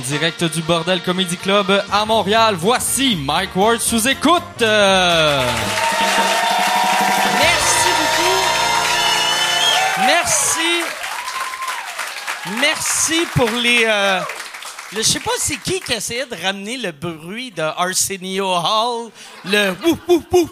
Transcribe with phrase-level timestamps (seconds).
[0.00, 4.42] En direct du Bordel Comedy Club à Montréal, voici Mike Ward sous écoute.
[4.58, 5.10] Merci
[7.98, 8.40] beaucoup.
[10.06, 10.80] Merci.
[12.58, 13.84] Merci pour les.
[13.86, 14.20] euh,
[14.96, 19.10] je sais pas c'est qui qui essayait de ramener le bruit de Arsenio Hall,
[19.44, 20.50] le wou wou wou.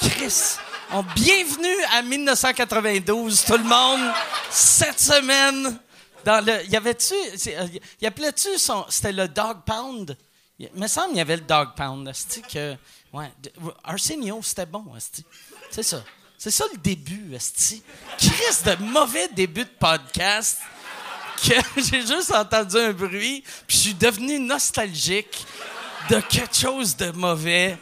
[0.00, 0.56] Chris.
[0.92, 4.12] On, bienvenue à 1992, tout le monde.
[4.50, 5.78] Cette semaine,
[6.24, 7.68] dans le, y avait-tu, euh,
[8.00, 10.16] y appelait-tu son, c'était le Dog Pound?
[10.58, 12.10] Il me semble qu'il y avait le Dog Pound.
[12.52, 12.76] que,
[13.12, 13.32] ouais,
[13.84, 14.84] Arsenio, c'était bon.
[15.70, 16.04] C'est ça.
[16.38, 17.82] C'est ça le début, esti.
[18.18, 20.58] Chris de mauvais début de podcast
[21.42, 25.46] que j'ai juste entendu un bruit, puis je suis devenu nostalgique
[26.10, 27.78] de quelque chose de mauvais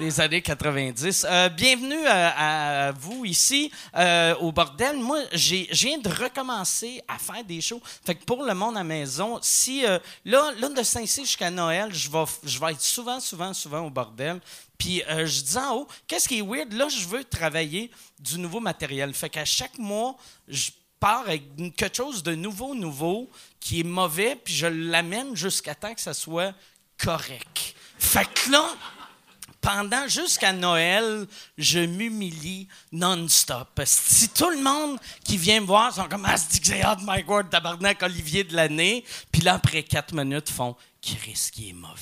[0.00, 1.26] des années 90.
[1.28, 4.96] Euh, bienvenue à, à vous ici euh, au bordel.
[4.96, 7.82] Moi, j'ai, viens de recommencer à faire des shows.
[8.06, 12.10] Fait pour le monde à maison, si euh, là, là de Saint-Cyr jusqu'à Noël, je
[12.10, 14.40] vais, je vais être souvent, souvent, souvent au bordel.
[14.78, 16.72] Puis euh, je dis en haut, qu'est-ce qui est weird?
[16.72, 19.12] Là, je veux travailler du nouveau matériel.
[19.12, 20.16] Fait qu'à chaque mois,
[20.48, 21.42] je pars avec
[21.76, 23.28] quelque chose de nouveau, nouveau,
[23.60, 26.54] qui est mauvais, puis je l'amène jusqu'à temps que ça soit
[26.96, 27.74] correct.
[27.98, 28.64] Fait que là,
[29.60, 31.26] pendant jusqu'à Noël,
[31.58, 33.68] je m'humilie non-stop.
[33.84, 37.00] Si tout le monde qui vient me voir sont comme Ah, c'est que j'ai hâte,
[37.02, 41.94] Mike tabarnak, Olivier de l'année, puis là, après quatre minutes, font Chris, qui est mauvais.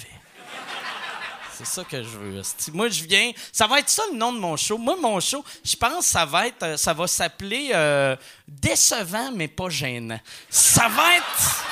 [1.57, 2.43] C'est ça que je veux.
[2.73, 3.33] Moi, je viens.
[3.53, 4.79] Ça va être ça le nom de mon show.
[4.79, 6.63] Moi, mon show, je pense que ça va être.
[6.63, 8.15] euh, Ça va s'appeler euh,
[8.47, 10.21] Décevant, mais pas gênant.
[10.49, 11.65] Ça va être.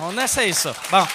[0.00, 0.74] On essaye ça.
[0.90, 1.06] Bon.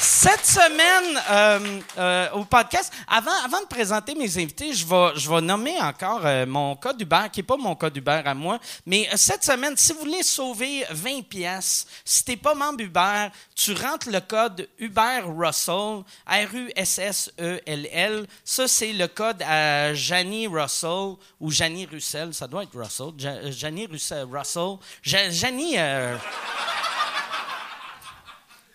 [0.00, 5.28] Cette semaine, euh, euh, au podcast, avant, avant de présenter mes invités, je vais, je
[5.28, 8.58] vais nommer encore euh, mon code Uber, qui n'est pas mon code Uber à moi.
[8.86, 13.28] Mais euh, cette semaine, si vous voulez sauver 20 pièces, si tu pas membre Uber,
[13.56, 18.26] tu rentres le code Uber Russell, R-U-S-S-E-L-L.
[18.44, 22.32] Ça, c'est le code à Janie Russell ou Janie Russell.
[22.34, 23.10] Ça doit être Russell.
[23.18, 24.26] Ja- Janie Russell.
[24.30, 24.76] Russell.
[25.02, 25.76] Ja- Janie...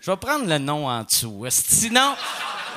[0.03, 1.45] je vais prendre le nom en dessous.
[1.49, 2.15] Sinon,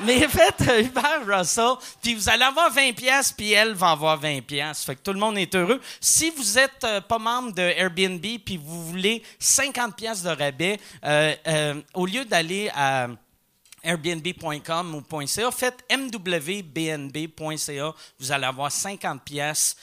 [0.04, 4.16] mais faites euh, Hubert Russell, puis vous allez avoir 20 pièces, puis elle va avoir
[4.16, 4.84] 20 pièces.
[4.84, 5.80] Fait que tout le monde est heureux.
[6.00, 10.78] Si vous êtes euh, pas membre de Airbnb, puis vous voulez 50 pièces de rabais,
[11.04, 13.08] euh, au lieu d'aller à
[13.82, 17.94] airbnb.com ou .ca, faites mwbnb.ca.
[18.20, 19.76] Vous allez avoir 50 pièces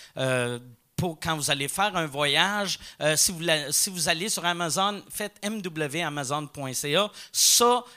[1.21, 2.79] quand vous allez faire un voyage.
[3.01, 7.11] Euh, si, vous allez sur Amazon, faites mwamazon.ca.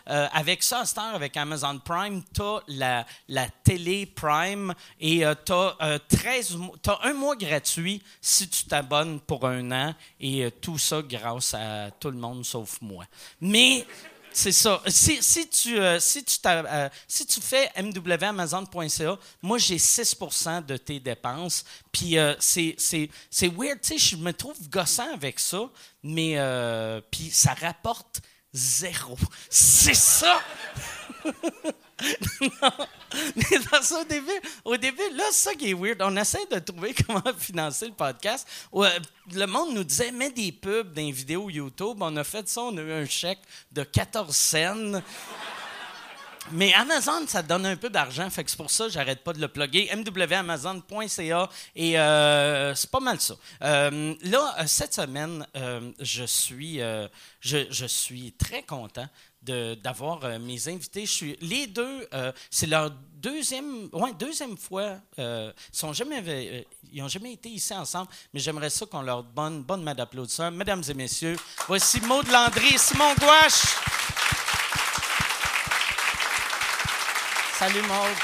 [0.08, 5.98] Euh, avec ça, à avec Amazon Prime, tu as la, télé Prime et tu as,
[6.08, 10.78] 13 mois- t'as un mois gratuit si tu t'abonnes pour un an et euh, tout
[10.78, 13.04] ça grâce à tout le monde sauf moi.
[13.40, 13.86] Mais
[14.36, 14.82] c'est ça.
[14.88, 20.76] Si, si tu, euh, si, tu euh, si tu fais mwamazon.ca, moi, j'ai 6% de
[20.76, 21.64] tes dépenses.
[21.90, 22.76] Puis euh, c'est,
[23.40, 25.70] weird, tu sais, je me trouve gossant avec ça,
[26.02, 26.36] mais
[27.10, 28.20] puis ça rapporte
[28.52, 29.16] zéro.
[29.50, 30.38] C'est ça!
[32.40, 32.86] Non.
[33.36, 34.00] Mais ça,
[34.64, 36.00] au début, là, c'est ça qui est weird.
[36.02, 38.46] On essaie de trouver comment financer le podcast.
[38.72, 38.98] Ouais,
[39.34, 41.98] le monde nous disait, mets des pubs dans les vidéos YouTube.
[42.00, 43.40] On a fait ça, on a eu un chèque
[43.72, 45.00] de 14 cents.
[46.52, 49.32] Mais Amazon, ça donne un peu d'argent, fait que c'est pour ça que j'arrête pas
[49.32, 49.90] de le plugger.
[49.96, 53.34] mwamazon.ca et euh, c'est pas mal ça.
[53.62, 57.08] Euh, là, euh, cette semaine, euh, je suis, euh,
[57.40, 59.08] je, je suis très content
[59.46, 61.04] d'avoir euh, mes invités.
[61.40, 64.98] Les deux, euh, c'est leur deuxième, ouais, deuxième fois.
[65.18, 66.62] Euh, ils sont jamais, euh,
[66.92, 70.50] ils ont jamais été ici ensemble, mais j'aimerais ça qu'on leur donne bonne main d'applaudissement,
[70.50, 71.36] mesdames et messieurs.
[71.66, 73.62] Voici Maud Landry et Simon Gouache.
[77.58, 78.16] Salut Maud.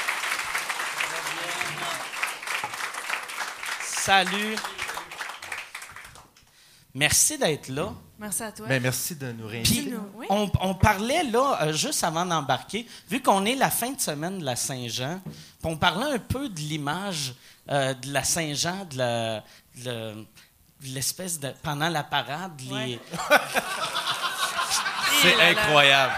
[3.81, 4.55] Salut.
[6.95, 7.93] Merci d'être là.
[8.19, 8.67] Merci à toi.
[8.67, 9.81] Ben, merci de nous réinviter.
[9.81, 10.27] Puis, nous, oui.
[10.29, 14.39] on, on parlait là, euh, juste avant d'embarquer, vu qu'on est la fin de semaine
[14.39, 15.19] de la Saint-Jean,
[15.63, 17.33] on parlait un peu de l'image
[17.69, 19.41] euh, de la Saint-Jean, de
[20.83, 21.51] l'espèce de.
[21.63, 22.73] pendant la parade, les.
[22.73, 22.99] Ouais.
[25.21, 26.13] C'est incroyable.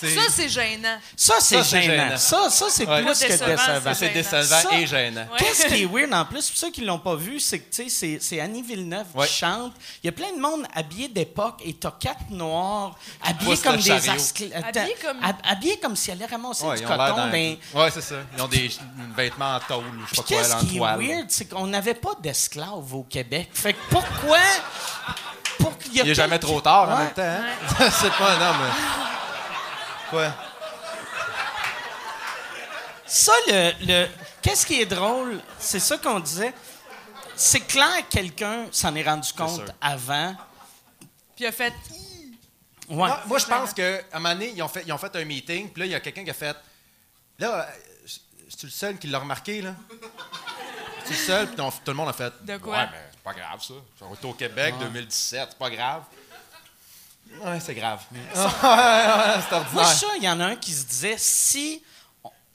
[0.00, 0.98] C'est- Ça, c'est gênant.
[1.16, 1.82] Ça, c'est gênant.
[2.04, 2.16] gênant.
[2.16, 3.02] Ça, ça c'est Ouais.
[3.04, 3.94] plus que Décevant, décevant.
[3.94, 5.22] c'est décevant Ça- et gênant.
[5.22, 5.38] Ouais.
[5.38, 7.84] Qu'est-ce qui est weird en plus, pour ceux qui l'ont pas vu, c'est que tu
[7.84, 9.26] sais, c'est- c'est Annie Villeneuve Ouais.
[9.26, 9.72] qui chante.
[10.02, 13.90] Il y a plein de monde habillé d'époque et t'as quatre noirs habillés comme des
[13.90, 17.28] Habillés comme- hab- habillés comme s'ils allaient ramasser Ouais, du coton.
[17.30, 18.16] ben, Ouais, c'est ça.
[18.36, 18.70] Ils ont des
[19.16, 21.66] vêtements en tôle ou je sais Puis pas quoi, qu'est-ce qui est weird, c'est qu'on
[21.66, 23.48] n'avait pas d'esclaves au Québec.
[23.52, 24.38] Fait que pourquoi,
[25.58, 27.22] pour qu'il y a Il est jamais trop tard en même temps.
[27.22, 27.90] Hein?
[27.90, 28.70] c'est pas, non, mais.
[30.10, 30.32] Quoi?
[33.06, 34.08] Ça, le, le-
[34.42, 36.52] qu'est-ce qui est drôle, c'est ça qu'on disait.
[37.34, 39.74] C'est clair que quelqu'un s'en est rendu compte sûr.
[39.80, 40.34] avant.
[41.36, 41.72] Puis il a fait.
[42.88, 42.96] Ouais.
[42.96, 45.24] Moi, moi, je pense qu'à un moment donné, ils ont fait, ils ont fait un
[45.24, 46.56] meeting, puis là, il y a quelqu'un qui a fait.
[47.38, 47.68] Là,
[48.48, 49.74] c'est-tu le seul qui l'a remarqué, là?
[51.04, 52.32] C'est le seul, puis tout le monde a fait.
[52.44, 52.76] De quoi?
[52.78, 53.74] Ouais, mais c'est pas grave, ça.
[54.02, 56.02] On est au Québec, 2017, c'est pas grave.
[57.44, 58.00] Ouais, c'est grave.
[58.34, 59.86] c'est Moi, ordinaire.
[59.86, 61.82] ça, il y en a un qui se disait si,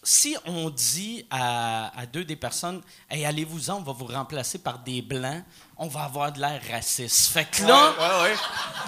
[0.02, 4.80] si on dit à, à deux des personnes Hey, allez-vous-en, on va vous remplacer par
[4.80, 5.44] des blancs,
[5.78, 7.28] on va avoir de l'air raciste.
[7.31, 8.36] Fait que là, Ouais, ouais, ouais.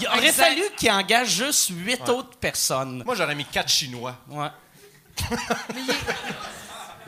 [0.01, 0.43] il aurait Exact.
[0.49, 3.03] fallu qu'il engage juste huit autres personnes.
[3.05, 4.15] Moi, j'aurais mis quatre Chinois.
[4.29, 4.49] Ouais.
[5.73, 5.93] Mais, il-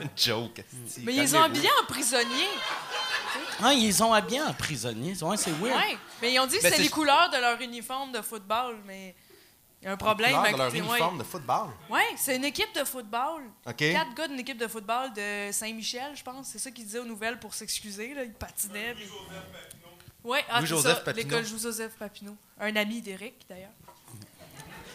[0.00, 0.64] Une joke.
[1.02, 2.46] mais ils ont habillé en prisonnier.
[3.62, 5.14] Ah, ils ont habillé en prisonnier.
[5.22, 5.76] Ouais, c'est weird.
[5.76, 5.98] Ouais.
[6.22, 8.76] Mais ils ont dit que Ben, c'était c'est- les couleurs de leur uniforme de football.
[8.86, 9.14] Mais
[9.82, 10.30] il y a un problème.
[10.30, 10.78] Couleur avec- de leur ouais.
[10.78, 11.68] uniforme de football.
[11.90, 13.42] Ouais, c'est une équipe de football.
[13.66, 13.76] OK.
[13.76, 16.48] Quatre gars d'une équipe de football de Saint-Michel, je pense.
[16.48, 18.14] C'est ça qu'ils disaient aux nouvelles pour s'excuser.
[18.14, 18.24] là.
[18.24, 18.94] Ils patinaient.
[18.94, 19.08] puis-
[20.24, 21.28] Ouais, ah, c'est Louis-Joseph ça, Papineau.
[21.28, 22.36] L'école Joseph Papineau.
[22.60, 23.70] Un ami d'Éric, d'ailleurs.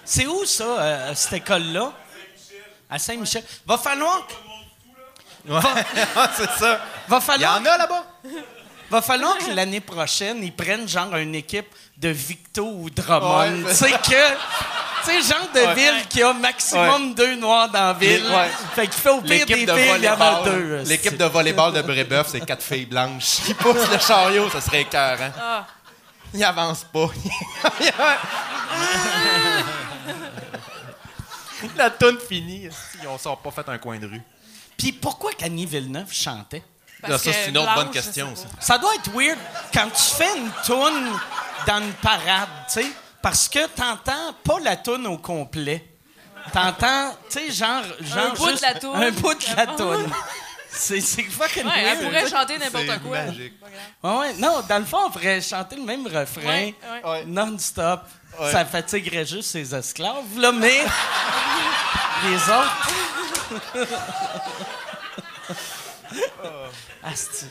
[0.05, 1.93] C'est où, ça, euh, cette école-là?
[2.89, 3.43] À Saint-Michel.
[3.65, 4.27] Va falloir.
[4.27, 4.33] que-
[5.49, 5.59] Ouais,
[6.37, 6.81] c'est ça.
[7.07, 8.03] Va Il y en a là-bas.
[8.91, 11.65] Va falloir que l'année prochaine, ils prennent genre une équipe
[11.97, 13.63] de Victo ou Drummond.
[13.63, 13.69] Ouais.
[13.69, 14.33] Tu sais que.
[15.03, 15.73] Tu sais, genre de Ouais.
[15.73, 18.23] ville qui a maximum deux noirs dans la ville.
[18.25, 18.49] Ouais.
[18.75, 20.43] Fait qu'il fait au pire des L'équipe filles, de il y en a volleyball.
[20.83, 20.89] deux.
[20.89, 24.81] L'équipe de volleyball de Brébeuf, c'est quatre filles blanches qui poussent le chariot, ça serait
[24.81, 25.31] écœurant.
[25.41, 25.65] Ah,
[26.33, 27.09] Ils avancent pas.
[31.75, 32.67] La toune finie.
[33.01, 34.21] Ils ont sont pas fait un coin de rue.
[34.77, 36.63] Puis pourquoi qu'Annie Villeneuve chantait?
[37.07, 38.47] Parce ça, que c'est une autre blanche, bonne je question, sais ça.
[38.49, 38.61] pas.
[38.61, 39.37] Ça doit être weird
[39.73, 41.11] quand tu fais une toune
[41.67, 42.87] dans une parade, tu sais,
[43.21, 45.85] parce que t'entends pas la toune au complet.
[46.51, 48.95] T'entends, tu sais, genre, genre bout de juste la toune.
[49.01, 50.09] Un bout de la toune.
[50.75, 51.97] C'est fucking Ouais, weird.
[52.01, 53.21] elle pourrait chanter n'importe quoi.
[53.25, 53.59] magique.
[53.59, 54.17] Pas grave.
[54.19, 54.33] Ouais, ouais.
[54.39, 57.09] Non, dans le fond, on pourrait chanter le même refrain Ouais, ouais.
[57.09, 57.25] Ouais.
[57.27, 58.01] non-stop.
[58.39, 58.51] Ouais.
[58.51, 60.83] Ça fatiguerait juste ses esclaves, là, mais
[62.25, 62.89] les autres.
[67.03, 67.45] Asti.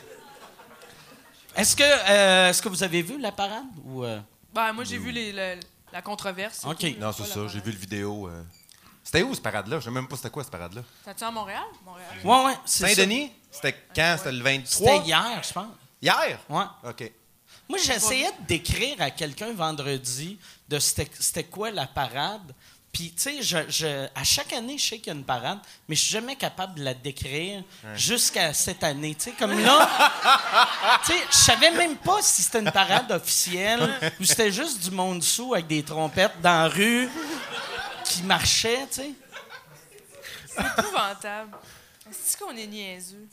[1.54, 3.66] Est-ce que, euh, est-ce que vous avez vu la parade?
[3.84, 4.20] Ou, euh,
[4.54, 5.60] Ben, moi, j'ai vu les- le-
[5.93, 6.64] la controverse.
[6.64, 6.78] OK.
[6.78, 6.94] tout.
[7.00, 8.28] Non, c'est ça, j'ai vu le vidéo.
[8.28, 8.43] euh.
[9.04, 9.78] C'était où, cette parade-là?
[9.81, 10.82] Je sais même pas c'était quoi, cette parade-là.
[11.04, 11.64] T'as-tu à Montréal?
[11.84, 12.08] Montréal.
[12.25, 12.58] Ouais, ouais.
[12.64, 13.32] Saint-Denis?
[13.50, 14.14] C'était quand?
[14.16, 14.93] C'était le 23?
[14.94, 15.66] C'était hier, je pense.
[16.00, 16.38] Hier?
[16.49, 16.64] Ouais.
[16.88, 17.12] OK.
[17.69, 20.38] Moi, j'essayais de décrire à quelqu'un vendredi
[20.69, 22.54] de c'était c'était quoi la parade.
[22.92, 25.58] Puis, tu sais, je, je- à chaque année, je sais qu'il y a une parade,
[25.88, 27.62] mais je suis jamais capable de la décrire
[27.94, 29.14] jusqu'à cette année.
[29.14, 29.88] Tu sais, comme là,
[31.06, 33.88] tu sais, je savais même pas si c'était une parade officielle
[34.20, 37.08] ou c'était juste du monde sous avec des trompettes dans la rue
[38.04, 39.10] qui marchait, tu sais.
[40.46, 41.56] C'est épouvantable.
[42.10, 43.26] Est-ce qu'on est niaiseux?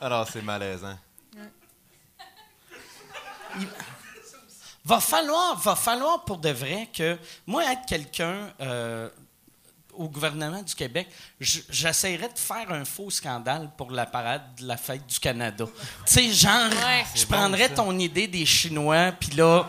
[0.00, 0.96] Alors, c'est malaisant.
[4.84, 9.08] Va falloir, va falloir pour de vrai que moi, être quelqu'un euh,
[9.92, 11.06] au gouvernement du Québec,
[11.38, 15.66] j'essaierais de faire un faux scandale pour la parade de la fête du Canada.
[16.06, 17.04] tu sais, genre, Ouais.
[17.14, 19.68] je prendrais ton idée des Chinois, puis là,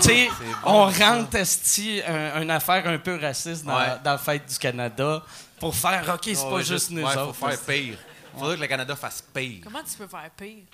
[0.00, 0.28] tu sais,
[0.64, 3.98] on rentre esti, un, une affaire un peu raciste dans, Ouais.
[4.02, 5.22] dans la fête du Canada
[5.60, 7.34] pour faire, OK, c'est Ouais, pas juste nous ouais, autres.
[7.34, 7.98] faut faire pire.
[8.36, 9.60] Faudrait que le Canada fasse pire.
[9.62, 10.64] Comment tu peux faire pire?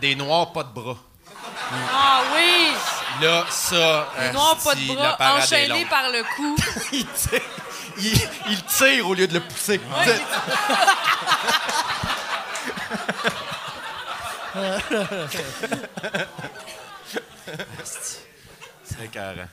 [0.00, 0.96] Des noirs, pas de bras.
[1.92, 2.72] Ah oui!
[3.22, 4.08] Là, ça.
[4.20, 5.16] Les noirs pas de bras,
[5.80, 5.88] longue.
[5.88, 6.56] par le cou.
[6.92, 7.40] il, tire,
[7.98, 8.20] il,
[8.50, 9.80] il tire au lieu de le pousser.
[18.82, 19.48] C'est écœurant.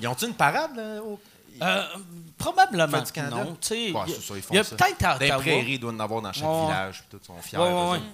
[0.00, 1.02] Ils ont-tu une parade, là?
[1.02, 1.20] au-
[1.62, 1.84] Euh,
[2.36, 3.56] probablement du non.
[3.60, 4.02] tu sais, Ouais,
[4.50, 5.40] il y a- y peut-être à Des Ottawa.
[5.42, 6.62] prairies, ils doivent en avoir dans chaque Ouais.
[6.66, 6.98] village.
[6.98, 7.58] Puis tout, ils sont fiers.
[7.58, 7.96] Ouais, ouais, eux ouais.
[7.98, 8.04] autres.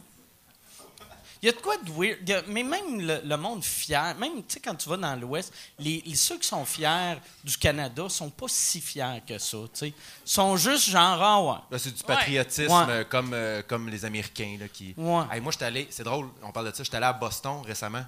[1.42, 2.30] Il y a de quoi de weird.
[2.30, 5.52] A- mais même le, le monde fier, même tu sais, quand tu vas dans l'Ouest,
[5.78, 9.56] les, les- ceux qui sont fiers du Canada sont pas si fiers que ça.
[9.72, 9.88] tu sais.
[9.88, 9.94] Ils
[10.24, 11.58] sont juste genre, ah ouais.
[11.70, 12.84] Là, c'est du patriotisme Ouais.
[12.90, 14.56] euh, comme, euh, comme les Américains.
[14.60, 14.92] Là, qui...
[14.98, 15.24] Ouais.
[15.32, 18.04] Hey, moi, j'étais allé, c'est drôle, on parle de ça, j'étais allé à Boston récemment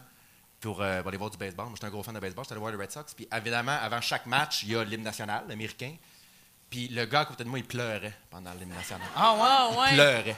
[0.60, 1.66] pour, euh, pour aller voir du baseball.
[1.66, 3.14] Moi, j'étais un gros fan de baseball, j'étais allé voir les Red Sox.
[3.16, 5.94] Puis évidemment, avant chaque match, il y a l'hymne national, l'américain.
[6.68, 9.06] Puis le gars à côté de moi, il pleurait pendant l'hymne national.
[9.16, 9.40] Ah ouais.
[9.42, 9.92] Ah Il ouais.
[9.94, 10.36] pleurait.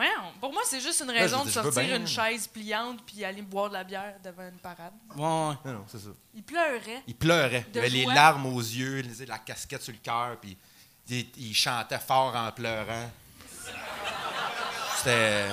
[0.00, 1.96] Ouais, on- pour moi, c'est juste une raison de je veux sortir bien.
[1.96, 4.92] une chaise pliante puis aller boire de la bière devant une parade.
[5.14, 5.54] Ouais, ouais.
[5.64, 6.08] Non, non, c'est ça.
[6.34, 7.02] Il pleurait.
[7.06, 7.64] Il pleurait.
[7.68, 8.14] Il De avait les joie.
[8.14, 10.56] larmes aux yeux, il avait la casquette sur le cœur, puis
[11.08, 13.10] il, il chantait fort en pleurant.
[14.96, 15.48] C'était.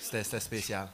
[0.00, 0.88] C'était c'était spécial.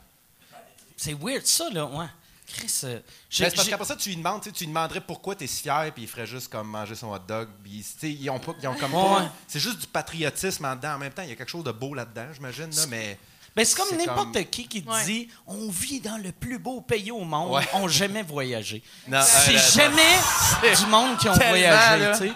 [0.96, 2.06] C'est weird, ça, là, ouais.
[2.52, 5.00] Chris, euh, j'ai- Mais c'est parce qu'après ça, tu lui demandes, tu tu lui demanderais
[5.00, 7.48] pourquoi tu es si fier, puis il ferait juste comme manger son hot dog.
[7.64, 9.28] Puis, tu ils ont, pas, ils ont comme Ouais, pas- ouais.
[9.48, 10.94] C'est juste du patriotisme en dedans.
[10.94, 13.18] En même temps, il y a quelque chose de beau là-dedans, j'imagine, là, mais.
[13.56, 15.04] Ben, c'est comme n'importe comme- qui qui te Ouais.
[15.04, 17.68] dit on vit dans le plus beau pays au monde, Ouais.
[17.72, 18.80] on jamais voyagé.
[19.08, 22.16] C'est euh, jamais du monde qui ont voyagé, là.
[22.16, 22.32] tu sais.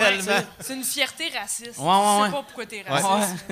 [0.00, 0.18] Ouais,
[0.60, 1.78] c'est- une fierté raciste.
[1.78, 2.26] Ouais, ouais, Je ouais.
[2.26, 3.44] sais pas pourquoi t'es raciste.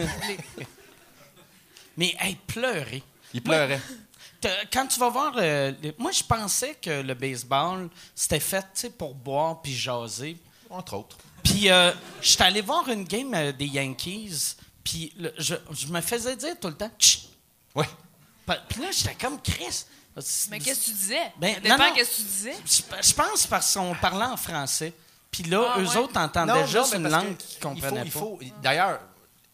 [1.96, 3.02] Mais hey, pleurer.
[3.32, 3.80] Il pleurait.
[4.72, 9.14] Quand tu vas voir, euh, le- moi je pensais que le baseball c'était fait pour
[9.14, 10.36] boire puis jaser.
[10.70, 11.16] Entre autres.
[11.42, 16.36] Puis euh, j'étais allé voir une game euh, des Yankees, puis je, je me faisais
[16.36, 16.90] dire tout le temps.
[16.98, 17.20] Chut!
[17.74, 17.86] Ouais.
[18.68, 19.84] Puis là j'étais comme Chris.
[20.50, 21.32] Mais qu'est-ce que tu disais?
[21.38, 21.94] Ben, Ça dépend non, non.
[21.94, 22.54] qu'est-ce que tu disais.
[22.64, 24.92] Je, je pense parce qu'on parlait en français.
[25.30, 25.96] Puis là, Ah, eux ouais.
[25.96, 28.18] autres entendaient juste mais une langue qu'ils comprenaient il pas.
[28.20, 29.00] faut, il faut- D'ailleurs,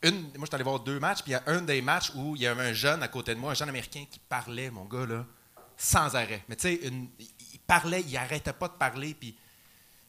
[0.02, 2.12] une, moi, je suis allé voir deux matchs, puis il y a un des matchs
[2.14, 4.71] où il y avait un jeune à côté de moi, un jeune américain qui parlait,
[4.71, 5.26] mon gars, là,
[5.76, 6.42] sans arrêt.
[6.49, 9.37] Mais tu sais, il parlait, il arrêtait pas de parler, puis,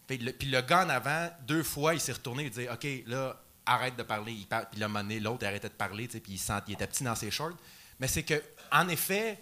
[0.09, 4.03] le, gars en avant, deux fois, il s'est retourné, il disait, OK, là, arrête de
[4.03, 4.45] parler.
[4.49, 4.87] Par- puis là,
[5.21, 7.55] l'autre arrêtait de parler, puis il, sent, il était petit dans ses shorts.
[7.99, 9.39] Mais c'est que, en effet,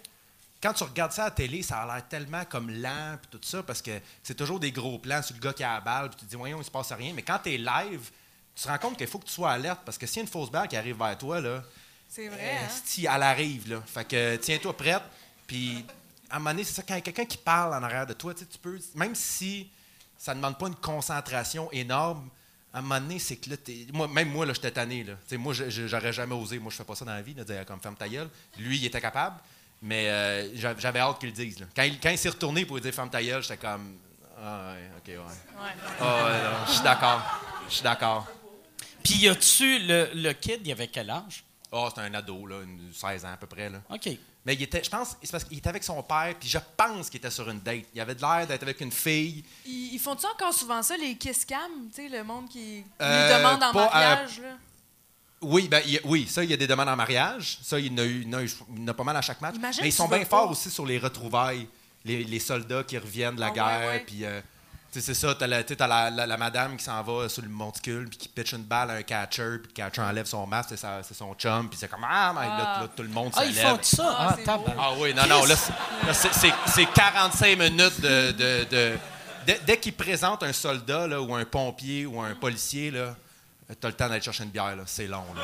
[0.62, 3.40] quand tu regardes ça à la télé, ça a l'air tellement comme lent puis tout
[3.42, 6.10] ça parce que c'est toujours des gros plans sur le gars qui a la balle
[6.10, 8.10] puis tu te dis voyons il se passe rien mais quand tu es live
[8.54, 10.22] tu te rends compte qu'il faut que tu sois alerte parce que s'il y a
[10.22, 11.62] une fausse balle qui arrive vers toi là
[12.08, 12.68] C'est vrai, hein?
[13.14, 15.02] elle arrive là fait que tiens-toi prête
[15.46, 15.84] puis
[16.28, 18.06] à un moment donné c'est ça quand il y a quelqu'un qui parle en arrière
[18.06, 19.68] de toi tu peux même si
[20.18, 22.28] ça ne demande pas une concentration énorme
[22.72, 23.56] à un moment donné, c'est que là,
[23.92, 25.02] moi, même moi, là, j'étais tanné.
[25.02, 25.14] Là.
[25.26, 26.60] Tu sais, Moi, j'aurais jamais osé.
[26.60, 28.28] Moi, je fais pas ça dans la vie, là, dire comme ferme ta gueule.
[28.58, 29.34] Lui, il était capable,
[29.82, 31.58] mais euh, j'a- j'avais hâte qu'il le dise.
[31.58, 31.66] là.
[31.74, 33.96] Quand il, quand il s'est retourné pour lui dire ferme ta gueule, j'étais comme
[34.40, 35.16] Ah, ouais, ok, ouais.
[35.16, 35.70] Ouais.
[36.00, 37.22] Ah, ouais, je suis d'accord.
[37.68, 38.28] Je suis d'accord.
[39.02, 41.44] Puis y a-tu le, le kid, il avait quel âge?
[41.72, 43.70] Oh, c'était un ado, là, une 16 ans à peu près.
[43.70, 43.80] Là.
[43.90, 44.08] OK.
[44.44, 47.10] Mais il était, je pense, c'est parce qu'il était avec son père, puis je pense
[47.10, 47.84] qu'il était sur une date.
[47.94, 49.44] Il avait de l'air d'être avec une fille.
[49.66, 51.60] Ils, ils font-tu encore souvent ça, les kiss cam?
[51.94, 54.48] Tu sais, le monde qui Euh, les demande en pas, euh, mariage, là?
[55.42, 57.58] Oui, ben, il oui, ça, il y a des demandes en mariage.
[57.62, 58.94] Ça, il y en a, eu, il y en a eu- il y en a
[58.94, 59.54] pas mal à chaque match.
[59.56, 61.66] Imagine Mais ils sont bien forts aussi sur les retrouvailles.
[62.04, 63.88] Les, les soldats qui reviennent de la Ah guerre.
[63.88, 64.00] ouais.
[64.00, 64.40] Puis, euh,
[64.92, 67.42] c'est ça, t'as la, tu sais, t'as la, la- la madame qui s'en va sur
[67.42, 70.46] le monticule, puis qui pitch une balle à un catcher, puis le catcher enlève son
[70.46, 72.80] masque, c'est, sa- c'est son chum, puis c'est comme Ah, mais là, Ah.
[72.82, 73.66] là, tout le monde Ah, se ils lève.
[73.68, 74.16] font ça?
[74.18, 74.58] Ah, Ah.
[74.78, 75.72] Ah oui, non, non, là, c'est-
[76.06, 78.32] là, c'est, c'est- c'est 45 minutes de...
[78.32, 78.98] de- de-
[79.46, 83.14] dès, dès qu'ils présentent un soldat là, ou un pompier ou un policier, là,
[83.80, 84.82] t'as le temps d'aller chercher une bière, là.
[84.86, 85.24] c'est long.
[85.36, 85.42] Là.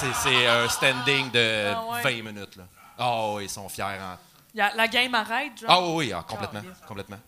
[0.00, 2.02] C'est, c'est un standing de Ah ouais.
[2.02, 2.56] 20 minutes.
[2.56, 2.64] Là.
[2.98, 3.84] Ah oui, ils sont fiers.
[3.84, 4.18] hein.
[4.54, 5.70] Y a- la game arrête, genre?
[5.70, 6.76] Ah oui, oui, ah, complètement, Ah, yes.
[6.88, 7.18] complètement.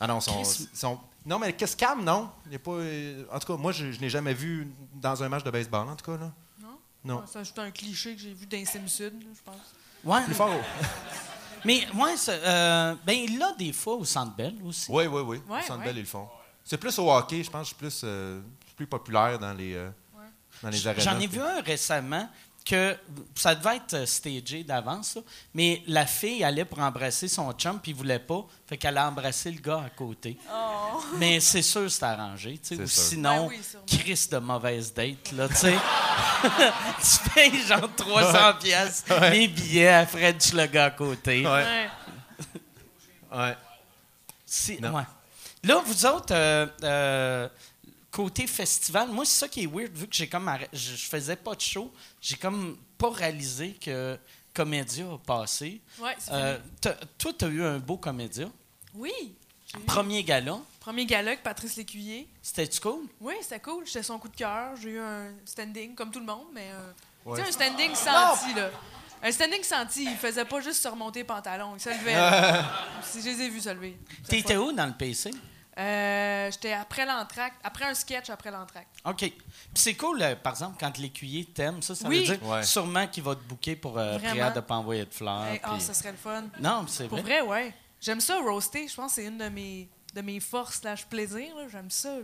[0.00, 2.30] Ah non, sont- Non, mais qu'est-ce calme, non?
[2.46, 5.22] Il y a pas, euh, En tout cas, moi, je, je n'ai jamais vu dans
[5.22, 6.16] un match de baseball, en tout cas.
[6.18, 6.32] Là.
[6.62, 6.68] Non?
[7.04, 7.20] Non.
[7.24, 9.74] Ah, C'est juste un cliché que j'ai vu dans Simpson, là, je pense.
[10.04, 10.24] Ouais.
[10.24, 10.50] Plus fort.
[11.64, 14.86] Mais ouais, c'est, euh, ben il l'a des fois au Centre Bell aussi.
[14.90, 15.42] Oui, oui, oui.
[15.48, 15.86] Ouais, Au Centre ouais.
[15.86, 16.28] Bell, ils le font.
[16.64, 18.40] C'est plus au hockey, je pense, c'est plus, euh,
[18.76, 19.90] plus populaire dans les, euh,
[20.62, 21.02] dans les arénas.
[21.02, 22.28] J'en ai vu un récemment
[22.68, 22.96] que
[23.34, 25.18] ça devait être euh, stagé d'avance,
[25.54, 29.08] mais la fille allait pour embrasser son chum puis il voulait pas, fait qu'elle a
[29.08, 30.36] embrassé le gars à côté.
[30.52, 31.00] Oh!
[31.16, 33.02] Mais c'est sûr c'est arrangé, tu sais, ou sûr.
[33.02, 33.98] sinon Ben oui.
[33.98, 35.74] Chris de mauvaise date là, tu sais.
[37.22, 41.46] tu payes genre 300 pièces les billets à French le gars à côté.
[41.46, 41.64] Ouais.
[41.64, 41.88] Ouais.
[43.32, 43.56] Ouais.
[44.88, 45.06] Ouais.
[45.64, 47.48] Là, vous autres, euh, euh,
[48.18, 51.06] côté festival, moi, c'est ça qui est weird, vu que j'ai comme arrêt- je, je
[51.06, 54.18] faisais pas de show, j'ai comme pas réalisé que
[54.52, 55.80] Comédia a passé.
[56.00, 56.58] Ouais, c'est Euh,
[57.16, 58.48] toi, tu as eu un beau Comédia.
[58.94, 59.12] Oui!
[59.72, 62.26] j'ai eu- Premier gala, Premier gala avec Patrice Lécuyer.
[62.42, 63.06] c'était-tu cool?
[63.20, 63.86] Oui, c'était cool.
[63.86, 64.74] J'étais son coup de cœur.
[64.82, 67.38] J'ai eu un standing, comme tout le monde, mais un, Ouais.
[67.38, 68.70] tu sais, un standing senti, là.
[69.22, 70.04] Un standing senti.
[70.06, 71.74] Il faisait pas juste se remonter les pantalons.
[71.76, 72.16] Il se levait.
[73.04, 73.96] Si je les ai vus se lever.
[74.24, 75.30] C'était T'étais où dans le PC?
[75.78, 77.56] Euh, J'étais après l'entracte.
[77.62, 78.88] Après un sketch, après l'entracte.
[79.04, 79.16] OK.
[79.18, 79.32] Puis
[79.74, 82.24] c'est cool, euh, par exemple, quand l'écuyer t'aime, ça, ça Oui.
[82.26, 82.62] veut dire Ouais.
[82.64, 85.44] sûrement qu'il va te booker pour euh, prière de ne pas envoyer de fleurs.
[85.46, 86.44] Hey, Ah, ça serait le fun.
[86.60, 87.42] Non, c'est Pour vrai.
[87.42, 87.74] vrai, ouais.
[88.00, 88.88] J'aime ça, roaster.
[88.88, 91.48] Je pense que c'est une de mes, de mes forces slash plaisir.
[91.70, 92.16] J'aime ça.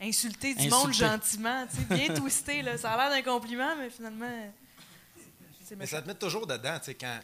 [0.00, 1.66] Insulter du monde gentiment.
[1.66, 2.62] tu sais, Bien twisté.
[2.62, 2.76] Là.
[2.78, 4.26] Ça a l'air d'un compliment, mais finalement.
[5.76, 7.18] Mais ça te met toujours dedans, tu sais, quand,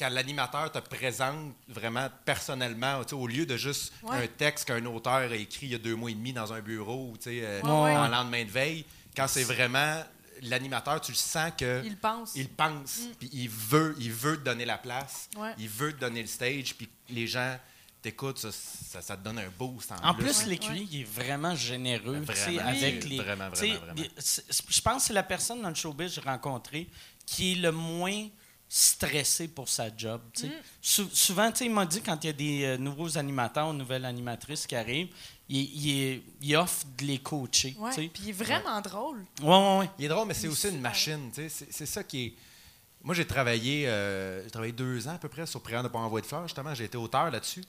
[0.00, 4.16] quand l'animateur te présente vraiment personnellement, au lieu de juste Ouais.
[4.24, 6.60] un texte qu'un auteur a écrit il y a deux mois et demi dans un
[6.60, 7.96] bureau, ou, tu sais, euh, Ouais, ouais.
[7.96, 8.84] en lendemain de veille,
[9.16, 10.02] quand c'est vraiment
[10.42, 12.32] l'animateur, tu le sens que Il pense.
[12.34, 15.52] il pense, puis il veut, il veut te donner la place, Ouais.
[15.58, 17.58] il veut te donner le stage, puis les gens
[18.00, 21.04] t'écoutent, ça, ça, ça te donne un boost en, En plus, Ouais, l'écuyer, il est
[21.04, 22.20] vraiment généreux.
[22.20, 23.08] Vraiment, avec oui.
[23.10, 24.02] les, Vraiment, vraiment, vraiment.
[24.16, 26.88] Je pense que c'est la personne dans le showbiz que j'ai rencontré
[27.26, 28.26] qui est le moins
[28.72, 30.20] stressé pour sa job.
[30.32, 30.52] tu sais.
[30.80, 33.74] Sou- souvent, tu sais, il m'a dit quand il y a des euh, nouveaux animateurs,
[33.74, 35.08] nouvelles animatrices qui arrivent,
[35.48, 37.76] il, il- il offre de les coacher.
[38.08, 39.24] Puis il est vraiment drôle.
[39.42, 39.90] Ouais, ouais, ouais.
[39.98, 41.32] Il est drôle, mais c'est aussi une machine.
[41.34, 41.66] tu sais.
[41.68, 42.34] C'est ça qui est.
[43.02, 45.98] Moi, j'ai travaillé, euh, j'ai travaillé deux ans à peu près sur Prière de pas
[45.98, 46.46] envoyer de fleurs.
[46.46, 47.64] Justement, j'ai été auteur là-dessus.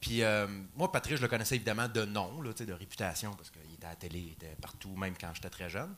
[0.00, 3.34] Puis euh, moi, Patrick, je le connaissais évidemment de nom, là, tu sais, de réputation,
[3.34, 5.92] parce qu'il était à la télé, il était partout, même quand j'étais très jeune.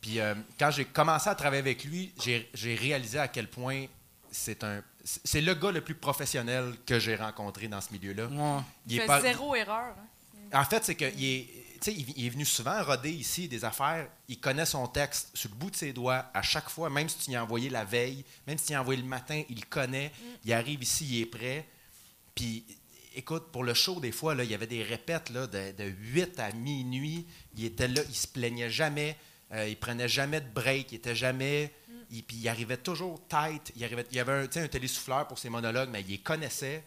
[0.00, 3.86] Puis euh, quand j'ai commencé à travailler avec lui, j'ai réalisé à quel point
[4.30, 4.82] c'est un.
[5.04, 8.26] c'est- le gars le plus professionnel que j'ai rencontré dans ce milieu-là.
[8.26, 8.62] Ouais.
[8.88, 9.94] Il, est fait pas- zéro erreur.
[10.52, 10.60] hein.
[10.60, 11.46] en fait, c'est qu'il est,
[11.80, 14.08] tu sais, il il est venu souvent roder ici des affaires.
[14.28, 17.18] Il connaît son texte sur le bout de ses doigts à chaque fois, même si
[17.18, 19.56] tu y as envoyé la veille, même si tu y as envoyé le matin, il
[19.60, 20.12] le connaît.
[20.44, 21.66] Il arrive ici, il est prêt.
[22.34, 22.64] Puis,
[23.14, 25.84] écoute, pour le show, des fois, là, il y avait des répètes là, de, de
[25.84, 27.26] 8 à minuit.
[27.56, 29.16] Il était là, il se plaignait jamais.
[29.52, 30.92] Euh, il prenait jamais de break.
[30.92, 31.72] Il était jamais.
[32.10, 33.72] il- puis il arrivait toujours tight.
[33.76, 36.08] Il, arrivait, il y avait un, tu sais, un télésouffleur pour ses monologues, mais il
[36.08, 36.82] les connaissait.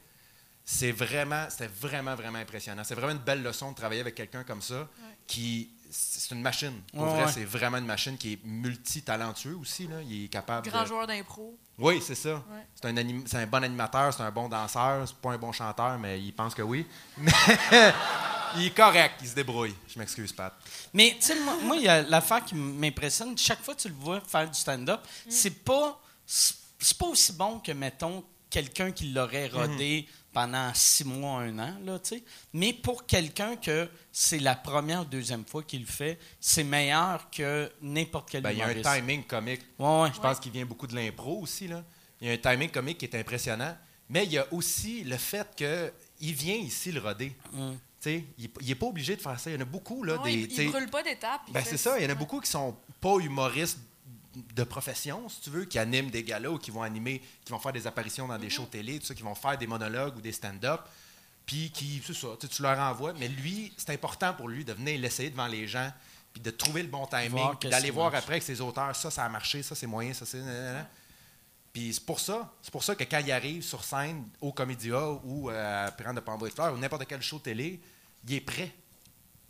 [0.65, 2.83] C'est vraiment, c'était vraiment, vraiment impressionnant.
[2.83, 4.87] C'est vraiment une belle leçon de travailler avec quelqu'un comme ça,
[5.25, 6.79] qui, c'est une machine.
[6.93, 7.31] Pour Ouais, vrai, ouais.
[7.31, 9.87] c'est vraiment une machine qui est multitalentueux aussi.
[9.87, 9.95] Là.
[10.07, 10.87] Il est capable Grand de...
[10.87, 11.57] joueur d'impro.
[11.79, 12.43] Oui, c'est ça.
[12.75, 15.51] C'est un, anim- c'est un bon animateur, c'est un bon danseur, c'est pas un bon
[15.51, 16.85] chanteur, mais il pense que oui.
[17.17, 17.31] Mais
[18.57, 19.75] il est correct, il se débrouille.
[19.87, 20.53] Je m'excuse, Pat.
[20.93, 23.37] Mais, tu sais, moi, moi, il y a l'affaire qui m'impressionne.
[23.37, 27.33] Chaque fois que tu le vois faire du stand-up, c'est pas, c'est c'est pas aussi
[27.33, 32.23] bon que, mettons, quelqu'un qui l'aurait rodé pendant six mois, un an, là, tu sais.
[32.53, 37.29] Mais pour quelqu'un que c'est la première ou deuxième fois qu'il le fait, c'est meilleur
[37.31, 38.95] que n'importe quel Ben, il y a un humoriste.
[38.95, 39.61] timing comique.
[39.77, 40.11] Ouais, ouais.
[40.13, 41.67] Je pense qu'il vient beaucoup de l'impro aussi.
[41.67, 41.83] Là.
[42.21, 43.75] Il y a un timing comique qui est impressionnant.
[44.07, 47.35] Mais il y a aussi le fait qu'il vient ici le roder.
[47.51, 47.71] Mm.
[48.05, 49.49] Il n'est pas obligé de faire ça.
[49.49, 50.03] Il y en a beaucoup.
[50.03, 51.41] Là, Non, des, il, il brûle pas d'étapes.
[51.51, 51.97] Ben, c'est ça.
[51.99, 53.79] Il y en a beaucoup qui sont pas humoristes
[54.55, 57.59] de profession, si tu veux, qui animent des galas ou qui vont animer, qui vont
[57.59, 60.21] faire des apparitions dans des shows télé, tout ça, qui vont faire des monologues ou
[60.21, 60.81] des stand-up.
[61.45, 63.13] Puis qui, c'est ça, tu leur envoies.
[63.13, 65.91] Mais lui, c'est important pour lui de venir l'essayer devant les gens,
[66.31, 68.23] puis de trouver le bon timing, Voir puis qu'est-ce d'aller voir marche.
[68.23, 70.38] après avec ses auteurs, ça, ça a marché, ça, c'est moyen, ça, c'est.
[71.73, 75.10] Puis c'est pour ça, c'est pour ça que quand il arrive sur scène au Comédia
[75.23, 77.79] ou euh, à Prendre de Pambo et Fleurs ou n'importe quel show télé,
[78.27, 78.73] il est prêt.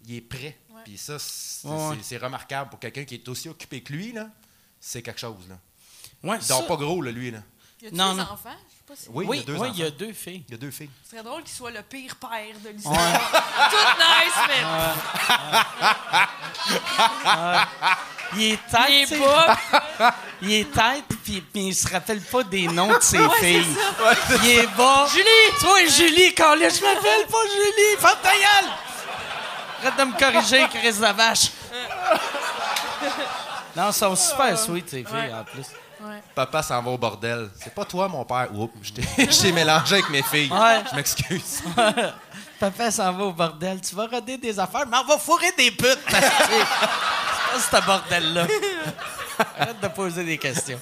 [0.05, 0.57] Il est prêt.
[0.69, 0.81] Ouais.
[0.83, 1.95] Puis ça, c'est Ouais, ouais.
[1.97, 4.29] c'est- c'est remarquable pour quelqu'un qui est aussi occupé que lui, là.
[4.79, 5.59] C'est quelque chose, là.
[6.23, 7.41] Ouais, Il dort ça- pas gros, là, lui, là.
[7.81, 8.31] Y a-tu Non, des non.
[8.31, 8.55] enfants?
[8.89, 9.05] Pas si...
[9.09, 9.71] Oui, Oui, il y a deux oui, enfants.
[9.75, 10.43] il y a deux filles.
[10.47, 10.89] Il y a deux filles.
[11.03, 12.95] Ce serait drôle qu'il soit le pire père de l'histoire.
[13.69, 14.63] Tout nice, mais
[18.35, 19.57] Il est tête, il est bas.
[20.41, 23.65] Il est tête, puis, puis il se rappelle pas des noms de ses Ouais, filles.
[24.43, 25.07] Il est bas.
[25.11, 25.59] Julie!
[25.59, 27.97] Toi, Julie, quand là, je m'appelle pas Julie!
[27.99, 28.71] Ferme ta gueule!
[29.81, 31.51] Arrête de me corriger, Chris de vache.
[33.75, 35.31] Non, ils sont super sweet, ces filles, Ouais.
[35.33, 35.65] en plus.
[36.01, 36.21] Ouais.
[36.33, 37.49] Papa s'en va au bordel.
[37.61, 38.49] C'est pas toi, mon père.
[38.53, 40.51] Oups, je t'ai- mélangé avec mes filles.
[40.51, 40.81] Ouais.
[40.89, 41.61] Je m'excuse.
[42.59, 43.81] Papa s'en va au bordel.
[43.81, 45.99] Tu vas roder des affaires, mais on va fourrer des putes.
[46.09, 46.43] parce que
[47.61, 48.47] C'est pas ce bordel-là.
[49.57, 50.79] Arrête de poser des questions.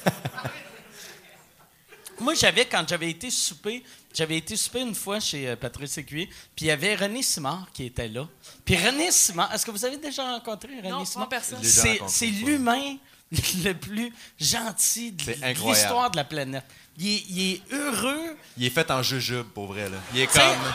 [2.20, 6.26] Moi, j'avais, quand j'avais été souper, j'avais été souper une fois chez euh, Patrice Écuyer,
[6.56, 8.28] puis il y avait René Simard qui était là.
[8.66, 11.30] Puis René Simard, est-ce que vous avez déjà rencontré René Non, Simard?
[11.30, 11.60] pas personne.
[11.62, 12.98] C'est, l'humain
[13.64, 15.32] le plus gentil de,
[15.68, 16.66] l'histoire de la planète.
[16.98, 18.38] Il est, il est heureux.
[18.58, 19.98] Il est fait en jujube, pour vrai, là.
[20.14, 20.74] Il est Tu sais- comme.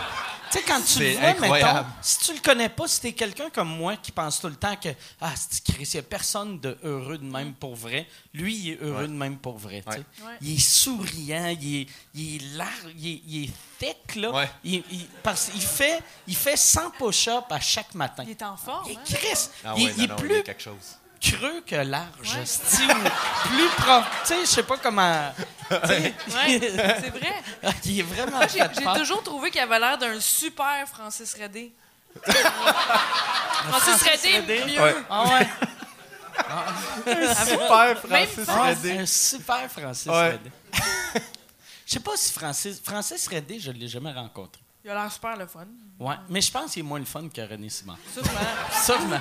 [0.53, 1.79] Tu sais, quand tu le vois, incroyable.
[1.79, 4.55] mettons, si tu le connais pas, si t'es quelqu'un comme moi qui pense tout le
[4.55, 8.07] temps que ah, c'est Chris, il y a personne de heureux de même pour vrai.
[8.35, 9.09] Lui, il est heureux Ouais.
[9.09, 9.83] de même pour vrai.
[9.87, 9.97] Ouais.
[9.97, 10.37] Ouais.
[10.43, 14.31] Il est souriant, il est, il est large, il est, il est thick, là.
[14.31, 14.51] Ouais.
[14.63, 18.23] Il, il- parce qu'il fait, il fait 100 push-ups à chaque matin.
[18.27, 18.85] Il est en forme.
[18.91, 19.03] Il est hein?
[19.07, 20.99] Chris, Ah il, ouais, il non, est non, il plus est quelque chose.
[21.23, 22.35] Creux que large.
[22.35, 22.45] Ouais.
[23.45, 24.05] plus prof.
[24.23, 25.33] Tu sais, je sais pas comment.
[25.69, 26.61] tu sais, Ouais,
[27.01, 27.43] c'est vrai.
[27.85, 31.73] il est vraiment j'ai toujours trouvé qu'il avait l'air d'un super Francis Redé.
[33.71, 34.65] Francis Redé, Redé?
[34.73, 34.83] mieux.
[34.83, 34.97] Ouais.
[35.09, 35.49] Ah ouais.
[37.35, 38.99] Super Même Francis Ah, Redé.
[38.99, 40.33] un super Francis Ouais.
[40.33, 40.51] Redé.
[41.87, 42.81] Je sais pas si Francis...
[42.83, 44.61] Francis Redé, je l'ai jamais rencontré.
[44.85, 45.67] Il a l'air super le fun.
[46.01, 47.97] Ouais, mais je pense qu'il est moins le fun que René Simon.
[48.13, 48.41] Sûrement.
[48.85, 49.21] Sûrement.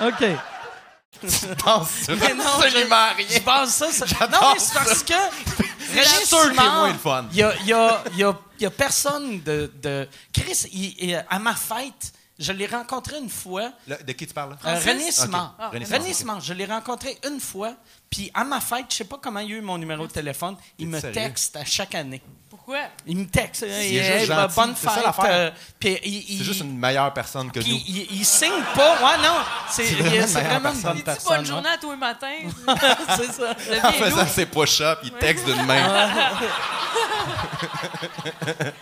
[0.00, 0.24] OK.
[1.20, 1.26] Tu
[1.64, 3.26] penses Mais non, absolument je, rien.
[3.30, 3.90] je pense ça.
[3.90, 5.14] ça- non, mais c'est parce que
[7.02, 7.24] fun.
[7.32, 10.66] Il y a, il y a- il y a- y a personne de, de- Chris,
[10.72, 13.70] il- il- à ma fête, je l'ai rencontré une fois.
[13.86, 14.52] De qui tu parles?
[14.66, 14.86] Euh, Francis?
[14.90, 15.54] René Simard.
[15.58, 16.14] Ah, René René Simard, ok.
[16.14, 17.74] Simard, je l'ai rencontré une fois.
[18.10, 20.56] Puis à ma fête, je sais pas comment il a eu mon numéro de téléphone.
[20.78, 21.14] Il me sérieux?
[21.14, 22.20] texte à chaque année.
[22.66, 22.88] Pourquoi?
[23.06, 23.62] Il me texte.
[23.62, 25.04] est il juste hey, gentil, bonne c'est ça fête.
[25.04, 25.24] l'affaire.
[25.28, 27.80] euh, puis il, il- C'est juste une meilleure personne que puis nous.
[27.86, 28.94] il, il signe pas.
[28.96, 29.36] Ouais, non.
[29.70, 31.96] C'est C'est il- vraiment une c'est vraiment bonne Il dit bonne journée à tous les
[31.96, 32.26] matins.
[32.26, 32.74] ouais.
[33.16, 33.54] c'est ça.
[33.88, 36.10] En faisant ses push-ups, il texte d'une main.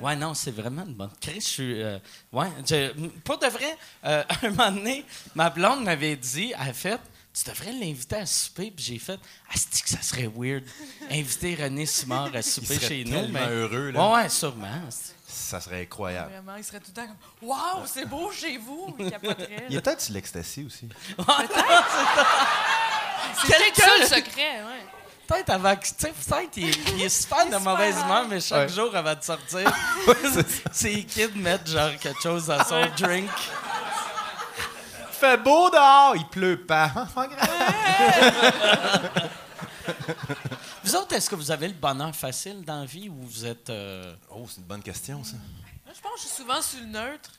[0.00, 1.10] Ouais, non, c'est vraiment une bonne.
[1.24, 1.82] Je suis.
[1.82, 1.98] euh,
[2.30, 2.92] ouais, je-
[3.24, 7.00] pour de vrai, euh, un moment donné, ma blonde m'avait dit, elle a fait,
[7.36, 8.70] tu devrais l'inviter à souper.
[8.74, 9.18] Puis j'ai fait,
[9.48, 10.64] ah, c'est que ça serait weird,
[11.10, 13.10] inviter René Simard à souper serait chez nous.
[13.10, 14.08] tellement mais- heureux, là.
[14.08, 14.80] Ouais, ouais, sûrement.
[15.28, 16.30] Ça serait incroyable.
[16.32, 18.96] Vraiment, il serait tout le temps comme Waouh, c'est beau chez vous.
[18.98, 19.66] Il capoterait.
[19.68, 20.88] Il y a peut-être sur l'ecstasy aussi.
[23.42, 24.86] C'est peut-être ça le secret, ouais.
[25.26, 25.86] Peut-être avant que.
[25.86, 28.74] Tu sais, peut-être il, est super de mauvaise humeur, mais chaque Ouais.
[28.74, 29.70] jour avant de sortir,
[30.72, 33.28] ses kids mettent genre quelque chose dans son drink.
[35.16, 36.92] Il fait beau dehors, il pleut pas.
[40.84, 43.70] Vous autres, est-ce que vous avez le bonheur facile dans la vie ou vous êtes.
[43.70, 45.36] euh, Oh, c'est une bonne question, ça.
[45.84, 47.30] Moi, Je pense que je suis souvent sur le neutre.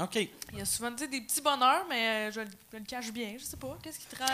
[0.00, 0.16] OK.
[0.52, 2.40] Il y a souvent tu sais, des petits bonheurs, mais euh, je,
[2.72, 3.34] je le cache bien.
[3.38, 3.76] Je sais pas.
[3.82, 4.26] Qu'est-ce qui te rend.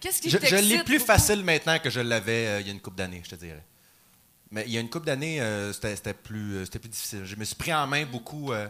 [0.00, 1.06] Qu'est-ce qui Je, je t'excite l'ai plus beaucoup?
[1.12, 3.64] facile maintenant que je l'avais euh, il y a une couple d'années, je te dirais.
[4.50, 7.24] Mais il y a une couple d'années, euh, c'était c'était plus, euh, c'était plus difficile.
[7.24, 8.52] Je me suis pris en main beaucoup.
[8.52, 8.68] euh,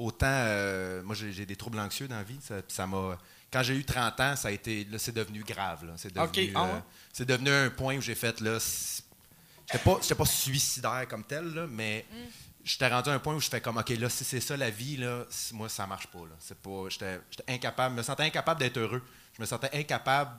[0.00, 2.38] autant, euh, moi, j'ai des troubles anxieux dans la vie.
[2.68, 3.18] Ça, m'a.
[3.52, 4.84] Quand j'ai eu 30 ans, ça a été.
[4.84, 5.84] Là, c'est devenu grave.
[5.96, 6.70] C'est devenu, ah ouais?
[6.70, 6.80] euh,
[7.12, 8.58] c'est devenu un point où j'ai fait là.
[9.70, 12.16] J'étais pas, j'étais pas suicidaire comme tel, là, mais Mm.
[12.64, 14.70] j'étais rendu à un point où je fais comme OK, là, si c'est ça la
[14.70, 16.18] vie, là, moi, ça marche pas.
[16.20, 16.34] Là.
[16.40, 16.88] C'est pas.
[16.88, 17.94] J'étais incapable.
[17.94, 19.02] Je me sentais incapable d'être heureux.
[19.36, 20.32] Je me sentais incapable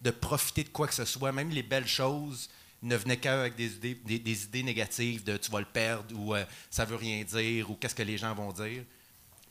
[0.00, 1.32] de profiter de quoi que ce soit.
[1.32, 2.48] Même les belles choses
[2.82, 6.34] ne venaient qu'avec des idées, des, des idées négatives de tu vas le perdre ou
[6.34, 8.82] euh, ça veut rien dire ou qu'est-ce que les gens vont dire.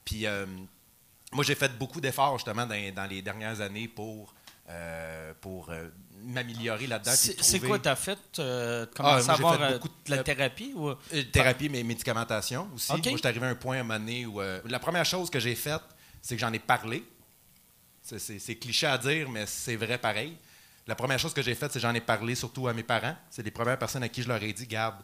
[0.03, 0.45] Puis euh,
[1.31, 4.33] moi, j'ai fait beaucoup d'efforts justement dans, dans les dernières années pour,
[4.69, 5.87] euh, pour euh,
[6.25, 7.11] m'améliorer là-dedans.
[7.15, 8.19] C'est quoi t'as fait?
[8.39, 10.73] Euh, Ah, commencer moi, à j'ai avoir fait euh, beaucoup de- la thérapie?
[10.75, 10.93] Ou...
[11.31, 12.91] Thérapie, mais médicamentation aussi.
[12.91, 13.05] OK.
[13.05, 14.41] Moi, je suis arrivé à un point à un moment donné où.
[14.41, 15.81] euh, la première chose que j'ai faite,
[16.21, 17.03] c'est que j'en ai parlé.
[18.03, 20.35] C'est cliché à dire, mais c'est vrai pareil.
[20.87, 23.15] La première chose que j'ai faite, c'est que j'en ai parlé surtout à mes parents.
[23.29, 24.97] C'est les premières personnes à qui je leur ai dit garde.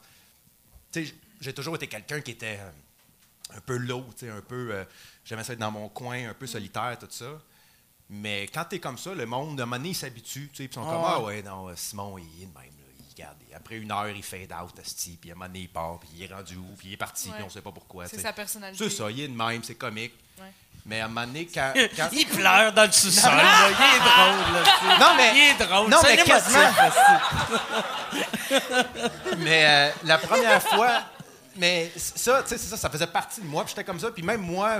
[0.92, 4.42] Tu sais, j'ai toujours été quelqu'un qui était euh, un peu low, tu sais, un
[4.42, 4.70] peu.
[4.74, 4.84] euh,
[5.24, 7.40] J'aimais ça être dans mon coin, un peu solitaire, tout ça.
[8.10, 10.50] Mais quand t'es comme ça, le monde, à un moment donné, il s'habitue.
[10.54, 12.54] tu sais, Puis ils sont comme Ah Ah ouais, non, euh, Simon, il est de
[12.54, 12.56] même.
[12.56, 12.84] là.
[13.10, 13.38] Il garde.
[13.54, 16.10] Après une heure, il fade out, asti, puis à un moment donné, il part, puis
[16.16, 17.36] il est rendu où, puis il est parti, Ouais.
[17.36, 18.08] puis on sait pas pourquoi.
[18.08, 18.84] C'est sa personnalité.
[18.84, 20.14] C'est ça, il est de même, c'est comique.
[20.40, 20.52] Ouais.
[20.88, 21.74] Mais à un moment donné, quand.
[21.96, 23.30] quand- Il pleure dans le sous-sol.
[23.36, 23.70] là.
[23.70, 24.54] Il est drôle.
[24.54, 24.98] Là.
[25.00, 25.90] Non, mais- Il est drôle.
[25.90, 26.24] Non, C'est mais
[29.38, 31.04] Mais euh, la première fois,
[31.56, 34.12] mais ça, tu sais, c'est ça, ça faisait partie de moi, puis j'étais comme ça,
[34.12, 34.80] puis même moi,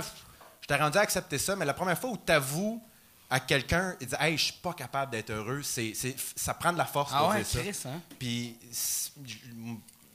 [0.60, 2.82] j'étais rendu à accepter ça, mais la première fois où tu avoues
[3.30, 6.72] à quelqu'un et dis Hey, je suis pas capable d'être heureux, c'est, c'est- ça prend
[6.72, 7.90] de la force Ah pour ouais, dire ça.
[7.90, 8.00] Hein?
[8.18, 8.56] Puis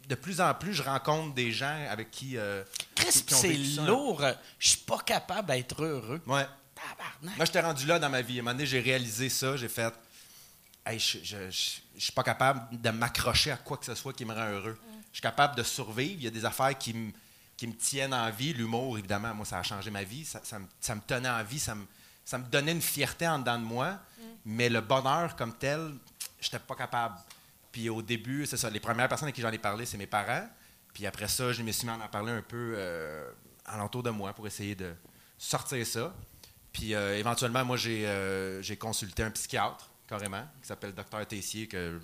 [0.07, 2.37] de plus en plus, je rencontre des gens avec qui.
[2.37, 2.63] euh,
[3.33, 3.53] ont c'est
[3.87, 4.23] lourd.
[4.59, 6.21] Je suis pas capable d'être heureux.
[6.25, 6.45] Ouais.
[6.75, 7.37] Tabarnak.
[7.37, 8.37] Moi, j'étais rendu là dans ma vie.
[8.37, 9.55] À un moment donné, j'ai réalisé ça.
[9.55, 9.93] J'ai fait,
[10.85, 14.13] hey, je, je, je- je suis pas capable de m'accrocher à quoi que ce soit
[14.13, 14.77] qui me rend heureux.
[15.11, 16.15] Je suis capable de survivre.
[16.17, 17.11] Il y a des affaires qui me,
[17.55, 18.51] qui me tiennent en vie.
[18.53, 20.25] L'humour, évidemment, moi, ça a changé ma vie.
[20.25, 21.59] Ça, ça me, ça me tenait en vie.
[21.59, 21.85] Ça me,
[22.25, 23.99] ça me donnait une fierté en dedans de moi.
[24.45, 25.93] Mais le bonheur comme tel,
[26.41, 27.15] j'étais pas capable.
[27.73, 28.69] Puis au début, c'est ça.
[28.69, 30.47] Les premières personnes à qui j'en ai parlé, c'est mes parents.
[30.93, 33.29] Puis après ça, je me suis mis à en parler un peu euh,
[33.65, 34.93] alentour de moi pour essayer de
[35.37, 36.13] sortir ça.
[36.71, 41.67] Puis euh, éventuellement, moi, j'ai euh, j'ai consulté un psychiatre, carrément, qui s'appelle Dr Tessier,
[41.67, 41.99] que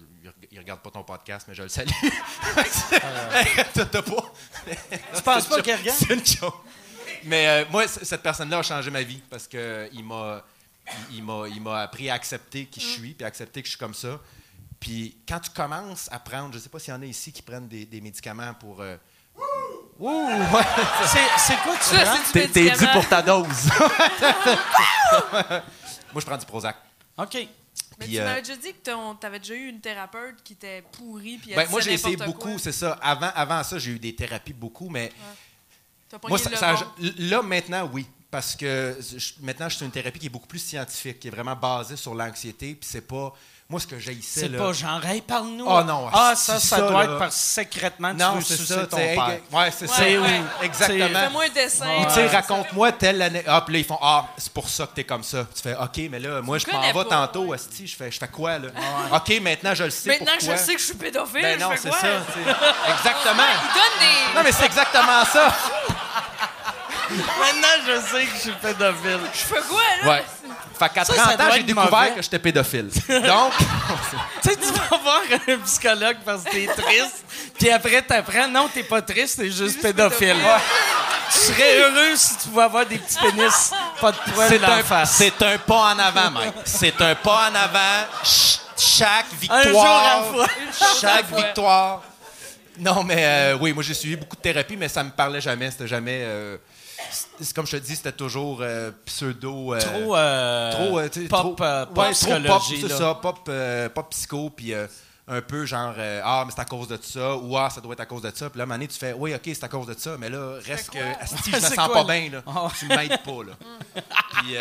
[0.51, 1.89] il, regarde pas ton podcast, mais je le salue.
[3.73, 4.33] T'as t'as pas?
[5.15, 5.97] Tu penses pas qu'il regarde?
[5.99, 6.55] C'est une joke.
[7.25, 10.43] Mais euh, moi, cette personne-là a changé ma vie parce que il m'a
[11.11, 13.67] il, il m'a il m'a appris à accepter qui je suis, puis à accepter que
[13.67, 14.19] je suis comme ça.
[14.79, 17.41] Puis quand tu commences à prendre, je sais pas s'il y en a ici qui
[17.41, 18.81] prennent des, des médicaments pour.
[18.81, 18.95] euh,
[19.99, 20.63] Ouh, ouais.
[21.37, 23.45] C'est quoi tu Ça, T'es dû pour ta dose.
[26.13, 26.75] Moi, je prends du Prozac.
[27.17, 27.33] OK.
[27.33, 27.47] Mais
[28.05, 31.37] Puis, tu euh, m'avais déjà dit que t'avais déjà eu une thérapeute qui était pourrie.
[31.37, 32.93] Puis elle Ben, moi, j'ai essayé beaucoup, c'est ça.
[33.01, 35.11] Avant, avant ça, j'ai eu des thérapies beaucoup, mais
[36.07, 36.75] T'as pogné moi, ça- le ça
[37.17, 38.07] là, maintenant, oui.
[38.31, 41.31] parce que je- maintenant, je suis une thérapie qui est beaucoup plus scientifique, qui est
[41.31, 42.73] vraiment basée sur l'anxiété.
[42.75, 43.33] Puis c'est pas.
[43.71, 44.39] Moi, ce que j'haïssais.
[44.39, 45.63] C'est là- pas genre, hey, parle-nous.
[45.67, 48.55] Oh non, Ah, c'est ça, ça, ça, doit être que secrètement, tu Non, veux c'est
[48.57, 48.87] sucer ça.
[48.87, 49.37] ton père.
[49.51, 50.09] ouais, c'est ça.
[50.63, 51.19] Exactement.
[51.19, 51.85] Fais-moi un dessin.
[52.07, 53.43] Tu sais, raconte-moi telle année.
[53.45, 55.45] Ah, puis là, ils font Ah, c'est pour ça que t'es comme ça.
[55.55, 57.85] Tu fais OK, mais là, moi, je m'en vais tantôt, esti.
[57.85, 58.69] Je fais, je fais quoi, là?
[59.13, 60.09] OK, maintenant, je le sais.
[60.17, 61.97] Maintenant que je sais que je suis pédophile, Ben non, je c'est ça.
[61.99, 62.39] c'est-
[62.91, 63.43] Exactement.
[63.53, 64.35] Il donne des...
[64.35, 65.53] Non, mais c'est exactement ça.
[67.09, 69.19] Maintenant, je sais que je suis pédophile.
[69.33, 70.09] Je fais quoi, là?
[70.11, 70.23] Ouais.
[70.77, 72.11] Fait qu'à Ça, 30 ça doit ans, j'ai découvert mauvais.
[72.15, 72.89] que j'étais pédophile.
[73.09, 73.53] Donc,
[74.41, 77.23] Tu sais, tu vas voir un psychologue parce que t'es triste,
[77.57, 80.35] puis après, t'apprends, non, t'es pas triste, t'es juste, juste pédophile.
[80.35, 80.61] pédophile.
[81.31, 84.83] Tu serais heureux si tu pouvais avoir des petits pénis, pas de poils c'est un,
[84.83, 85.11] face.
[85.11, 86.53] c'est un pas en avant, Mike.
[86.65, 88.05] C'est un pas en avant.
[88.23, 89.59] Ch- chaque victoire.
[89.59, 90.47] Un jour à fois.
[91.01, 92.01] Chaque victoire.
[92.79, 95.69] Non, mais euh, oui, moi, j'ai suivi beaucoup de thérapie, mais ça me parlait jamais.
[95.69, 96.21] C'était jamais.
[96.23, 96.57] euh,
[97.55, 99.73] comme je te dis, c'était toujours euh, pseudo.
[99.73, 102.97] euh, Trop, euh, trop, euh, pop, trop- euh, pop ouais, trop psychologie, pop, c'est là.
[102.97, 104.87] ça, pop, euh, pop psycho, puis euh,
[105.31, 107.93] un peu genre euh, ah mais c'est à cause de ça ou ah ça doit
[107.93, 109.85] être à cause de ça, puis là donné, tu fais oui ok c'est à cause
[109.85, 112.67] de ça, mais là reste que asti, je me sens quoi, pas bien là, Ah.
[112.79, 113.53] tu m'aides pas là.
[114.33, 114.57] puis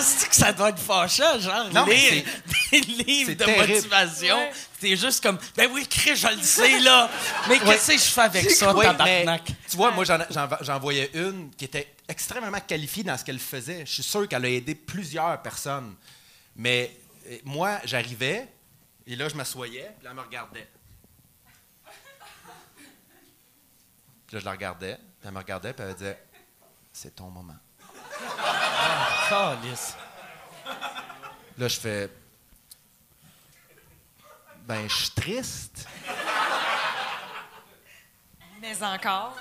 [0.00, 2.24] c'est que ça doit être fâchant, genre, Non, mais lire
[2.70, 3.74] des livres de terrible.
[3.74, 4.36] motivation.
[4.36, 4.52] Ouais.
[4.80, 7.10] T'es juste comme, ben oui, Chris, je le sais, là.
[7.48, 9.44] Mais qu'est-ce que je fais avec ça, Oui, mais tabarnak?
[9.68, 13.84] tu vois, moi, j'en, voyais une qui était extrêmement qualifiée dans ce qu'elle faisait.
[13.86, 15.94] Je suis sûr qu'elle a aidé plusieurs personnes.
[16.56, 16.96] Mais
[17.28, 18.48] euh, moi, j'arrivais,
[19.06, 20.68] et là, je m'assoyais, puis là, elle me regardait.
[24.26, 26.18] Puis là, je la regardais, puis elle me regardait, puis elle me disait
[26.92, 27.56] C'est ton moment.
[29.28, 29.94] Calisse.
[31.56, 32.10] Là, je fais
[34.68, 35.86] Ben, je suis triste.
[38.60, 39.34] Mais encore.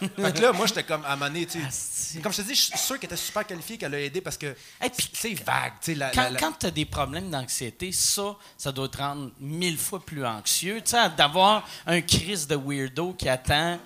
[0.00, 2.20] Fait que là, moi, j'étais comme, à un moment donné, tu sais, Asti.
[2.20, 4.36] comme je te dis, je suis sûr qu'elle était super qualifiée, qu'elle a aidé parce
[4.36, 4.46] que
[4.84, 5.94] Et puis, c'est vague, tu sais.
[5.94, 9.30] la- Quand, la- la- quand tu as des problèmes d'anxiété, ça, ça doit te rendre
[9.40, 10.80] mille fois plus anxieux.
[10.82, 13.78] Tu sais, d'avoir un crise de weirdo qui attend,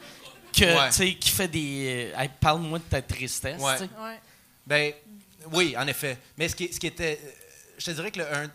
[0.53, 0.89] que, Ouais.
[0.91, 2.13] tu sais, qui fait des.
[2.15, 3.61] euh, Hey, Parle-moi de ta tristesse.
[3.61, 3.77] Ouais.
[3.79, 3.91] tu sais.
[4.01, 4.21] Ouais.
[4.67, 4.93] Ben,
[5.53, 6.19] oui, en effet.
[6.37, 7.21] Mais ce qui, était.
[7.23, 7.31] euh,
[7.79, 8.51] Je te dirais que le-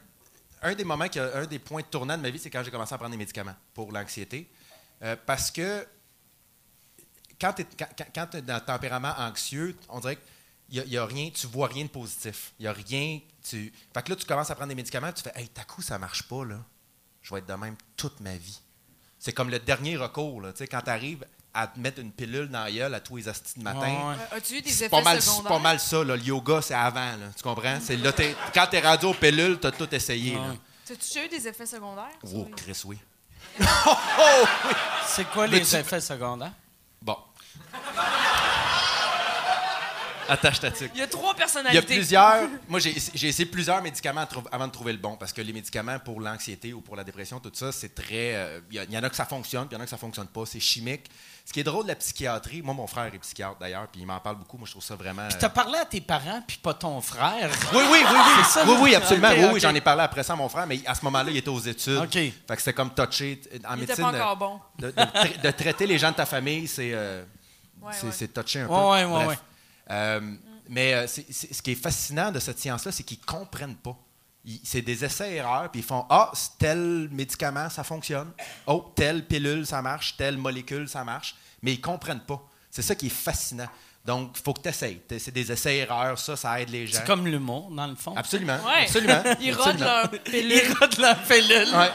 [0.62, 2.94] un, des moments, qui un des points tournants de ma vie, c'est quand j'ai commencé
[2.94, 4.50] à prendre des médicaments pour l'anxiété.
[5.04, 5.86] Euh, parce que
[7.40, 7.64] quand tu
[8.38, 10.18] es, dans le tempérament anxieux, on dirait
[10.70, 12.54] qu'il n'y a, rien, tu vois rien de positif.
[12.60, 13.20] Il n'y a rien.
[13.44, 13.72] Tu...
[13.94, 16.00] Fait que là, tu commences à prendre des médicaments, tu fais Hey, t'as coup, ça
[16.00, 16.64] marche pas, là.
[17.22, 18.60] Je vais être de même toute ma vie.
[19.20, 20.52] C'est comme le dernier recours, là.
[20.54, 23.16] Tu sais, quand tu arrives à te mettre une pilule dans la gueule à tous
[23.18, 23.80] les astis de matin.
[24.10, 25.52] Ouais, As-tu eu des effets pas, mal, c'est secondaires?
[25.54, 26.16] pas mal ça, là.
[26.18, 27.28] le yoga, c'est avant, là.
[27.36, 27.80] tu comprends?
[27.82, 30.34] C'est là, t'es- quand t'es rendu aux pilules, t'as tout essayé.
[30.34, 30.42] là.
[30.42, 30.60] Ouais.
[30.86, 32.12] T'as-tu déjà eu des effets secondaires?
[32.34, 32.98] Oh, Chris, oui.
[35.08, 36.52] C'est quoi les effets secondaires?
[37.02, 37.18] Bon.
[40.30, 40.70] Attache ta.
[40.94, 41.78] Il y a trois Il y personnalités.
[41.78, 42.48] a plusieurs.
[42.68, 42.96] Moi, j'ai
[43.28, 46.82] essayé plusieurs médicaments avant de trouver le bon, parce que les médicaments pour l'anxiété ou
[46.82, 48.36] pour la dépression, tout ça, c'est très.
[48.36, 49.86] euh, Il y, il y en a que ça fonctionne, puis il y en a
[49.86, 50.46] que ça fonctionne pas.
[50.46, 51.10] C'est chimique.
[51.48, 54.08] Ce qui est drôle de la psychiatrie, moi, mon frère est psychiatre d'ailleurs, puis il
[54.08, 54.58] m'en parle beaucoup.
[54.58, 55.28] Moi, je trouve ça vraiment.
[55.28, 57.52] Puis euh, t'as parlé à tes parents, puis pas ton frère.
[57.72, 58.44] Oui, oui, oui, oui.
[58.46, 58.66] C'est ça?
[58.68, 59.30] Oui, oui, absolument.
[59.30, 61.38] Oui, oui, j'en ai parlé après ça à mon frère, mais à ce moment-là, il
[61.38, 61.98] était aux études.
[61.98, 62.12] OK.
[62.14, 63.40] Fait que c'était comme touché.
[63.68, 64.60] En Il était médecine, pas encore bon.
[64.80, 67.24] de, de tra- de traiter les gens de ta famille, c'est euh,
[67.82, 68.44] Ouais, c'est ouais.
[68.44, 68.74] touché un peu.
[68.74, 69.28] Ouais, ouais, ouais, Bref.
[69.28, 69.38] ouais.
[69.92, 70.20] Euh,
[70.70, 73.96] mais euh, c'est- c'est- ce qui est fascinant de cette science-là, c'est qu'ils comprennent pas.
[74.46, 78.32] Ils- C'est des essais-erreurs, puis ils font Ah, tel médicament, ça fonctionne.
[78.68, 80.16] Oh, telle pilule, ça marche.
[80.18, 81.36] Telle molécule, ça marche.
[81.62, 82.42] Mais ils comprennent pas.
[82.72, 83.68] C'est ça qui est fascinant.
[84.06, 85.02] Donc, il faut que tu essayes.
[85.18, 86.98] C'est des essais-erreurs, ça, ça aide les gens.
[87.00, 88.14] C'est comme l'humour, dans le fond.
[88.16, 88.58] Absolument.
[88.64, 88.84] Ouais.
[88.84, 89.24] Absolument.
[89.42, 90.74] Ils rodent leur Ils pilule.
[90.80, 91.76] rodent la pilule.
[91.76, 91.92] Ouais.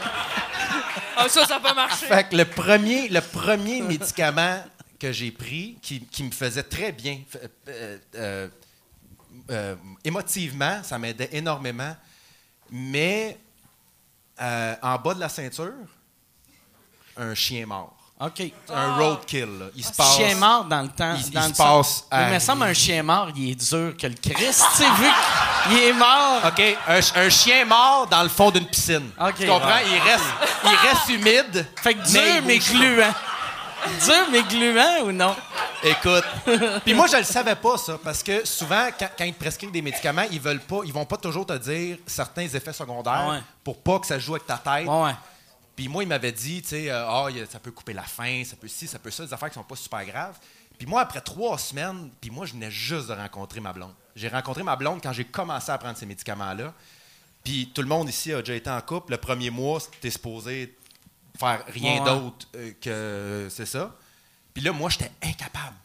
[1.15, 2.05] Ah, ça, ça n'a pas marché.
[2.07, 4.61] Fait que le premier, le premier médicament
[5.01, 7.19] que j'ai pris, qui, qui me faisait très bien,
[7.67, 8.47] euh, euh,
[9.49, 11.95] euh, émotivement, ça m'aidait énormément,
[12.69, 13.39] mais
[14.39, 15.73] en bas de la ceinture,
[17.17, 17.95] un chien mort.
[18.19, 18.51] OK.
[18.69, 19.57] Un roadkill.
[19.59, 19.65] là.
[19.75, 20.15] Il se passe.
[20.17, 21.15] Chien mort dans le temps.
[21.15, 23.97] Il- il se passe à Mais il me semble un chien mort, il est dur
[23.97, 24.63] que le Christ.
[24.75, 25.07] tu sais, vu
[25.67, 26.41] qu'il est mort.
[26.45, 29.09] OK, un, ch- un chien mort dans le fond d'une piscine.
[29.37, 29.79] Tu comprends?
[29.83, 30.23] Il, reste,
[30.65, 31.65] il reste humide.
[31.81, 33.13] Fait que mais dur, mais gluant.
[34.05, 35.35] Dur, mais gluant ou non?
[35.83, 36.23] Écoute,
[36.85, 39.71] puis moi je le savais pas ça parce que souvent quand, quand ils te prescrivent
[39.71, 43.39] des médicaments, ils veulent pas, ils vont pas toujours te dire certains effets secondaires Ouais.
[43.63, 44.87] pour pas que ça joue avec ta tête.
[44.87, 45.15] Ouais, ouais.
[45.75, 48.43] Puis moi il m'avait dit, tu sais, euh, ah a- ça peut couper la faim,
[48.45, 50.37] ça peut ci, ça peut ça, des affaires qui sont pas super graves.
[50.77, 53.93] Puis moi après trois semaines, puis moi je venais juste de rencontrer ma blonde.
[54.15, 56.73] J'ai rencontré ma blonde quand j'ai commencé à prendre ces médicaments là.
[57.43, 59.13] Puis tout le monde ici a déjà été en couple.
[59.13, 60.75] Le premier mois, t'es supposé
[61.41, 62.09] faire rien Ouais.
[62.09, 63.91] d'autre euh, que c'est ça.
[64.53, 65.75] Puis là, moi, j'étais incapable.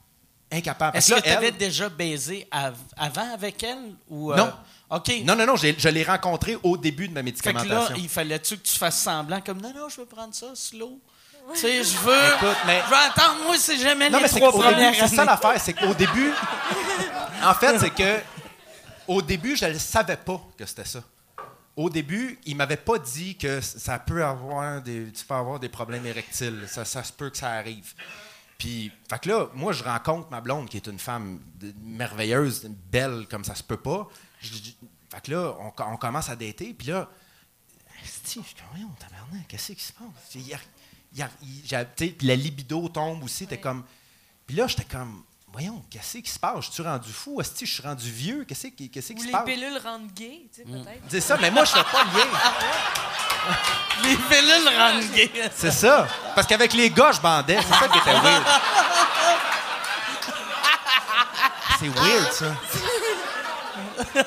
[0.52, 0.96] Incapable.
[0.96, 3.94] Est-ce que tu avais elle- déjà baisé av- avant avec elle?
[4.08, 4.52] Ou, euh, Non.
[4.90, 5.12] OK.
[5.24, 7.94] Non, non, non, je l'ai rencontré au début de ma Fait que médicamentation.
[7.94, 11.00] là, il fallait-tu que tu fasses semblant comme non, non, je veux prendre ça slow?
[11.54, 12.34] Tu sais, je veux.
[12.36, 15.14] Écoute, mais- Je veux attendre, moi, c'est jamais Non, les mais c'est trois premières c'est
[15.16, 16.32] ça l'affaire, c'est qu'au début,
[17.44, 18.20] en fait, c'est que
[19.08, 21.00] au début, je ne savais pas que c'était ça.
[21.76, 25.68] Au début, il m'avait pas dit que ça peut avoir des, tu peux avoir des
[25.68, 26.64] problèmes érectiles.
[26.68, 27.92] Ça, ça se peut que ça arrive.
[28.56, 31.38] Puis, fait que là, moi, je rencontre ma blonde, qui est une femme
[31.82, 34.08] merveilleuse, belle comme ça se peut pas.
[34.40, 34.52] Je-
[35.10, 37.10] fait que là, on, on commence à dater, puis là,
[38.02, 40.34] je voyons, tabarnak, qu'est-ce qui se passe?
[40.34, 40.54] Y
[41.22, 41.26] a-
[41.78, 41.84] a-
[42.22, 43.84] la libido tombe aussi, t'es comme...
[44.46, 45.24] Puis là, j'étais comme,
[45.56, 46.66] voyons, qu'est-ce qui se passe?
[46.66, 47.40] Je suis rendu fou?
[47.40, 48.44] Esti, je suis rendu vieux?
[48.44, 49.44] Qu'est-ce qui, qu'est-ce qui Ou se les passe?
[49.46, 51.00] pilules rendent gay, tu sais, peut-être.
[51.08, 52.26] C'est ça, mais moi, je fais pas le lien.
[54.04, 55.30] Les pilules rendent gay.
[55.54, 56.06] C'est ça.
[56.34, 57.56] Parce qu'avec les gars, je bandais.
[57.62, 58.42] C'est ça qui était weird.
[61.78, 62.54] C'est weird, ça.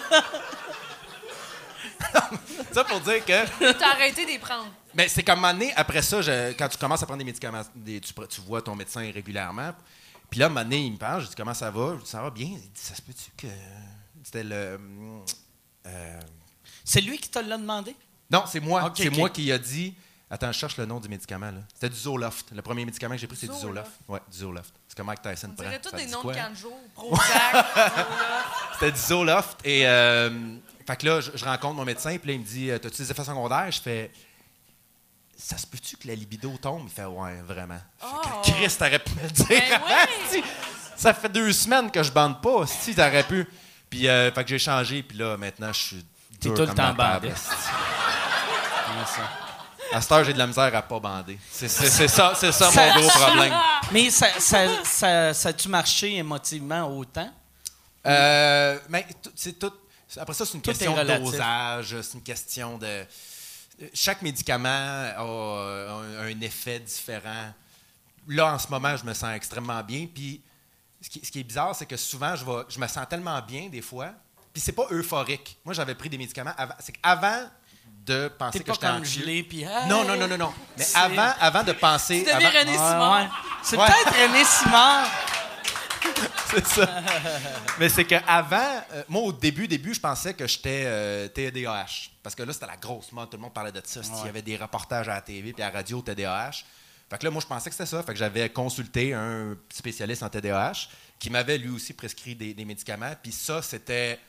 [2.72, 3.72] ça pour dire que...
[3.74, 4.68] T'as arrêté d'y prendre.
[4.96, 7.26] Mais c'est comme un moment donné, après ça, je- quand tu commences à prendre des
[7.26, 9.74] médicaments, des- tu, tu vois ton médecin régulièrement.
[10.30, 11.96] Puis là, un moment donné, il me parle, je dis comment ça va?
[11.98, 12.48] Je dis ça va bien.
[12.48, 13.48] Il dit ça se peut-tu que.
[14.24, 14.76] C'était le.
[14.76, 15.26] hum,
[15.88, 16.20] euh,
[16.84, 17.96] C'est lui qui te l'a demandé?
[18.32, 18.92] Non, c'est moi.
[18.96, 19.94] C'est moi qui a dit.
[20.32, 21.50] Attends, je cherche le nom du médicament.
[21.50, 21.62] là.
[21.74, 22.52] C'était du Zoloft.
[22.52, 23.90] Le premier médicament que j'ai pris, c'est du Zoloft.
[23.90, 23.92] Zoloft.
[24.08, 24.74] Ouais, du Zoloft.
[24.88, 26.34] C'est comme Mike Tyson On dirait tous Ça des noms quoi?
[26.36, 26.72] de Kanjo.
[26.94, 27.66] Prozac.
[28.74, 29.58] C'était du Zoloft.
[29.66, 30.30] Et euh,
[30.86, 32.98] fait que là, je, je rencontre mon médecin, puis là, il me dit euh, T'as-tu
[33.02, 33.72] des effets secondaires?
[33.72, 34.12] Je fais
[35.42, 36.84] Ça se peut-tu que la libido tombe?
[36.88, 37.80] Il fait Ouais, vraiment.
[38.04, 38.42] Oh.
[38.44, 39.46] Christ, t'aurais pu me le dire.
[39.48, 40.44] Ben
[40.98, 42.68] Ça fait deux semaines que je bande pas.
[42.68, 43.48] Si, t'aurais pu.
[43.90, 46.06] Puis, euh, fait que j'ai changé, puis là, maintenant, je suis.
[46.42, 47.32] T'es dur tout le comme temps bandé.
[49.92, 51.40] À cette heure, j'ai de la misère à pas bander.
[51.52, 53.54] C'est ça, c'est ça Ça- mon gros problème.
[53.92, 57.32] Mais ça, ça, ça, ça a-tu marché émotivement autant?
[58.06, 59.72] Euh, mais c'est tout.
[60.18, 63.06] Après ça, c'est une Tout question est de dosage, c'est une question de.
[63.94, 67.54] Chaque médicament a un, un effet différent.
[68.28, 70.08] Là, en ce moment, je me sens extrêmement bien.
[70.14, 70.42] Puis,
[71.02, 73.42] ce qui, ce qui est bizarre, c'est que souvent, je, vais, je me sens tellement
[73.42, 74.12] bien des fois.
[74.54, 75.58] Puis, c'est pas euphorique.
[75.64, 76.74] Moi, j'avais pris des médicaments avant.
[76.80, 77.50] C'est qu'avant
[78.06, 79.64] de penser que j'étais comme anxieux- gelé, puis...
[79.88, 80.54] Non, non, non, non, non.
[80.78, 82.24] Mais C'est- avant, avant de penser.
[82.26, 83.14] Tu deviens avant- René Ouais, Simon.
[83.14, 83.28] ouais.
[83.64, 83.86] C'est Ouais.
[83.88, 85.08] peut-être René Simard.
[86.52, 87.04] c'est ça.
[87.80, 92.10] Mais c'est qu'avant, moi, au début, début, je pensais que j'étais euh, TDAH.
[92.24, 93.30] Parce que là, c'était la grosse mode.
[93.30, 94.02] Tout le monde parlait de ça.
[94.22, 96.52] Il y avait des reportages à la TV puis à la radio TDAH.
[97.10, 98.04] Fait que là, moi, je pensais que c'était ça.
[98.04, 102.66] Fait que j'avais consulté un spécialiste en TDAH qui m'avait lui aussi prescrit des, des
[102.66, 103.14] médicaments.
[103.22, 104.20] Puis ça, c'était.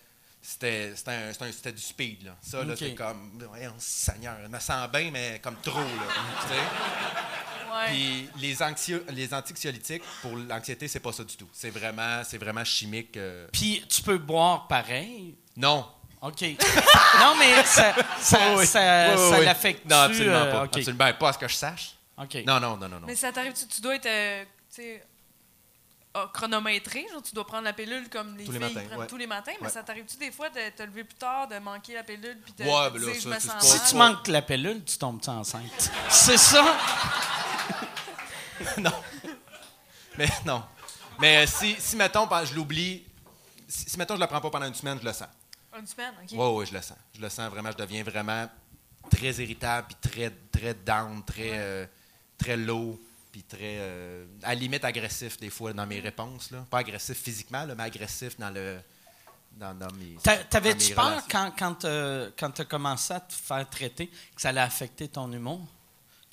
[0.42, 2.24] C'était, c'était, un- c'était un- c'était du speed.
[2.24, 2.34] Là.
[2.40, 2.78] Ça, là, Ok.
[2.78, 3.38] c'est comme.
[3.78, 5.78] Seigneur, je me sens bien, mais comme trop.
[5.80, 5.86] Là,
[6.42, 6.54] tu sais?
[6.54, 7.49] Ouais.
[7.86, 11.48] Puis les, anxio- les anxiolytiques, pour l'anxiété, c'est pas ça du tout.
[11.52, 13.16] C'est vraiment, c'est vraiment chimique.
[13.16, 13.46] euh.
[13.52, 15.34] Puis tu peux boire pareil?
[15.56, 15.86] Non.
[16.22, 16.42] OK.
[17.20, 19.44] non, mais ça, ça, Oui, ça, oui, ça oui.
[19.44, 19.88] l'affecte-tu?
[19.88, 20.62] Non, absolument euh, pas.
[20.64, 20.76] OK.
[20.76, 21.94] Absolument ben, pas à ce que je sache.
[22.18, 22.34] OK.
[22.46, 23.00] Non, non, non, non.
[23.00, 23.06] non.
[23.06, 24.44] Mais ça t'arrive, tu, tu dois être euh,
[26.12, 28.98] ah, chronométré, genre tu dois prendre la pilule comme les Tous les filles matins, prennent
[29.00, 29.06] ouais.
[29.06, 29.72] tous les matins, mais Ouais.
[29.72, 32.64] ça t'arrive-tu des fois de te lever plus tard, de manquer la pilule, puis de,
[32.64, 34.98] Ouais, de ben là, dire ça, je me sens Si tu manques la pilule, tu
[34.98, 35.90] tombes enceinte?
[36.08, 36.64] C'est ça?
[38.78, 38.92] non.
[40.18, 40.62] Mais non.
[41.20, 43.04] Mais euh, si, si mettons, je l'oublie,
[43.68, 45.28] si, si, mettons, je la prends pas pendant une semaine, je le sens.
[45.78, 46.28] Une semaine, OK.
[46.32, 46.96] Oui, oui, je le sens.
[47.14, 47.70] Je le sens vraiment.
[47.70, 48.48] Je deviens vraiment
[49.10, 51.86] très irritable, puis très, très down, très, euh,
[52.36, 56.50] très low, puis très, euh, à la limite, agressif des fois dans mes réponses.
[56.50, 56.66] Là.
[56.68, 58.80] Pas agressif physiquement, là, mais agressif dans le.
[59.52, 60.16] Dans, dans mes,
[60.48, 61.26] T'avais-tu peur relations.
[61.28, 65.08] quand, quand, euh, quand tu as commencé à te faire traiter que ça allait affecter
[65.08, 65.66] ton humour?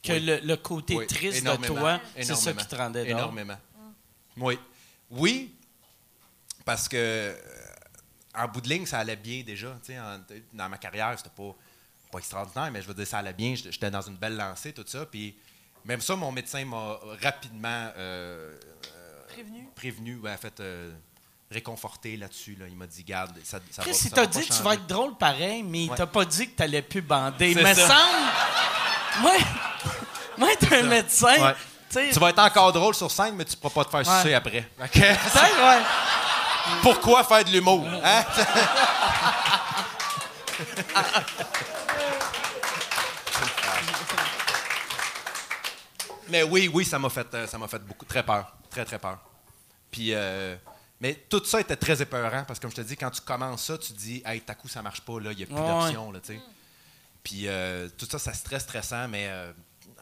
[0.04, 0.20] Que Oui.
[0.22, 3.18] le, le côté Oui, triste de toi, c'est ça qui te rendait drôle?
[3.20, 3.58] Énormément.
[4.38, 4.60] Oui.
[5.10, 5.56] Oui,
[6.66, 7.36] parce que euh,
[8.36, 9.70] en bout de ligne, ça allait bien déjà.
[9.84, 10.20] tu sais, en-
[10.54, 11.56] dans ma carrière, c'était pas,
[12.12, 13.56] pas extraordinaire, mais je veux dire, ça allait bien.
[13.56, 15.06] J'étais dans une belle lancée, tout ça.
[15.06, 15.36] Puis
[15.86, 18.56] même ça, mon médecin m'a rapidement euh,
[19.30, 19.70] Prévenu?
[19.76, 20.92] prévenu, ben, en fait, euh,
[21.50, 22.56] réconforté là-dessus.
[22.60, 22.68] Là.
[22.68, 24.88] Il m'a dit, garde, ça, ça Chris, va, il t'a dit que tu vas être
[24.88, 25.96] drôle pareil, mais il Ouais.
[25.98, 27.52] t'a pas dit que tu n'allais plus bander.
[27.52, 27.88] Il me ça.
[27.88, 28.32] semble.
[29.22, 29.32] Moi,
[30.38, 31.36] moi être un médecin.
[31.40, 31.56] Ouais.
[32.12, 34.22] tu vas être encore drôle sur scène, mais tu ne pourras pas te faire Ouais.
[34.22, 34.60] sucer après.
[34.84, 34.92] OK?
[34.92, 35.82] peut-être, ouais.
[36.82, 37.86] Pourquoi faire de l'humour?
[38.04, 38.24] Hein?
[46.30, 48.52] Mais oui, oui, ça m'a fait, euh, ça m'a fait beaucoup, très peur.
[48.70, 49.18] Très, très peur.
[49.90, 50.56] Puis, euh,
[51.00, 53.64] mais tout ça était très épeurant parce que, comme je te dis, quand tu commences
[53.64, 55.62] ça, tu dis, hey, ta coup, ça marche pas, là, il n'y a plus Ouais,
[55.84, 56.40] d'options, là, tu sais.
[57.28, 59.52] Puis, euh, tout ça, ça c'est très stressant, mais euh,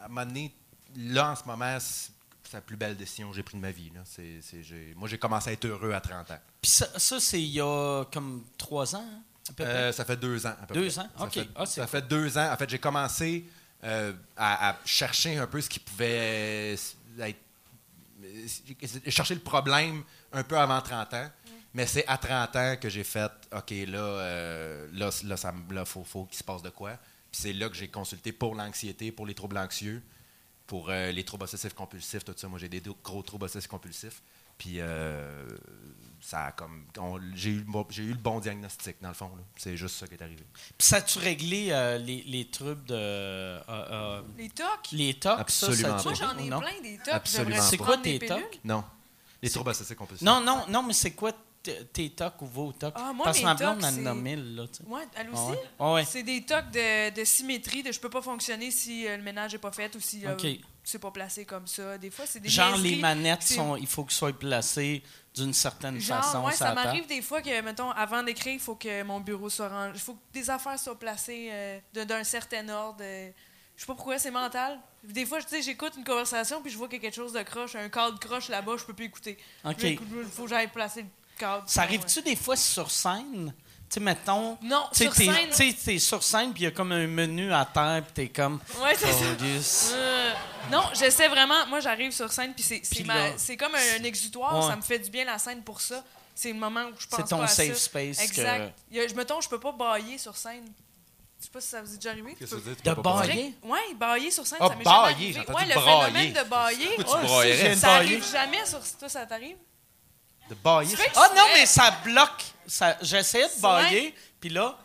[0.00, 0.54] à un moment donné,
[0.96, 2.12] là, en ce moment, c'est-
[2.52, 3.90] la plus belle décision que j'ai prise de ma vie.
[3.92, 4.02] Là.
[4.94, 6.38] Moi, j'ai commencé à être heureux à 30 ans.
[6.62, 9.72] Puis ça, ça, c'est il y a comme trois ans, hein, à peu près?
[9.74, 10.54] Euh, ça fait deux ans.
[10.62, 11.00] À peu Deux près.
[11.00, 11.08] ans?
[11.18, 11.32] Ça OK.
[11.32, 12.52] fait, Ah, ça fait deux ans.
[12.52, 13.44] En fait, j'ai commencé
[13.82, 16.74] euh, à, à chercher un peu ce qui pouvait
[17.18, 17.38] être.
[19.08, 20.02] chercher le problème
[20.32, 21.30] un peu avant 30 ans.
[21.74, 25.74] Mais c'est à 30 ans que j'ai fait OK, là, euh, là, là, ça me-
[25.74, 26.96] là, faut, faut qu'il se passe de quoi.
[27.36, 30.02] Puis c'est là que j'ai consulté pour l'anxiété, pour les troubles anxieux,
[30.66, 32.48] pour euh, les troubles obsessifs compulsifs, tout ça.
[32.48, 34.22] Moi, j'ai des gros troubles obsessifs compulsifs.
[34.56, 35.46] Puis euh,
[36.22, 36.86] ça a comme.
[36.98, 39.30] on- j'ai, eu, le bon- j'ai eu le bon diagnostic, dans le fond.
[39.58, 40.42] C'est juste ça qui est arrivé.
[40.78, 42.94] Puis ça a-tu réglé euh, les, les troubles de.
[42.94, 44.66] euh, euh, Les tocs?
[44.92, 46.60] les tocs, Absolument ça, ça Moi, j'en ai non?
[46.60, 47.08] plein des tocs.
[47.12, 48.60] Absolument C'est quoi tes tocs?
[48.64, 48.82] Non.
[49.42, 50.24] Les troubles obsessifs compulsifs.
[50.26, 51.32] Non, non, non, mais c'est quoi
[51.92, 52.94] tes tocs ou vos tocs?
[52.96, 54.84] Ah, moi, Parce que ma blonde tocs, en a mille, là, tu sais.
[54.88, 55.50] Ouais, elle Ah aussi.
[55.52, 55.60] ouais?
[55.78, 56.04] Ah ouais.
[56.04, 59.54] C'est des tocs de, de symétrie, de je peux pas fonctionner si euh, le ménage
[59.54, 60.46] est pas fait ou si euh, OK.
[60.84, 61.98] c'est pas placé comme ça.
[61.98, 65.02] Des fois, c'est des Genre, les manettes, sont, il faut qu'ils soient placées
[65.34, 66.44] d'une certaine Genre, façon.
[66.44, 69.68] ouais, ça m'arrive des fois que, mettons, avant d'écrire, il faut que mon bureau soit
[69.68, 69.92] rangé.
[69.94, 73.00] Il faut que des affaires soient placées euh, d'un certain ordre.
[73.02, 73.30] euh.
[73.76, 74.78] je sais pas pourquoi, c'est mental.
[75.04, 77.76] Des fois, j'écoute une conversation puis je vois qu'il y a quelque chose de croche,
[77.76, 79.36] un cadre croche là-bas, je peux plus écouter.
[79.82, 79.98] Il
[80.32, 81.04] faut que j'aille placer
[81.38, 81.64] cadre.
[81.66, 83.52] Ça arrive-tu des fois sur scène?
[83.88, 84.58] Tu sais, mettons.
[84.62, 85.50] Non, Tu sais, sur t'es- scène.
[85.50, 88.12] Tu sais, t'es sur scène, puis il y a comme un menu à terre, puis
[88.14, 88.60] t'es comme.
[88.82, 89.24] Ouais, c'est ça.
[89.40, 89.92] Oh.
[89.94, 90.32] Euh,
[90.72, 91.64] non, j'essaie vraiment.
[91.68, 94.56] Moi, j'arrive sur scène, puis c'est, c'est, ma- comme un, un exutoire.
[94.60, 94.68] Ouais.
[94.70, 96.02] Ça me fait du bien la scène pour ça.
[96.34, 97.84] C'est le moment où je pense C'est ton pas à safe ça.
[97.84, 98.20] space.
[98.20, 98.74] Exact.
[98.92, 100.64] A- je mettons, je peux pas bailler sur scène.
[101.38, 102.34] Je sais pas si ça vous est déjà arrivé.
[102.38, 102.96] Qu'est-ce que Tu ça veut peux- dire?
[102.96, 103.54] De bailler?
[103.62, 105.54] Ouais, bailler sur scène, Ah, ça m'est bailler, jamais arrivé.
[105.54, 106.04] Ouais, le brailler.
[106.06, 106.88] phénomène de bailler,
[107.56, 109.56] j'ai une ça arrive jamais sur toi, ça t'arrive?
[110.48, 110.96] De bailler.
[111.16, 112.44] Ah non, mais ça bloque.
[112.66, 114.76] Ça, j'essayais de bailler, puis là,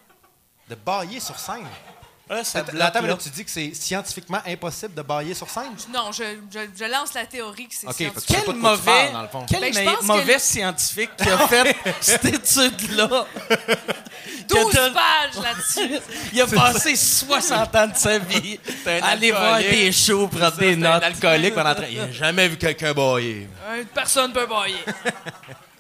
[0.70, 1.68] De bailler sur scène.
[2.36, 2.82] Là, ça Attends, bloque.
[2.84, 3.14] attends, mais là.
[3.14, 5.72] là, tu dis que c'est scientifiquement impossible de bailler sur scène?
[5.94, 6.24] Non, je,
[6.54, 8.14] je, je lance la théorie que c'est Ok, scientifique.
[8.14, 9.46] fait que tu sais Quel pas de quoi tu mauvais, parles, dans le fond.
[9.50, 13.08] quel Ben, je me- pense que mauvais scientifique qui a fait cette étude-là?
[14.48, 16.00] 12 que t'as- pages là-dessus.
[16.34, 19.72] Il a passé 60 ans de sa vie un à aller voir alcoolique.
[19.80, 21.04] des shows, prendre des notes.
[21.04, 23.48] alcoolique pendant Il n'a jamais vu quelqu'un bailler.
[23.68, 24.76] Euh, Personne peut bailler.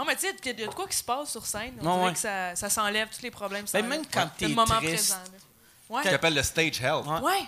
[0.00, 1.74] Non, mais tu sais, il y a de quoi qui se passe sur scène.
[1.80, 2.12] On Non, dirait ouais.
[2.14, 3.64] que ça, ça s'enlève tous les problèmes.
[3.64, 3.88] Ben, s'enlèvent.
[3.88, 5.10] même quand Le t'es moment triste.
[5.14, 5.14] présent.
[5.90, 5.96] là.
[6.02, 6.14] Ouais.
[6.14, 7.04] Appelle le stage health.
[7.06, 7.20] Ouais.
[7.20, 7.40] Ouais.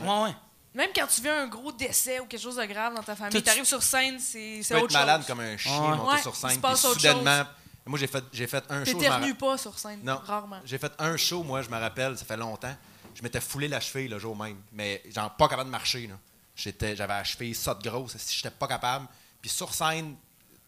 [0.00, 0.36] Moi, ouais, ouais.
[0.74, 3.32] même quand tu vis un gros décès ou quelque chose de grave dans ta famille,
[3.40, 5.26] Tout- t'arrives sur scène, c'est Tu autre être malade chose.
[5.26, 5.96] comme un chien, Ouais.
[5.96, 7.38] monter Ouais, sur scène, se puis soudainement...
[7.38, 7.46] chose.
[7.86, 8.92] Moi, j'ai fait, j'ai fait un show...
[8.98, 10.60] T'éternues pas sur scène, Non, rarement.
[10.64, 12.76] j'ai fait un show, moi, je me rappelle, ça fait longtemps.
[13.14, 16.06] Je m'étais foulé la cheville le jour même, mais genre pas capable de marcher.
[16.06, 16.14] là.
[16.54, 19.06] J'étais, j'avais la cheville saute grosse, si j'étais pas capable.
[19.40, 20.14] Puis sur scène,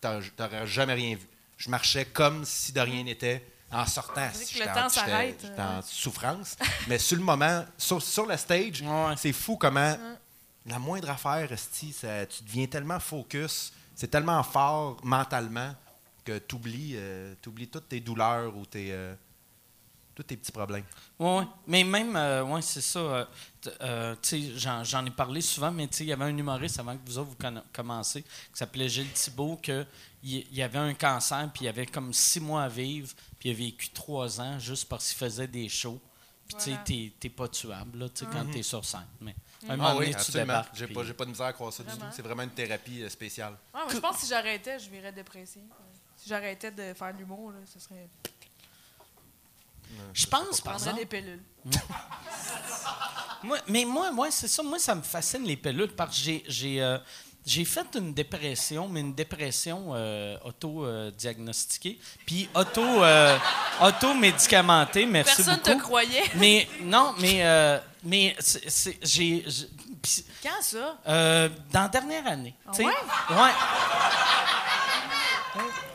[0.00, 1.26] t'aurais jamais rien vu.
[1.56, 3.44] Je marchais comme si de rien n'était.
[3.72, 5.78] En sortant, j'étais le en- temps s'arrête, J'étais euh.
[5.78, 6.56] en souffrance.
[6.88, 9.14] mais sur le moment, sur, sur le stage, Ouais.
[9.16, 9.96] c'est fou comment
[10.66, 15.72] la moindre affaire, esti, ça- tu deviens tellement focus, c'est tellement fort mentalement
[16.24, 16.96] que tu oublies,
[17.42, 19.14] toutes tes douleurs ou tes, euh,
[20.20, 20.84] tous tes petits problèmes.
[21.18, 21.44] Ouais, ouais.
[21.66, 22.98] Mais même, euh, ouais, c'est ça.
[22.98, 23.24] euh,
[23.82, 26.78] euh, tu sais, j'en, ai parlé souvent, mais tu sais, il y avait un humoriste
[26.78, 29.86] avant que vous autres vous commenciez, qui s'appelait Gilles Thibault, que
[30.22, 33.08] il, il avait un cancer, puis il avait comme six mois à vivre,
[33.38, 36.00] puis il a vécu trois ans juste parce qu'il faisait des shows.
[36.46, 36.84] Puis tu sais, Voilà.
[36.84, 39.06] t'es, t'es pas tuable, là, tu sais, quand t'es sur scène.
[39.20, 39.34] Mais
[39.68, 40.62] un Ah oui, tu absolument.
[40.74, 42.04] J'ai pas, j'ai pas de misère à croire ça du tout.
[42.10, 43.52] C'est vraiment une thérapie spéciale.
[43.72, 45.62] Ouais, moi, je pense que si j'arrêtais, je virais dépressif.
[46.16, 48.08] Si j'arrêtais de faire de l'humour, là, ce serait.
[50.12, 51.42] Je pense, par exemple, des pilules.
[53.42, 54.62] Moi, mais moi, moi c'est ça.
[54.62, 56.98] Moi, ça me fascine les pilules parce que j'ai, j'ai, euh,
[57.46, 63.38] j'ai fait une dépression, mais une dépression euh, auto-diagnostiquée, puis auto, euh,
[63.80, 65.06] auto-médicamentée.
[65.06, 65.78] Merci Personne beaucoup.
[65.78, 66.24] te croyait.
[66.34, 69.42] Mais non, mais, euh, mais c'est, c'est- j'ai,
[70.42, 70.98] Quand ça?
[71.08, 72.54] euh, dans la dernière année.
[72.66, 72.84] Ah ouais?
[72.84, 73.52] Ouais.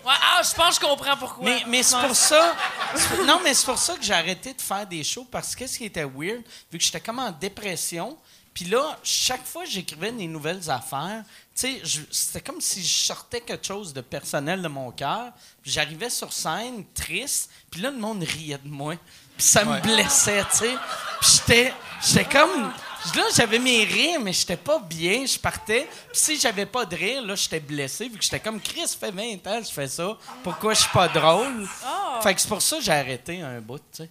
[0.06, 1.46] Ouais, ah, je pense que je comprends pourquoi.
[1.46, 2.54] Mais, mais c'est pour ça.
[3.26, 5.78] Non, mais c'est pour ça que j'ai arrêté de faire des shows parce que ce
[5.78, 8.18] qui était weird, vu que j'étais comme en dépression,
[8.54, 11.24] puis là, chaque fois que j'écrivais des nouvelles affaires,
[11.54, 15.72] tu sais, c'était comme si je sortais quelque chose de personnel de mon cœur, puis
[15.72, 18.96] j'arrivais sur scène triste, puis là, le monde riait de moi,
[19.38, 20.76] puis ça me blessait, tu sais.
[21.20, 22.72] Puis j'étais, j'étais comme.
[23.16, 25.26] Là, j'avais mes rires, mais j'étais pas bien.
[25.26, 25.88] Je partais.
[26.12, 28.08] Puis si j'avais pas de rire, là, j'étais blessé.
[28.10, 30.18] Vu que j'étais comme Chris, ça fait 20 ans que je fais ça.
[30.44, 31.68] Pourquoi je suis pas drôle?
[31.86, 32.20] Ah.
[32.24, 34.10] Fait que c'est pour ça que j'ai arrêté un bout, tu sais.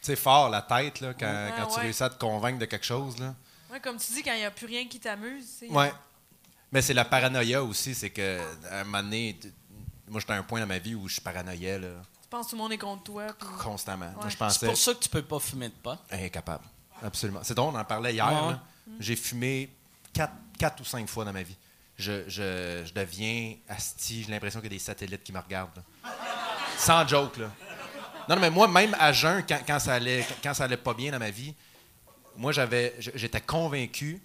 [0.00, 1.82] C'est fort, la tête, là, quand, Ouais, quand tu ouais.
[1.82, 3.18] réussis à te convaincre de quelque chose.
[3.18, 3.34] Là.
[3.72, 5.44] Ouais, comme tu dis, quand il n'y a plus rien qui t'amuse.
[5.60, 5.72] tu sais.
[5.72, 5.92] Ouais.
[6.70, 7.94] Mais c'est la paranoïa aussi.
[7.94, 8.40] C'est que
[8.70, 9.36] à un moment donné,
[10.08, 11.88] moi, j'étais à un point dans ma vie où je paranoïais là,
[12.22, 13.26] Tu penses que tout le monde est contre toi.
[13.38, 14.12] puis- constamment.
[14.16, 15.98] Moi, C'est pour ça que tu peux pas fumer de pot.
[16.10, 16.64] Incapable.
[17.02, 17.40] Absolument.
[17.42, 18.60] C'est drôle, on en parlait hier.
[19.00, 19.70] J'ai fumé
[20.12, 21.56] quatre, quatre ou cinq fois dans ma vie.
[21.98, 25.76] Je, je, je deviens asti, j'ai l'impression qu'il y a des satellites qui me regardent.
[25.76, 26.10] là.
[26.78, 27.50] Sans joke, là.
[28.28, 30.92] Non, non, mais moi, même à jeun, quand, quand ça allait, quand ça allait pas
[30.94, 31.54] bien dans ma vie,
[32.36, 34.20] moi, j'avais, j'étais convaincu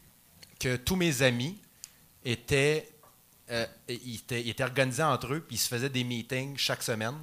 [0.59, 1.57] que tous mes amis
[2.25, 2.89] étaient,
[3.51, 6.83] euh, ils étaient, ils étaient organisés entre eux, puis ils se faisaient des meetings chaque
[6.83, 7.15] semaine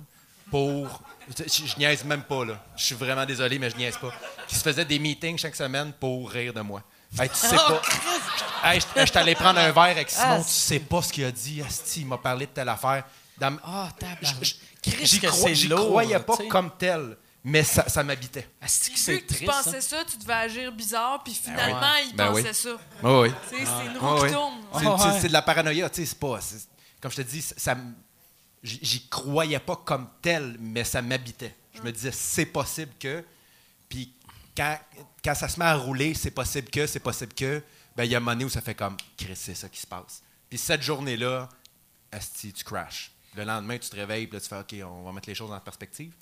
[0.51, 1.03] pour.
[1.37, 2.65] Je, je niaise même pas, là.
[2.77, 4.11] Je suis vraiment désolé, mais je niaise pas.
[4.51, 6.83] Ils se faisaient des meetings chaque semaine pour rire de moi.
[7.19, 7.81] Hey, tu sais pas.
[8.65, 11.25] Hey, je je t'allais prendre un verre avec Simon, Ah, tu sais pas ce qu'il
[11.25, 11.63] a dit.
[11.63, 13.05] Asti, il m'a parlé de telle affaire.
[13.39, 13.89] Dans- Ah,
[14.83, 18.49] Christ, J'y que croi- c'est j'y lourd, croyais pas comme tel, mais ça, ça m'habitait.
[18.61, 19.51] Asti c'est que tu triste.
[19.51, 19.63] hein.
[19.65, 22.07] pensais ça, tu devais agir bizarre, puis finalement, ouais.
[22.11, 22.55] il Ben pensait oui.
[22.55, 22.71] ça.
[23.03, 24.55] Oui, c'est une Ah roue qui tourne.
[24.79, 25.29] C'est, Ah ouais.
[25.29, 26.39] de la paranoïa, tu sais, c'est pas.
[27.01, 27.95] comme je te dis, ça, ça m-
[28.63, 31.55] j'y, croyais pas comme tel, mais ça m'habitait.
[31.75, 33.25] Je me disais, c'est possible que.
[33.89, 34.13] Puis
[34.57, 34.79] quand,
[35.25, 37.63] quand ça se met à rouler, c'est possible que, c'est possible que.
[37.97, 38.97] Ben, il y a un moment donné où ça fait comme,
[39.35, 40.23] c'est ça qui se passe.
[40.49, 41.49] Puis cette journée-là,
[42.13, 43.11] asti, tu crashes.
[43.35, 45.51] Le lendemain, tu te réveilles, puis là, tu fais, OK, on va mettre les choses
[45.53, 46.13] en perspective.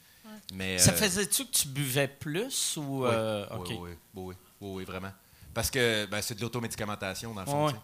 [0.52, 3.04] Mais, Ça euh, faisait-tu que tu buvais plus ou.
[3.04, 5.12] oui, euh, oui, oui, oui, oui, oui, oui, vraiment.
[5.54, 7.66] Parce que ben, c'est de l'automédicamentation, dans le fond.
[7.68, 7.74] Ouais.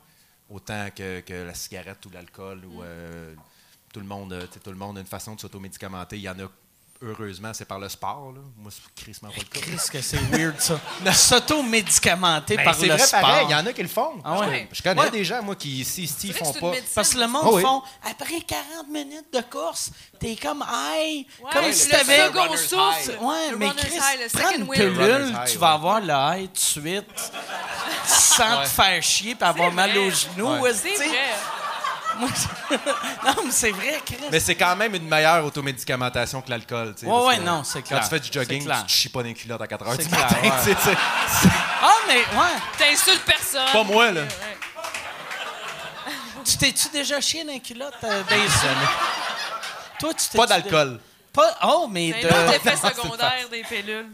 [0.51, 3.35] Autant que, que la cigarette ou l'alcool ou euh,
[3.93, 6.17] tout, le monde, euh, tout le monde a une façon de s'automédicamenter.
[6.17, 6.49] Il y en a,
[7.05, 8.33] heureusement, c'est par le sport.
[8.35, 8.41] Là.
[8.57, 9.61] Moi, c'est crissement pas le cas.
[9.67, 10.79] Qu'est-ce que c'est weird, ça.
[11.13, 13.21] S'auto-médicamenter Ben, par c'est le vrai sport.
[13.21, 14.21] pareil, il y en a qui le font.
[14.25, 14.69] Ah ouais?
[14.73, 15.11] Je connais Ouais.
[15.11, 16.71] des gens, moi, qui, si, si ils font pas.
[16.71, 17.63] médecine, Parce que le monde Oh oui.
[17.63, 19.91] font, après 40 minutes de course,
[20.21, 22.27] t'es comme Ouais, comme si t'avais...
[22.29, 23.19] second runner's souffle.
[23.21, 23.99] Ouais, Le mais Chris,
[24.33, 25.57] prends une pilule, tu ouais.
[25.59, 27.33] vas avoir le high tout de suite,
[28.07, 28.65] sans Ouais.
[28.65, 30.67] te faire chier et avoir mal aux genoux.
[30.73, 31.07] C'est vrai.
[32.23, 32.31] Moi,
[32.71, 32.75] je-
[33.27, 34.17] non, mais c'est vrai, Chris.
[34.31, 36.95] Mais c'est quand même une meilleure automédicamentation que l'alcool.
[36.95, 38.03] tu sais, Ouais, parce ouais, que non, c'est Quand clair.
[38.05, 38.79] tu fais du C'est jogging, clair.
[38.81, 40.37] tu te chies pas dans les culottes à 4 heures C'est du clair, matin.
[40.43, 40.51] ouais.
[40.65, 40.91] tu sais, c'est-
[41.43, 41.49] c'est-
[41.83, 42.53] Ah, mais ouais.
[42.79, 43.73] T'insultes personne.
[43.73, 44.21] Pas moi, là.
[46.45, 48.89] Tu t'es-tu déjà chié dans les culottes euh, années?
[49.99, 51.01] Toi, tu t'es Pas d'alcool.
[51.33, 51.57] Pas...
[51.65, 52.55] Oh, mais C'est autre de...
[52.57, 54.09] effet secondaire des pilules.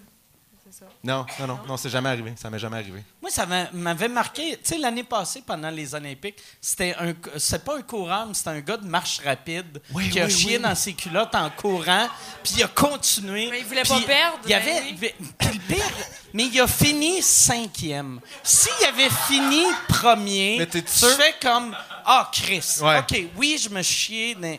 [0.78, 0.84] Ça.
[1.02, 2.34] Non, non, non, non, c'est jamais arrivé.
[2.36, 3.02] Ça m'est jamais arrivé.
[3.20, 4.52] Moi, ça m'a- m'avait marqué.
[4.62, 8.50] Tu sais, l'année passée, pendant les Olympiques, c'était un, c'est pas un coureur, mais c'était
[8.50, 10.62] un gars de marche rapide Oui, qui a chié oui.
[10.62, 12.08] dans ses culottes en courant,
[12.44, 13.48] puis il a continué.
[13.50, 15.84] Mais il voulait pas perdre, Il y avait, ben puis le pire,
[16.32, 18.20] mais il a fini cinquième.
[18.44, 22.76] S'il avait fini premier, Mais tu fais comme ah Chris.
[22.82, 22.98] Ouais.
[23.00, 24.34] Ok, oui, je me chié.
[24.36, 24.56] dans-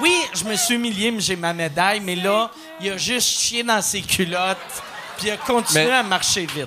[0.00, 2.00] oui, je me suis humilié, mais j'ai ma médaille.
[2.00, 2.50] Mais là,
[2.80, 4.56] il a juste chié dans ses culottes,
[5.20, 6.66] puis il a continué Mais- à marcher vite.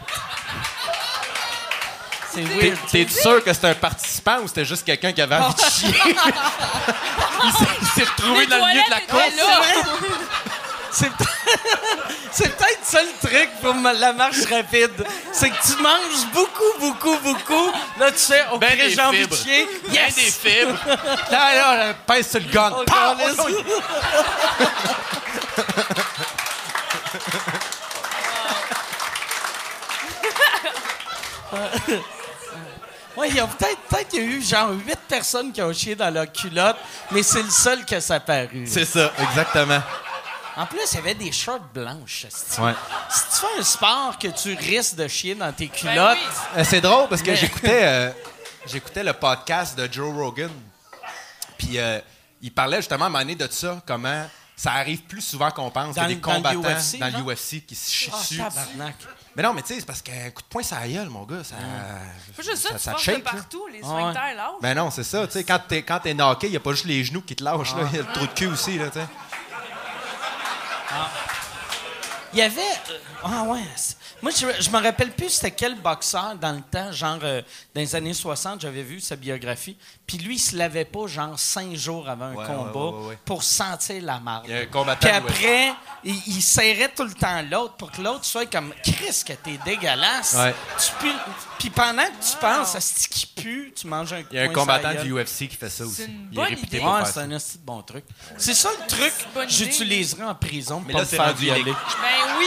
[2.33, 2.77] C'est T'es, weird.
[2.91, 5.93] t'es sûr que c'était un participant ou c'était juste quelqu'un qui avait envie de chier?
[7.43, 9.23] il, s'est, retrouvé Les dans le milieu de la course.
[10.91, 11.25] C'est peut-
[12.37, 15.05] peut-être ça le truc pour ma- la marche rapide.
[15.31, 17.71] C'est que tu manges beaucoup, beaucoup, beaucoup.
[17.99, 19.67] Là, tu fais, OK, Ben des j'ai envie de chier.
[19.87, 20.15] Ben Yes!
[20.15, 20.79] des fibres.
[21.31, 22.71] Là, là, là, pèse sur le gun.
[22.77, 22.83] Oh,
[31.87, 31.99] oui.
[33.15, 35.71] Ouais, il y a peut-être peut-être qu'il y a eu genre huit personnes qui ont
[35.71, 36.77] chié dans leur culotte,
[37.11, 38.65] mais c'est le seul qui a apparu.
[38.65, 39.81] C'est ça, exactement.
[40.55, 42.25] En plus, il y avait des shorts blanches.
[42.25, 42.59] esti.
[42.59, 42.73] Ouais.
[43.09, 46.59] Si tu fais un sport que tu risques de chier dans tes Ben culottes, oui.
[46.59, 48.11] Euh, c'est drôle parce que Mais- j'écoutais, euh,
[48.67, 50.51] j'écoutais le podcast de Joe Rogan.
[51.57, 51.99] Puis euh,
[52.41, 55.71] il parlait justement à un moment donné de ça, comment ça arrive plus souvent qu'on
[55.71, 55.95] pense.
[55.95, 58.37] Dans qu'il y a des combattants dans l'UFC qui se chient ah, dessus.
[58.37, 58.95] tabarnak.
[59.35, 61.23] Mais non, mais tu sais, c'est parce qu'un coup de poing, ça a gueule, mon
[61.23, 61.43] gars.
[61.43, 63.31] Ça, Pas juste ça, tu ça de là.
[63.31, 64.61] partout, les Ah sphincters lâchent.
[64.61, 65.25] Ben non, c'est ça.
[65.25, 67.35] Tu sais, quand t'es, quand t'es knocké, il n'y a pas juste les genoux qui
[67.35, 67.75] te lâchent.
[67.75, 67.83] là.
[67.91, 68.77] Il y a le trou de cul aussi.
[68.77, 69.07] Là, tu sais.
[72.33, 72.61] Il y avait.
[72.61, 73.61] euh, ah ouais.
[73.75, 77.41] c'est- Moi, je, je me rappelle plus c'était quel boxeur dans le temps, genre euh,
[77.75, 79.75] dans les années 60, j'avais vu sa biographie.
[80.07, 83.07] Puis lui, il se lavait pas genre cinq jours avant un Ouais, combat ouais, ouais,
[83.09, 83.17] ouais.
[83.25, 84.45] pour sentir la marde.
[84.47, 85.73] Il y a un combattant Puis après,
[86.05, 89.59] il, il serrait tout le temps l'autre pour que l'autre soit comme Chris, que t'es
[89.65, 90.35] dégueulasse.
[90.35, 90.55] Ouais.
[90.79, 94.37] Tu pues- Puis pendant que tu penses à ce qui pue, tu manges un Il
[94.37, 95.11] y a un combattant du.
[95.13, 96.05] UFC qui fait ça aussi.
[96.05, 96.79] une il est réputé idée.
[96.85, 98.05] pour c'est un bon truc.
[98.37, 99.65] C'est ça le truc bonne que idée.
[99.65, 101.63] j'utiliserai en prison pour Mais pas là, me faire violer.
[101.73, 102.45] Ben oui.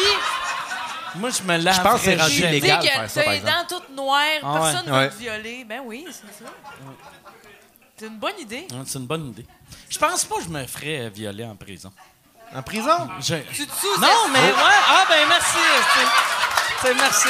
[1.19, 1.75] Moi, je me lave.
[1.77, 3.57] Je pense que c'est rendu faire ça, t'as par les exemple.
[3.69, 4.61] dents toutes noires, Ah ouais.
[4.61, 5.09] personne ne va Ouais.
[5.11, 5.65] te violer.
[5.69, 6.51] Ben oui, c'est ça.
[7.99, 8.67] C'est une bonne idée.
[8.87, 9.47] C'est une bonne idée.
[9.89, 11.91] Je pense pas que je me ferais violer en prison.
[12.55, 13.09] En prison?
[13.21, 14.53] Je- Tu te sous Non, mais ouais.
[14.89, 15.57] Ah, ben merci.
[16.83, 17.29] c'est- merci.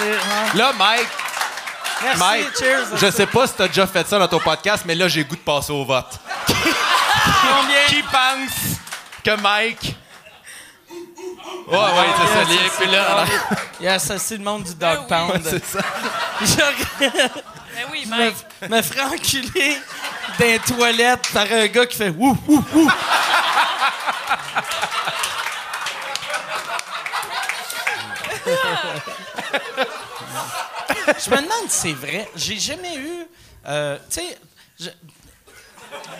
[0.00, 0.18] Ouais.
[0.58, 1.08] Là, Mike,
[2.02, 2.96] Merci, Mike, cheers.
[2.96, 5.36] je sais pas si t'as déjà fait ça dans ton podcast, mais là, j'ai goût
[5.36, 6.18] de passer au vote.
[6.46, 7.84] combien?
[7.88, 8.78] Qui pense
[9.22, 9.96] que Mike...
[11.66, 12.44] Ouais, ouais, c'est ça.
[12.48, 13.24] Les- Puis là,
[13.80, 15.06] Il a assassiné le monde du Dog oui.
[15.08, 15.42] Pound.
[15.44, 15.78] c'est ça.
[16.40, 16.56] Je-
[17.74, 18.36] Ben oui, me, Mike.
[18.70, 19.78] me ferait enculer
[20.38, 22.90] dans les toilettes par un gars qui fait wouh, wouh, wouh.
[31.24, 32.28] Je me demande si c'est vrai.
[32.34, 33.26] J'ai jamais eu.
[33.66, 34.38] euh, tu sais,
[34.78, 34.90] je-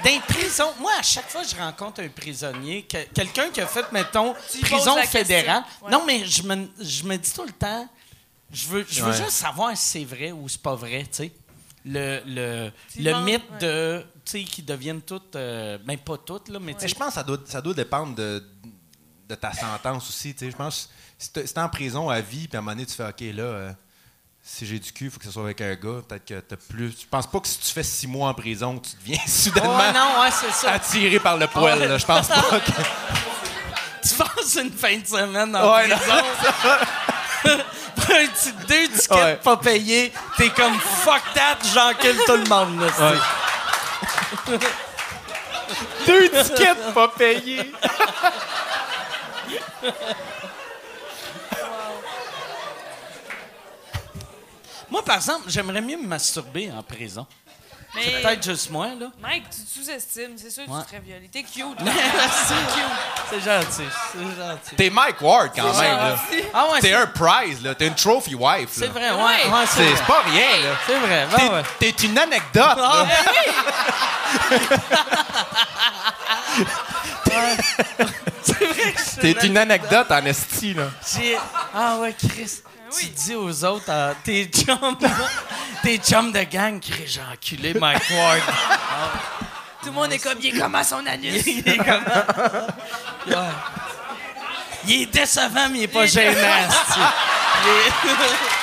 [0.03, 3.61] dans les prisons, moi, à chaque fois que je rencontre un prisonnier, que- quelqu'un qui
[3.61, 5.63] a fait, mettons, Tu prison fédérale.
[5.83, 5.91] Ouais.
[5.91, 7.89] Non, mais je me, je me dis tout le temps,
[8.53, 9.17] je veux, je veux Ouais.
[9.17, 11.33] juste savoir si c'est vrai ou c'est pas vrai, tu sais.
[11.87, 13.59] Le, le, le mythe ouais.
[13.61, 16.89] de, tu sais, qui deviennent toutes, euh, ben pas toutes, là, mais tu Mais sais.
[16.89, 18.43] je pense que ça doit, ça doit dépendre de,
[19.29, 20.33] de ta sentence aussi.
[20.35, 20.51] tu sais.
[20.51, 22.73] Je pense que si t'es si t'es en prison à vie, puis à un moment
[22.75, 23.73] donné, tu fais OK, là, euh,
[24.47, 26.03] si j'ai du cul, il faut que ce soit avec un gars.
[26.07, 26.91] Peut-être que t'as plus.
[27.01, 30.21] Je pense pas que si tu fais six mois en prison, tu deviens soudainement non,
[30.21, 30.73] ouais, ça.
[30.73, 31.79] attiré par le poil.
[31.81, 31.99] Ouais.
[31.99, 32.71] Je pense pas que.
[34.07, 36.13] Tu passes une fin de semaine en Ouais, prison.
[37.97, 39.37] Un petit deux tickets Ouais.
[39.37, 42.81] pas payés, t'es comme fuck that, j'encule tout le monde.
[42.81, 43.15] Là,
[46.07, 47.73] Deux tickets pas payés.
[54.95, 57.27] Moi, par exemple, j'aimerais mieux me masturber en prison.
[57.97, 59.07] Mais Peut-être juste moi, là.
[59.21, 60.35] Mike, tu te sous-estimes.
[60.37, 60.77] C'est sûr que Ouais.
[60.79, 61.29] tu te ferais violer.
[61.29, 61.65] T'es cute.
[63.31, 64.77] c'est gentil, c'est gentil.
[64.77, 65.97] T'es Mike Ward quand C'est même.
[65.97, 66.11] là.
[66.11, 66.45] gentil.
[66.55, 67.75] Ah ouais, T'es c'est un prize, là.
[67.75, 68.69] T'es une trophy wife.
[68.71, 69.49] c'est vrai, ouais, Ouais.
[69.49, 70.77] ouais, c'est C'est c'est pas rien, là.
[70.87, 71.63] C'est vrai, T'es ouais, ouais.
[71.81, 72.77] t'es une anecdote.
[72.77, 73.07] là.
[78.43, 80.85] C'est vrai que je T'es une anecdote en esti, là.
[81.15, 81.39] J'ai-
[81.75, 82.15] Ah ouais,
[82.95, 83.07] Chris.
[83.07, 83.13] Tu oui.
[83.27, 84.97] dis aux autres, euh, tes chums,
[85.83, 88.41] tes chums de gang, Chris, j'ai enculé Mike Ward.
[89.83, 91.43] Tout le monde est comme, il est comme à son anus.
[91.47, 92.05] il est comme...
[93.27, 93.35] Ouais.
[94.87, 96.41] Il est décevant, mais il est pas Il gênant.
[96.41, 96.69] est-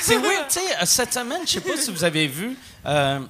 [0.00, 3.20] C'est oui, tu sais, cette semaine, je sais pas si vous avez vu, euh,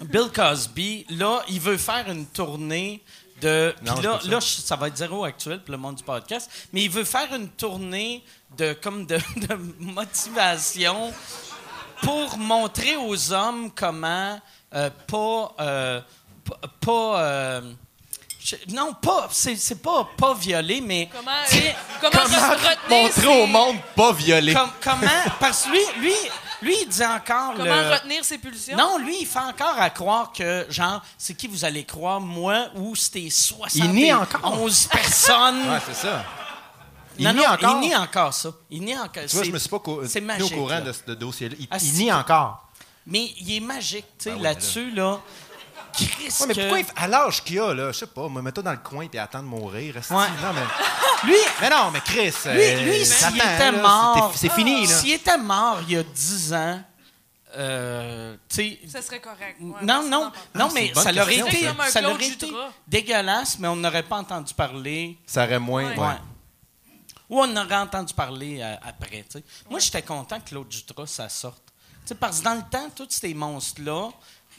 [0.00, 3.02] Bill Cosby, là, il veut faire une tournée
[3.40, 3.74] de.
[3.84, 4.28] Puis là, ça.
[4.28, 7.04] là, je- ça va être zéro actuel pour le monde du podcast, mais il veut
[7.04, 8.24] faire une tournée
[8.56, 11.12] de comme de, de motivation
[12.02, 14.40] pour montrer aux hommes comment
[14.74, 16.00] euh, pas euh,
[16.80, 17.60] pas, euh,
[18.68, 21.30] non pas c'est c'est pas pas violer mais Comment,
[22.00, 24.54] comment, comment re- retenir Montrer au monde pas violé.
[24.54, 25.06] comme- comment
[25.38, 26.14] parce que lui lui
[26.62, 28.76] lui il dit encore Comment le- retenir ses pulsions?
[28.76, 32.68] non, lui, il fait encore à croire que, genre, c'est qui vous allez croire, moi
[32.76, 34.58] ou c'était 71 Il nie encore.
[34.90, 35.60] personnes.
[35.70, 36.24] Ouais, c'est ça.
[37.18, 37.70] Il non, nie non, encore.
[37.76, 38.50] il nie encore ça.
[38.70, 39.10] Il nie encore.
[39.12, 40.80] Tu vois, c'est- je me suis pas co- au courant là.
[40.80, 41.56] de ce dossier-là.
[41.58, 42.66] Il, Ah, il nie encore.
[43.06, 45.20] Mais il est magique, tu sais, Ben oui, là-dessus, là.
[45.92, 48.40] Chris, Ouais, mais pourquoi, il f- à l'âge qu'il a, là, je sais pas, me
[48.42, 49.94] mets-toi dans le coin et attends de mourir.
[49.96, 50.00] Ouais.
[50.10, 50.62] Non, mais,
[51.24, 52.32] Lui, mais non, mais Chris.
[52.46, 54.32] lui, lui euh, s'il était là, mort.
[54.34, 54.94] c'est- fini, là.
[54.94, 56.82] S'il était mort il y a 10 ans,
[57.56, 58.78] euh, tu sais.
[58.88, 59.56] Ça serait correct.
[59.60, 62.00] Ouais, non, non, non, c'est mais ça l'aurait été, ça.
[62.00, 62.50] L'aurait été
[62.86, 65.18] dégueulasse, mais on n'aurait pas entendu parler.
[65.26, 65.94] Ça aurait moins.
[65.94, 66.16] Ouais.
[67.28, 69.24] Ou on aurait entendu parler euh, après.
[69.30, 69.44] tu sais.
[69.68, 71.62] Moi, j'étais content que Claude Jutras, ça sorte.
[72.02, 74.08] Tu sais, parce que dans le temps, tous ces monstres-là,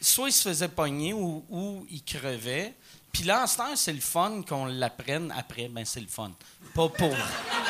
[0.01, 2.73] soit ils se faisaient pogner ou, ou ils crevaient.
[3.13, 5.67] Puis là, en ce temps, c'est le fun qu'on l'apprenne après.
[5.67, 6.31] Ben, c'est le fun.
[6.73, 7.13] Pas pour,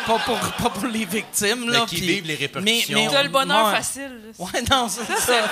[0.05, 1.65] pas pour, pas pour les victimes.
[1.65, 2.95] Mais Là, qui vivent les répercussions.
[2.97, 3.71] mais- T'as le bonheur ouais.
[3.71, 4.21] facile.
[4.37, 4.45] là.
[4.45, 5.43] Ouais, non, c'est ça.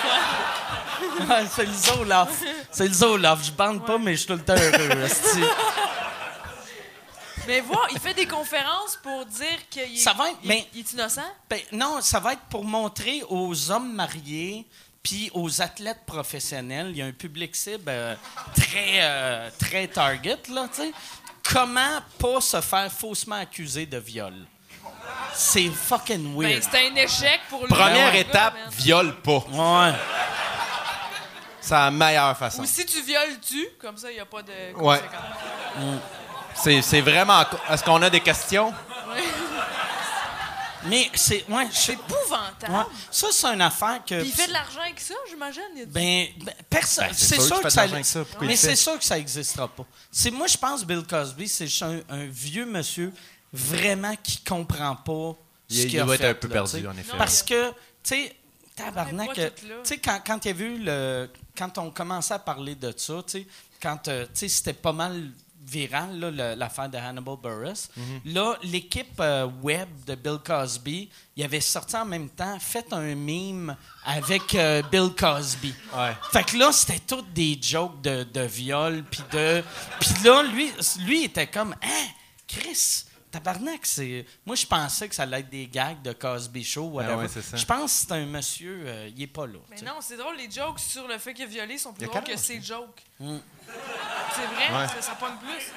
[1.27, 2.34] Ouais, c'est le Zoloft.
[2.71, 3.45] C'est le Zoloft.
[3.45, 5.07] Je bande pas, mais je suis tout le temps heureux.
[7.47, 10.67] Mais voir, il fait des conférences pour dire qu'il est, Ça va être- il- mais-
[10.73, 11.23] il est innocent?
[11.49, 14.67] Ben, non, ça va être pour montrer aux hommes mariés
[15.04, 18.16] puis aux athlètes professionnels, il y a un public cible euh,
[18.56, 20.91] très, euh, très target, là, tu sais,
[21.43, 24.34] comment pas se faire faussement accuser de viol?
[25.34, 26.64] C'est fucking Ben, weird.
[26.64, 27.68] c'était un échec pour lui.
[27.68, 28.22] Première ouais.
[28.22, 28.70] étape, Man.
[28.72, 29.43] viole pas.
[29.52, 29.93] ouais.
[31.62, 32.62] C'est la meilleure façon.
[32.64, 33.68] Ou si tu violes, tu.
[33.80, 34.97] Comme ça, il n'y a pas de Ouais.
[35.00, 36.02] conséquences.
[36.56, 37.43] C'est c'est vraiment.
[37.70, 38.74] Est-ce qu'on a des questions?
[40.86, 41.45] Mais c'est.
[41.50, 41.97] Ouais, je C'est
[42.68, 42.84] ouais.
[43.12, 44.20] Ça, c'est une affaire que.
[44.22, 45.62] Puis il fait de l'argent avec ça, j'imagine.
[45.88, 47.07] Ben, ben, personne.
[47.07, 48.03] Ben, c'est sûr fait que ça.
[48.03, 48.24] ça.
[48.41, 49.86] Mais c'est sûr que ça n'existera pas.
[50.12, 53.14] C'est moi, je pense Bill Cosby, c'est juste un, un vieux monsieur
[53.53, 55.36] vraiment qui comprend pas
[55.70, 57.18] Il- ce il qu'il a doit être un peu là, perdu, en effet.
[57.18, 58.36] Parce que, tu sais,
[58.76, 61.30] tabarnak, euh, tu sais, quand, quand il y a vu le.
[61.57, 63.47] Quand on commençait à parler de ça, tu sais,
[63.82, 65.32] quand, euh, tu sais, c'était pas mal
[65.70, 67.89] viral, là, le- l'affaire de Hannibal Buress.
[67.95, 68.34] Mhm.
[68.34, 73.15] Là, l'équipe euh, web de Bill Cosby, il avait sorti en même temps, fait un
[73.15, 75.74] meme avec euh, Bill Cosby.
[75.95, 76.13] Ouais.
[76.32, 79.63] Fait que là, c'était toutes des jokes de, de viol, puis de...
[79.99, 80.72] Puis là, lui,
[81.05, 82.05] lui était comme, «Hein,
[82.47, 84.25] Chris, tabarnak, c'est.
[84.45, 87.15] Moi, je pensais que ça allait être des gags de Cosby Show, whatever.
[87.15, 87.57] ouais, c'est ça.
[87.57, 89.59] Je pense que c'est un monsieur, euh, il est pas là.
[89.69, 92.09] Mais non, c'est drôle, les jokes sur le fait qu'il a violé sont plus Il
[92.09, 93.01] drôles que ses jokes.
[93.19, 93.38] Mm.
[94.36, 94.88] C'est vrai, Ouais.
[94.88, 95.71] ça, ça pogne plus.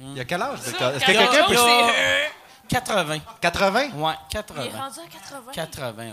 [0.00, 0.58] Il y a quel âge?
[0.60, 1.54] Est-ce que quelqu'un il peut...
[1.54, 2.32] y a- c'est-
[2.68, 3.18] 80.
[3.40, 3.90] 80?
[3.94, 4.62] Ouais, Il 80.
[4.64, 5.52] est rendu à 80.
[5.52, 6.04] 80,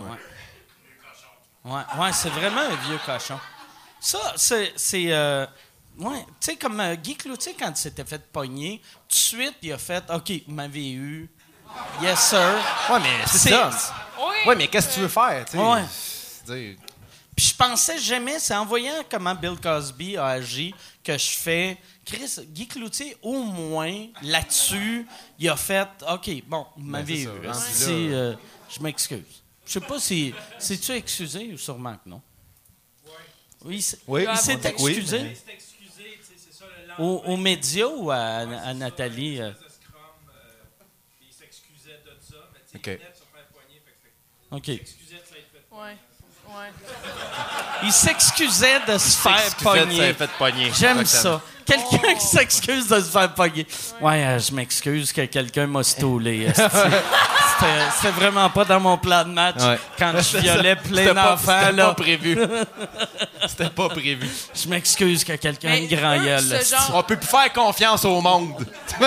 [1.64, 3.38] Ouais, ouais c'est vraiment un vieux cochon.
[4.00, 4.72] Ça, c'est.
[4.76, 5.46] c'est euh,
[5.98, 9.54] ouais, tu sais, comme euh, Guy Cloutier, quand il s'était fait pogner, tout de suite,
[9.62, 11.30] il a fait OK, vous m'avez eu.
[12.02, 12.54] Yes, sir.
[12.90, 13.70] Ouais, mais c'est ça.
[14.18, 14.34] Oui.
[14.46, 15.44] Ouais, mais qu'est-ce que tu veux faire?
[15.46, 15.58] tu sais?
[15.58, 15.82] Ouais.
[16.46, 16.76] Dire-
[17.34, 21.78] Puis je pensais jamais, c'est en voyant comment Bill Cosby a agi que je fais.
[22.04, 25.06] Chris, Guy Cloutier, au moins, là-dessus,
[25.38, 27.52] il a fait OK, bon, vous m'avez c'est ça, eu.
[27.62, 28.34] Si, euh,
[28.68, 29.22] je m'excuse.
[29.64, 30.34] Je sais pas si.
[30.58, 32.20] Si-tu excusé ou sûrement que non?
[33.64, 36.50] Oui, Oui, il s'est que oui, excusé mais- C'est excusé, tu sais,
[36.98, 37.32] lendemain.
[37.32, 39.40] aux médias ou à, à Nathalie?
[39.40, 39.52] euh?
[42.74, 42.98] OK.
[44.50, 44.68] OK.
[45.72, 45.96] Ouais.
[47.84, 50.14] Il s'excusait de se faire pogner.
[50.18, 50.72] a.
[50.78, 51.40] J'aime ça.
[51.64, 52.14] Quelqu'un Oh.
[52.18, 53.66] qui s'excuse de se faire pogner.
[54.00, 56.42] Ouais, euh, je m'excuse que quelqu'un m'a stoulé.
[56.48, 56.60] esti.
[56.62, 59.78] C'était c'était vraiment pas dans mon plan de match Ouais.
[59.96, 61.58] quand je violais C'était plein pas- d'enfants.
[61.60, 61.86] C'était là.
[61.86, 62.38] pas prévu.
[63.48, 64.28] C'était pas prévu.
[64.54, 66.52] Je m'excuse que quelqu'un Mais de grand gueule.
[66.52, 66.74] esti.
[66.92, 68.54] On peut plus faire confiance au monde.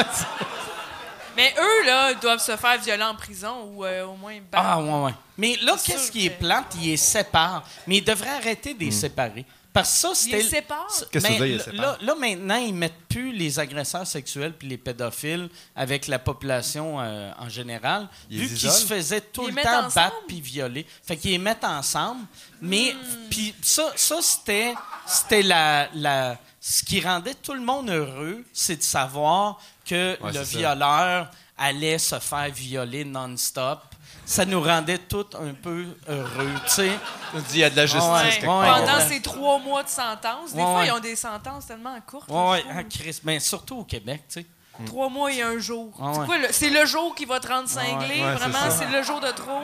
[1.35, 4.63] Mais eux, là, doivent se faire violer en prison ou euh, au moins battre.
[4.67, 5.13] Ah, ouais, ouais.
[5.37, 6.67] Mais là, qu'est-ce qui est que- plante?
[6.81, 7.63] Il les sépare.
[7.87, 9.45] Mais ils devraient arrêter de les séparer.
[9.73, 10.37] Parce que ça, c'était.
[10.37, 10.87] les séparent?
[11.11, 11.81] Qu'est-ce que mais tu veux dire, ils séparent?
[11.81, 17.01] là, là, maintenant, ils mettent plus les agresseurs sexuels puis les pédophiles avec la population
[17.01, 19.93] euh, en général, Ils vu les qu'ils se faisaient tout Ils le les temps mettent
[19.95, 20.27] battre ensemble?
[20.29, 20.85] puis violer.
[21.05, 22.21] Fait qu'ils les mettent ensemble.
[22.61, 23.29] Mais Hmm.
[23.29, 24.73] puis ça, ça c'était,
[25.05, 30.31] c'était la, la, ce qui rendait tout le monde heureux, c'est de savoir que Ouais,
[30.31, 30.57] le ça.
[30.57, 33.81] violeur allait se faire violer non-stop.
[34.25, 36.91] Ça nous rendait tous un peu heureux, tu sais.
[37.35, 38.03] On dit, il y a de la justice.
[38.03, 38.29] Ouais, Ouais.
[38.31, 38.79] quelque ouais, part.
[38.85, 40.51] Pendant ces trois mois de sentence.
[40.53, 40.87] Des Ouais, fois, ouais.
[40.87, 42.25] ils ont des sentences tellement courtes.
[42.27, 42.57] Je trouve.
[42.71, 44.45] ah, Christ, mais surtout au Québec, tu sais.
[44.87, 45.93] Trois mois et un jour.
[46.27, 48.19] C'est le- C'est le jour qui va te rendre cinglé.
[48.19, 49.61] Vraiment, c'est le jour de trop?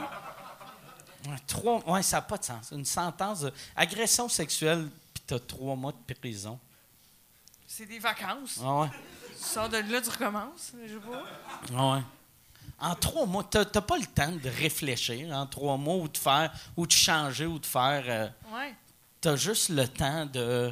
[1.28, 2.69] Ouais, trois, ouais, ça n'a pas de sens.
[2.72, 3.45] Une sentence
[3.76, 6.57] d'agression sexuelle, puis t'as trois mois de prison.
[7.67, 8.59] C'est des vacances.
[8.63, 8.88] Ah ouais.
[9.41, 10.71] Tu sors de là, tu recommences.
[10.85, 11.23] Je sais pas.
[11.75, 12.01] Ah ouais.
[12.79, 16.51] En trois mois, t'as pas le temps de réfléchir en trois mois ou de faire,
[16.77, 18.03] ou de changer, ou de faire.
[18.07, 18.73] euh, Ouais.
[19.19, 20.71] t'as juste le temps de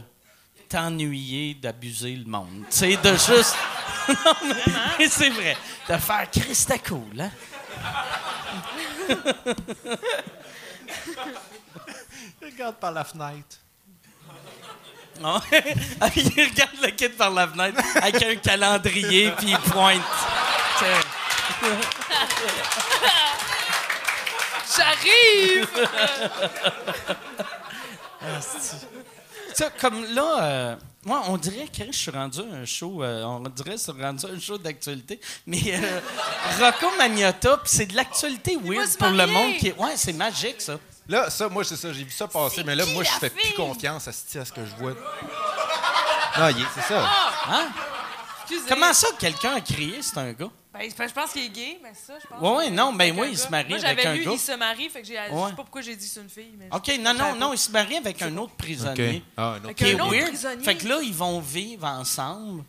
[0.68, 2.64] t'ennuyer, d'abuser le monde.
[2.70, 3.56] Tu sais, de juste.
[4.10, 5.58] non, mais, mais c'est vrai.
[5.88, 7.32] De faire Christ, cool, hein?
[12.42, 13.58] Regarde par la fenêtre.
[15.20, 15.40] Non?
[16.16, 20.02] il regarde le kid par la fenêtre avec un calendrier, puis il pointe.
[20.78, 21.02] Tiens.
[24.78, 25.68] J'arrive!
[29.54, 33.40] Ça, comme là, euh, moi, on dirait que je suis rendu un show, euh, on
[33.50, 36.00] dirait que c'est rendu un show d'actualité, mais euh,
[36.60, 39.76] Rocco Magnotta, c'est de l'actualité weird pour le monde qui est...
[39.78, 40.80] Ouais, c'est magique, ça.
[41.10, 43.54] Là, ça, moi, c'est ça, j'ai vu ça passer, mais là, moi, je fais plus
[43.56, 44.94] confiance à, ce- à ce que je vois.
[46.38, 47.04] Non, il est- c'est ça.
[47.50, 47.70] Hein?
[48.44, 48.66] Excusez.
[48.70, 50.50] Comment ça, quelqu'un a crié, c'est un gars?
[50.72, 52.40] Ben, je je pense qu'il est gay, mais ça, je pense.
[52.42, 53.50] Ouais, ouais, que non, ben avec oui, un il se gars.
[53.50, 54.32] marie Moi, avec j'avais un lu, gars.
[54.34, 55.16] il se marie, fait que j'ai.
[55.16, 55.50] Je Ouais.
[55.50, 56.54] sais pas pourquoi j'ai dit c'est une fille.
[56.58, 59.24] Mais OK, je- non, je non, non, il se marie avec un autre prisonnier.
[59.36, 59.66] Ah, un autre.
[59.66, 60.28] Avec un qui est autre weird.
[60.28, 60.64] prisonnier.
[60.64, 62.64] Fait que là, ils vont vivre ensemble.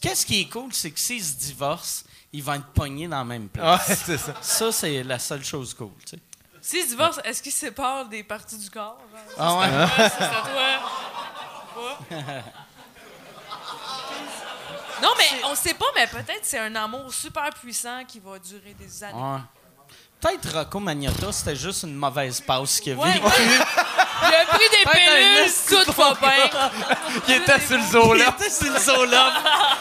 [0.00, 3.24] Qu'est-ce qui est cool, c'est que s'ils se divorcent, ils vont être pognés dans la
[3.24, 4.02] même Ah, place.
[4.04, 4.34] c'est ça.
[4.42, 6.18] Ça, c'est la seule chose cool, tu sais.
[6.64, 8.96] S'ils se divorcent, est-ce qu'ils se séparent des parties du corps?
[9.36, 9.36] genre?
[9.36, 9.86] Ah ouais?
[9.96, 12.00] C'est à toi.
[15.02, 18.72] Non, mais on sait pas, mais peut-être c'est un amour super puissant qui va durer
[18.72, 19.20] des années.
[19.20, 19.40] Ouais.
[20.24, 23.26] Peut-être Rocco Magnotta, c'était juste une mauvaise passe qu'il a Ouais, vécue.
[23.26, 23.32] ouais.
[24.26, 25.52] Il a pris des pilules,
[25.84, 26.50] tout va bien.
[27.28, 28.34] Il était sur le Il zoo-là.
[28.40, 29.36] était sur le Zoloft.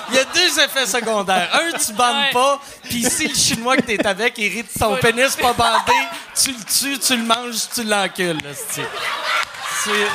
[0.10, 1.50] Il y a deux effets secondaires.
[1.54, 2.32] Un, tu bandes Ouais.
[2.34, 5.94] pas, puis si le Chinois que t'es avec hérite ton vas- pénis pas bandé,
[6.36, 8.38] tu le tues, tu le manges, tu l'encules.
[8.44, 8.82] là, c'est-
[9.86, 10.08] C'est...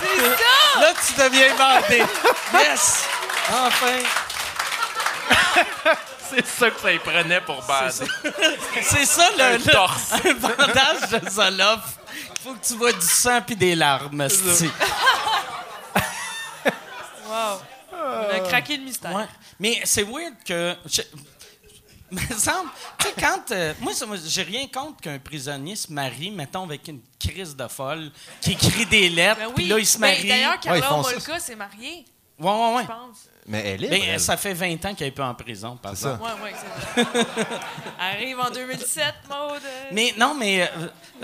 [0.00, 0.80] C'est ça!
[0.80, 2.04] Là, tu deviens bandé.
[2.54, 3.04] Yes!
[3.50, 3.98] Enfin!
[6.30, 7.90] C'est ça que ça y prenait pour bander.
[8.82, 10.12] C'est ça, le, Un le- torse.
[10.24, 11.98] un bandage de Zoloft.
[12.42, 14.70] Faut que tu vois du sang puis des larmes, esti.
[17.26, 17.60] Wow.
[17.92, 19.14] On a craqué le mystère.
[19.14, 19.26] Ouais.
[19.58, 20.74] Mais c'est weird que.
[20.86, 21.02] Je...
[22.10, 22.70] Me semble.
[22.98, 23.52] Tu sais, quand.
[23.52, 27.54] euh, moi, ça, moi, j'ai rien contre qu'un prisonnier se marie, mettons, avec une crise
[27.54, 28.10] de folle,
[28.40, 29.52] qui écrit des lettres, Ben oui.
[29.54, 30.26] puis là, il se Ben, marie.
[30.28, 31.12] D'ailleurs, Ouais, ils Carla font ça.
[31.12, 32.04] Molka s'est mariée.
[32.38, 32.82] Ouais, ouais, ouais.
[32.82, 33.28] je pense.
[33.50, 34.00] Mais elle est.
[34.12, 34.20] Elle.
[34.20, 36.20] ça fait 20 ans qu'elle n'est pas en prison, par C'est ça.
[36.22, 37.04] Ouais.
[37.98, 39.60] Arrive en 2017, Maude.
[39.92, 40.66] Mais non, mais euh,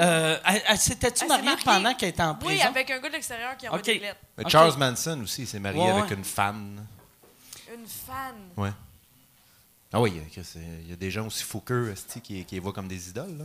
[0.00, 1.62] euh, elle- elle s'était-tu mariée mariée.
[1.64, 2.52] pendant qu'elle était en prison?
[2.52, 3.84] Oui, avec un gars de l'extérieur qui envoie Ok.
[3.86, 4.18] des lettres.
[4.36, 4.50] Mais.
[4.50, 6.84] Charles Manson aussi s'est marié Ouais, avec une fan.
[7.72, 8.34] Une fan?
[8.56, 8.72] Ouais.
[9.92, 10.20] Ah oui,
[10.84, 13.38] il y a des gens aussi qu'eux, esti, qui, qui les voient comme des idoles.
[13.38, 13.44] Là.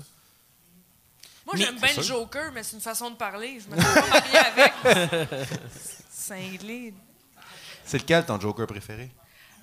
[1.46, 2.02] Moi, Mais- j'aime bien le.
[2.02, 3.60] Joker, mais c'est une façon de parler.
[3.60, 5.40] Je me suis pas mariée avec.
[6.12, 6.94] Cinglé.
[7.86, 9.10] C'est lequel ton Joker préféré?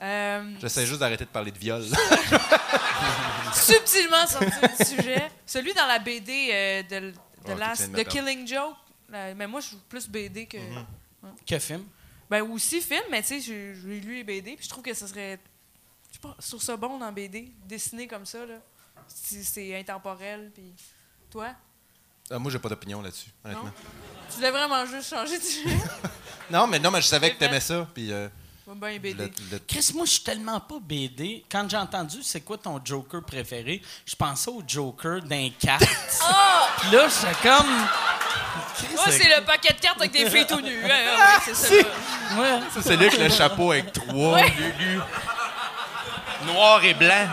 [0.00, 1.82] Euh, J'essaie juste d'arrêter de parler de viol.
[3.52, 4.46] subtilement sorti
[4.78, 5.30] du sujet.
[5.44, 8.10] Celui dans la BD euh, de, Last- perdre.
[8.10, 8.76] Killing Joke.
[9.08, 10.58] Mais moi, je joue plus BD que.
[10.58, 11.44] Mm-hmm.
[11.46, 11.84] Que film?
[12.30, 15.06] Ben, aussi film, mais tu sais, j'ai lu les BD, puis je trouve que ce
[15.06, 15.38] serait.
[16.10, 18.56] Je sais pas, trouve ça bon dans BD, dessiné comme ça, là.
[19.08, 20.74] C'est c'est intemporel, puis.
[21.30, 21.54] Toi?
[22.30, 23.64] Ah, moi, j'ai pas d'opinion là-dessus, honnêtement.
[23.66, 23.72] Non?
[24.30, 25.76] Tu voulais vraiment juste changer de sujet?
[26.50, 27.86] Non, mais non, mais je savais que C'est t'aimais ça.
[27.92, 28.26] Puis, euh,
[28.66, 29.22] Moi, ben, je BD.
[29.24, 31.44] le- le- Chris, moi, je suis tellement pas BD.
[31.50, 35.82] Quand j'ai entendu c'est quoi ton Joker préféré, je pensais au Joker d'un cartes.
[36.80, 37.66] Puis là, j'étais comme.
[38.94, 40.82] Moi, c'est le paquet de cartes avec des filles tout nues.
[40.82, 41.74] Ouais, ouais, ouais, c'est ça.
[41.74, 41.82] là.
[42.40, 42.60] Ouais.
[42.72, 45.00] Ça, c'est lui avec le chapeau avec trois lulus.
[46.46, 47.28] Noir et blanc.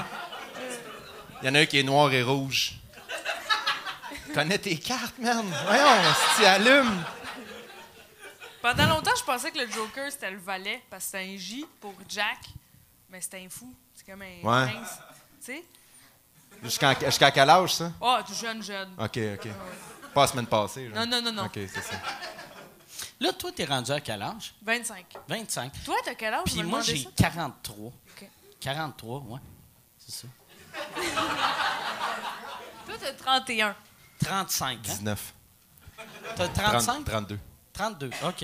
[1.41, 2.73] Il y en a un qui est noir et rouge.
[4.35, 5.45] Connais tes cartes, man.
[5.65, 7.03] Voyons, si tu allumes.
[8.61, 11.65] Pendant longtemps, je pensais que le Joker, c'était le valet, parce que c'était un J
[11.79, 12.39] pour Jack,
[13.09, 13.73] mais c'était un fou.
[13.95, 14.71] C'est comme un Ouais.
[14.73, 14.99] prince.
[15.39, 15.63] Tu sais?
[16.61, 17.91] Jusqu'à jusqu'à quel âge, ça?
[18.01, 18.89] Oh, tu jeune, jeune.
[18.97, 19.47] OK, OK.
[20.13, 20.89] Pas la semaine passée.
[20.89, 20.97] genre.
[20.97, 21.45] Non, non, non, non.
[21.45, 21.95] OK, c'est ça.
[23.21, 24.53] Là, toi, t'es rendu à quel âge?
[24.61, 25.05] 25.
[25.29, 25.71] 25.
[25.85, 26.43] Toi, t'as quel âge?
[26.45, 27.09] Puis moi, j'ai ça.
[27.15, 27.77] 43.
[27.87, 28.29] OK.
[28.59, 29.39] 43, ouais.
[29.97, 30.27] C'est ça.
[32.85, 33.73] Toi, t'as 31.
[34.19, 34.79] 35, hein?
[34.83, 35.33] 19.
[36.35, 36.53] T'as 30,
[36.85, 37.05] 35?
[37.05, 37.39] 32.
[37.73, 38.39] 32, OK.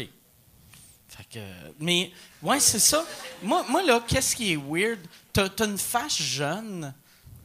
[1.09, 1.39] Fait que,
[1.80, 2.11] mais,
[2.41, 3.05] ouais, c'est ça.
[3.43, 4.99] Moi, moi là, qu'est-ce qui est weird?
[5.34, 6.93] T'as as une face jeune,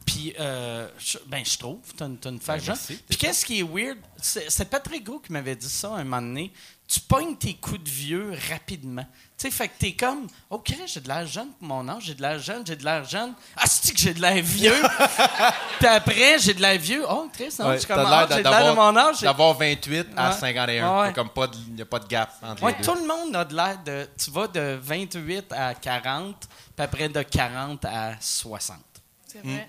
[0.05, 2.97] puis, euh, je- ben, je trouve, t'as une, t'as une face Ben, jeune.
[3.09, 3.99] Puis qu'est-ce qui est weird?
[4.23, 6.53] C'est c'est Patrick Gros qui m'avait dit ça un moment donné.
[6.89, 9.03] Tu pognes tes coups de vieux rapidement.
[9.37, 12.15] Tu sais, fait que t'es comme, OK, j'ai de l'air jeune pour mon âge, j'ai
[12.15, 13.35] de l'air jeune, j'ai de l'air jeune.
[13.57, 14.73] Ah, c'est que j'ai de l'air vieux?
[15.79, 17.05] puis après, j'ai de l'air vieux.
[17.09, 19.17] Oh, Chris, non, Ouais, je suis comme, ah, j'ai de l'air de mon âge.
[19.19, 20.37] j'ai- D'avoir 28 à Ouais.
[20.39, 21.01] 51.
[21.01, 21.09] Ouais.
[21.11, 22.85] Il comme pas Il n'y a pas de gap entre Ouais, les deux.
[22.85, 24.09] tout le monde a de l'air de.
[24.17, 26.37] Tu vas de 28 à 40,
[26.77, 28.79] puis après de 40 à 60.
[29.27, 29.69] C'est vrai.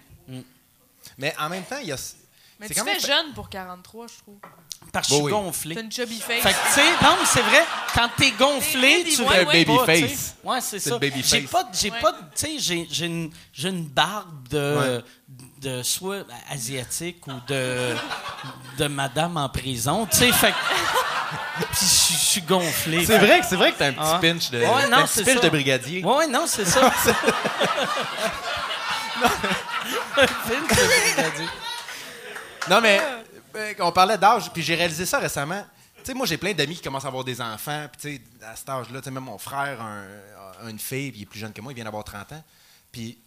[1.18, 1.97] Mais en même temps, il y a.
[2.60, 4.38] Mais c'est tu quand même fais jeune pour 43, je trouve.
[4.91, 5.38] Parce que je suis Oui, oui.
[5.43, 5.76] gonflé.
[5.76, 6.41] T'as une chubby face.
[6.41, 9.66] Fait que, tu sais, non, mais c'est vrai, quand t'es gonflé, tu des- fais ouais,
[9.66, 10.62] pas, ouais.
[10.62, 10.95] c'est C'est ça.
[10.95, 11.30] le babyface.
[11.32, 11.99] J'ai pas, j'ai Ouais.
[12.01, 15.03] pas, tu sais, j'ai, j'ai une, j'ai une barbe de,
[15.62, 17.95] de soit asiatique ou de,
[18.78, 23.05] de madame en prison, tu sais, fait que- puis je suis- suis gonflé.
[23.05, 24.20] C'est vrai, que- c'est vrai que t'as un petit Ah.
[24.22, 26.03] pinch de, Ouais, non, un c'est pinch de brigadier.
[26.03, 26.91] Ouais, ouais, non, c'est ça.
[27.03, 27.10] Ce
[31.14, 31.49] qu'il a dit.
[32.70, 32.99] Non, mais
[33.55, 35.65] euh, on parlait d'âge, puis j'ai réalisé ça récemment.
[35.97, 38.45] Tu sais, moi, j'ai plein d'amis qui commencent à avoir des enfants, puis tu sais,
[38.45, 39.86] à cet âge-là, tu sais, même mon frère a,
[40.63, 42.43] un- une fille, puis il est plus jeune que moi, il vient d'avoir 30 ans.
[42.91, 43.18] Puis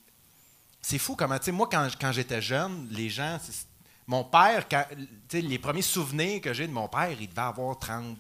[0.83, 3.39] c'est fou comment, tu sais, moi, quand, quand j'étais jeune, les gens.
[4.07, 4.87] Mon père, quand-
[5.33, 8.17] les premiers souvenirs que j'ai de mon père, il devait avoir 30.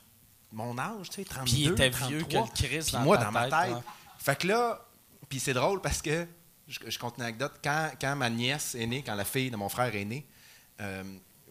[0.53, 1.45] Mon âge, tu sais, 32.
[1.45, 2.49] Puis il était vieux 33.
[2.49, 3.75] que le Christ dans moi, dans ma tête, tête.
[3.77, 3.83] ouais.
[4.19, 4.85] Fait que là,
[5.29, 6.27] puis c'est drôle parce que,
[6.69, 9.57] je, je compte une anecdote, quand, quand ma nièce est née, quand la fille de
[9.57, 10.27] mon frère est née,
[10.81, 11.03] euh,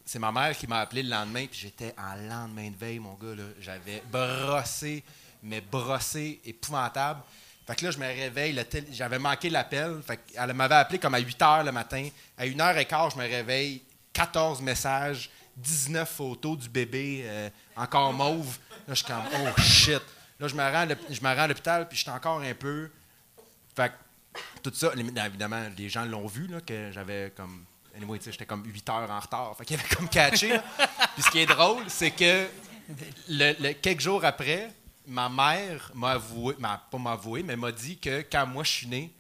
[0.06, 3.14] c'est ma mère qui m'a appelé le lendemain, puis j'étais en lendemain de veille, mon
[3.14, 3.36] gars.
[3.60, 5.04] J'avais brossé,
[5.44, 7.22] mais brossé épouvantable.
[7.68, 8.60] Fait que là, je me réveille,
[8.92, 10.02] j'avais manqué l'appel.
[10.06, 12.10] Fait qu'elle m'avait appelé comme à 8 h le matin.
[12.36, 18.58] À 1h15, je me réveille, 14 messages, 19 photos du bébé euh, encore mauve.
[18.88, 20.02] Là, je suis comme, oh shit.
[20.40, 22.90] Là, je me rends je me rends à l'hôpital, puis j'étais encore un peu.
[23.76, 27.66] Fait que tout ça, évidemment, les gens l'ont vu, là, que j'avais comme.
[28.02, 29.54] Anyway, tu sais, j'étais comme 8 heures en retard.
[29.58, 30.50] Fait qu'il avait comme catché.
[30.50, 30.64] là.
[31.16, 32.48] Puis ce qui est drôle, c'est que
[33.28, 34.72] le- le- quelques jours après,
[35.08, 38.70] ma mère m'a avoué, m'a- pas m'a avoué, mais m'a dit que quand moi je
[38.72, 39.12] suis né,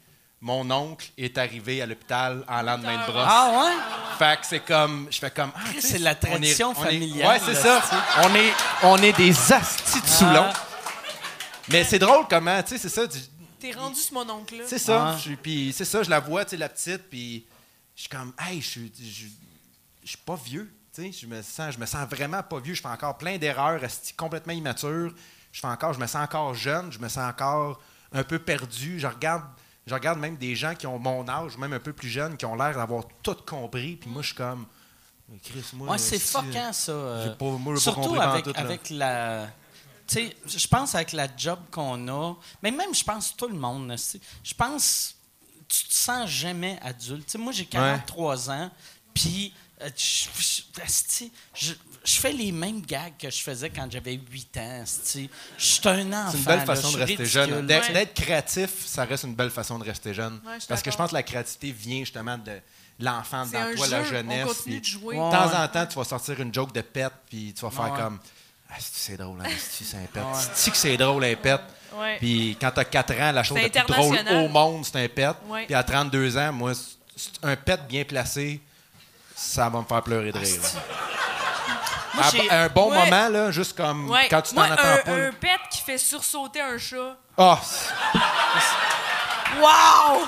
[0.42, 3.26] mon oncle est arrivé à l'hôpital en lendemain de brosse.
[3.28, 3.74] Ah ouais?
[4.18, 5.08] Fait que c'est comme.
[5.12, 5.52] Je fais comme.
[5.54, 8.04] ah, c'est la on est- tradition on est- familiale, ouais, c'est là, ça.
[8.24, 8.54] On est,
[8.84, 10.46] on est des astis de Soulon.
[10.48, 10.54] Ah.
[11.68, 13.02] Mais c'est drôle comment, tu sais, c'est ça.
[13.60, 14.64] T'es rendu ce mon oncle-là.
[14.66, 15.18] c'est ça.
[15.18, 15.18] Ah.
[15.44, 17.46] Puis c'est ça, je la vois, tu sais, la petite, puis
[18.00, 19.26] je suis comme, hey, je suis, je,
[20.04, 20.72] je suis pas vieux.
[20.96, 22.74] Tu je me sens, je me sens vraiment pas vieux.
[22.74, 23.82] Je fais encore plein d'erreurs,
[24.16, 25.14] complètement immature.
[25.52, 26.94] Je fais encore, je me sens encore jeune.
[26.94, 27.78] Je me sens encore
[28.14, 29.02] un peu perdu.
[29.02, 29.44] Je regarde,
[29.86, 32.46] je regarde même des gens qui ont mon âge, même un peu plus jeunes, qui
[32.46, 33.98] ont l'air d'avoir tout compris.
[33.98, 34.66] Puis moi, je suis comme,
[35.44, 36.94] Chris, moi, Ouais, c'est fuckant, ça.
[36.94, 39.50] euh, pas- moi, pas Surtout avec, avec la.
[40.08, 42.34] sais, je pense avec la job qu'on a,
[42.64, 43.94] mais même, je pense tout le monde,
[44.42, 45.16] je pense,
[45.70, 47.26] tu te sens jamais adulte.
[47.28, 48.70] Tu sais, moi, j'ai 43 ans,
[49.14, 53.90] puis euh, je, je- esti, je- je fais les mêmes gags que je faisais quand
[53.90, 54.84] j'avais 8 ans.
[54.86, 55.28] Je
[55.64, 56.32] suis un enfant.
[56.32, 57.66] C'est une belle façon de rester jeune.
[57.68, 58.12] D'être Ouais.
[58.14, 60.42] créatif, ça reste une belle façon de rester jeune.
[60.46, 62.60] Ouais, je suis Parce que je pense que la créativité vient justement de
[63.00, 64.46] l'enfant dans toi, jeu, la on jeunesse.
[64.48, 65.16] continue puis de jouer.
[65.16, 65.32] De Ouais.
[65.32, 68.00] temps en temps, tu vas sortir une joke de pète, puis tu vas faire Ouais.
[68.00, 68.20] comme
[68.80, 70.24] c'est drôle, hein, c'est un pète.
[70.24, 70.40] Ouais.
[70.54, 71.62] C'est-tu que c'est drôle, un pète.
[71.94, 72.18] Ouais.
[72.20, 75.32] Puis quand t'as 4 ans, la chose la plus drôle au monde, c'est un pet.
[75.48, 75.66] Ouais.
[75.66, 76.72] Puis à 32 ans, moi,
[77.44, 78.62] un pet bien placé,
[79.36, 80.62] ça va me faire pleurer de rire.
[80.62, 80.80] là.
[82.16, 82.98] Moi, À- un bon Ouais.
[83.06, 84.28] moment, là, juste comme Ouais.
[84.30, 85.12] quand tu t'en attends un, pas.
[85.12, 87.16] un pet qui fait sursauter un chat.
[87.38, 87.94] Ah, c'est-
[89.60, 90.28] Wow!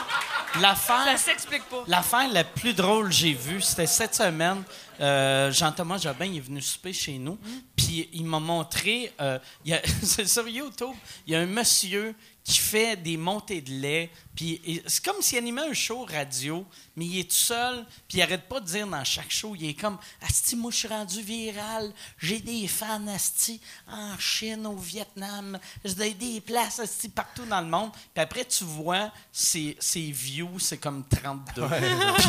[0.59, 1.03] L'affaire.
[1.05, 1.83] Ça s'explique pas.
[1.87, 4.63] L'affaire la plus drôle que j'ai vue, c'était cette semaine.
[5.01, 7.37] Euh, Jean-Thomas Jobin il est venu souper chez nous,
[7.75, 10.93] puis il m'a montré, euh, il y a- c'est sur YouTube,
[11.25, 12.13] il y a un monsieur
[12.43, 16.65] qui fait des montées de lait, puis c'est comme s'il animait un show radio,
[16.95, 19.69] mais il est tout seul, puis il arrête pas de dire dans chaque show, il
[19.69, 24.75] est comme «Asti, moi je suis rendu viral, j'ai des fans, Asti, en Chine, au
[24.75, 30.11] Vietnam, j'ai des places, Asti, partout dans le monde.» Puis après, tu vois ses, ses
[30.11, 31.67] views, c'est comme 32.
[32.17, 32.27] Puis,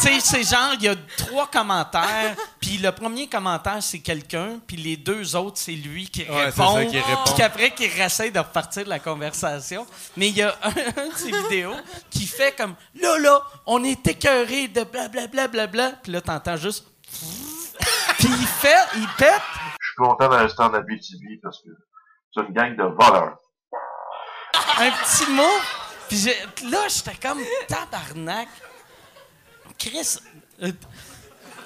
[0.00, 4.58] tu sais, c'est genre, il y a trois commentaires, puis le premier commentaire, c'est quelqu'un,
[4.66, 6.74] puis les deux autres, c'est lui qui Ouais, répond.
[6.74, 7.24] ça, qui répond.
[7.26, 9.20] Puis qu'après, qui essaie de repartir de la conversation.
[10.16, 10.68] Mais il y a un,
[11.02, 11.74] un de ses vidéos
[12.10, 15.92] qui fait comme là, là, on est écœuré de blablabla, blablabla.
[16.02, 16.86] Puis là, t'entends juste.
[18.18, 19.42] Puis il fait, il pète.
[19.80, 21.70] Je suis content d'un stand à BTV parce que
[22.34, 23.38] c'est une gang de voleurs.
[24.78, 25.42] un petit mot.
[26.08, 26.26] Puis
[26.70, 28.48] là, j'étais comme tabarnak.
[29.78, 30.18] Chris,
[30.62, 30.72] euh,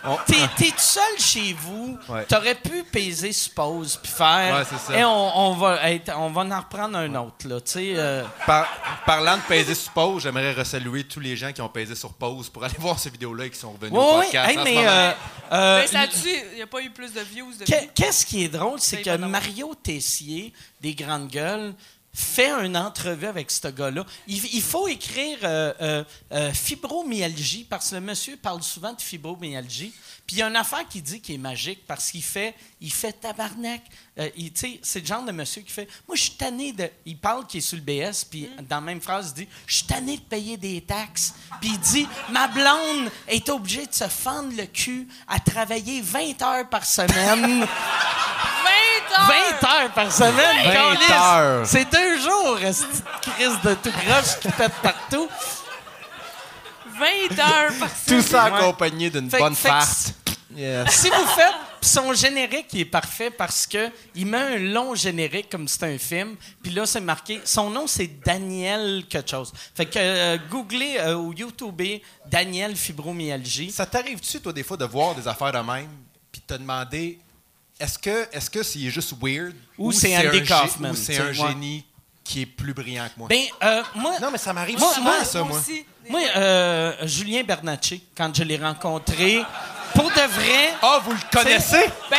[0.07, 1.97] On- t'es, t'es tout seul chez vous.
[2.09, 2.25] Ouais.
[2.27, 4.57] T'aurais pu peser suppose puis faire.
[4.59, 4.99] Ouais, c'est ça.
[4.99, 7.57] Et on, on va être- on va en reprendre un autre là.
[7.77, 8.69] Euh, Par-
[9.07, 12.49] parlant de peser sur pause, j'aimerais resaluer tous les gens qui ont pesé sur pause
[12.49, 14.51] pour aller voir ces vidéos-là et qui sont revenus ouais, au podcast.
[14.51, 15.13] Hey, mais euh,
[15.53, 16.29] euh, Mais ça tue.
[16.53, 17.53] Il n'y a pas eu plus de views
[17.95, 19.17] Qu'est-ce qui est drôle, c'est que.
[19.17, 21.75] Mario Tessier, des Grandes Gueules,
[22.15, 24.07] fait une entrevue avec ce gars-là.
[24.29, 29.03] Il, il faut écrire euh, euh, euh, fibromyalgie, parce que le monsieur parle souvent de
[29.03, 29.93] fibromyalgie.
[30.25, 32.93] Puis il y a une affaire qui dit qui est magique, parce qu'il fait, il
[32.93, 33.83] fait tabarnak.
[34.17, 36.89] C'est le genre de monsieur qui fait Moi, je suis tanné de.
[37.05, 39.75] Il parle qu'il est sur le BS, puis dans la même phrase, il dit Je
[39.75, 41.35] suis tanné de payer des taxes.
[41.61, 46.43] Puis il dit Ma blonde est obligée de se fendre le cul à travailler 20
[46.43, 47.67] heures par semaine.
[48.45, 49.61] 20 heures!
[49.61, 51.11] 20 heures par semaine, 20 câlisse.
[51.11, 51.67] heures.
[51.67, 55.29] C'est deux jours, cette crise de tout croche qui pète partout.
[56.87, 58.23] 20 heures par Tout semaine.
[58.23, 58.59] ça Ouais.
[58.59, 60.13] accompagné d'une bonne farce.
[60.57, 60.89] Yes.
[60.93, 65.51] Si vous faites son générique, il est parfait parce que il met un long générique
[65.51, 66.37] comme si c'était un film.
[66.63, 67.41] Puis là, c'est marqué.
[67.45, 69.53] Son nom, c'est Daniel quelque chose.
[69.75, 73.73] Fait que euh, googlez euh, ou YouTubez Daniel fibromyalgie.
[73.73, 75.89] Ça t'arrive-tu, toi, des fois, de voir des affaires de même,
[76.31, 77.19] puis de te demander
[77.81, 81.85] est-ce que est-ce que c'est juste weird Ou c'est Andy Kaufman, ou c'est un génie
[82.23, 83.29] qui est plus brillant que moi?
[83.29, 85.59] Ben, euh, moi, non, mais ça m'arrive souvent, moi- ça, moi.
[85.59, 85.85] aussi.
[86.09, 89.43] moi euh, Julien Bernatchez, quand je l'ai rencontré,
[89.95, 90.75] pour de vrai.
[90.83, 91.85] Ah, vous le connaissez?
[92.11, 92.19] Ben,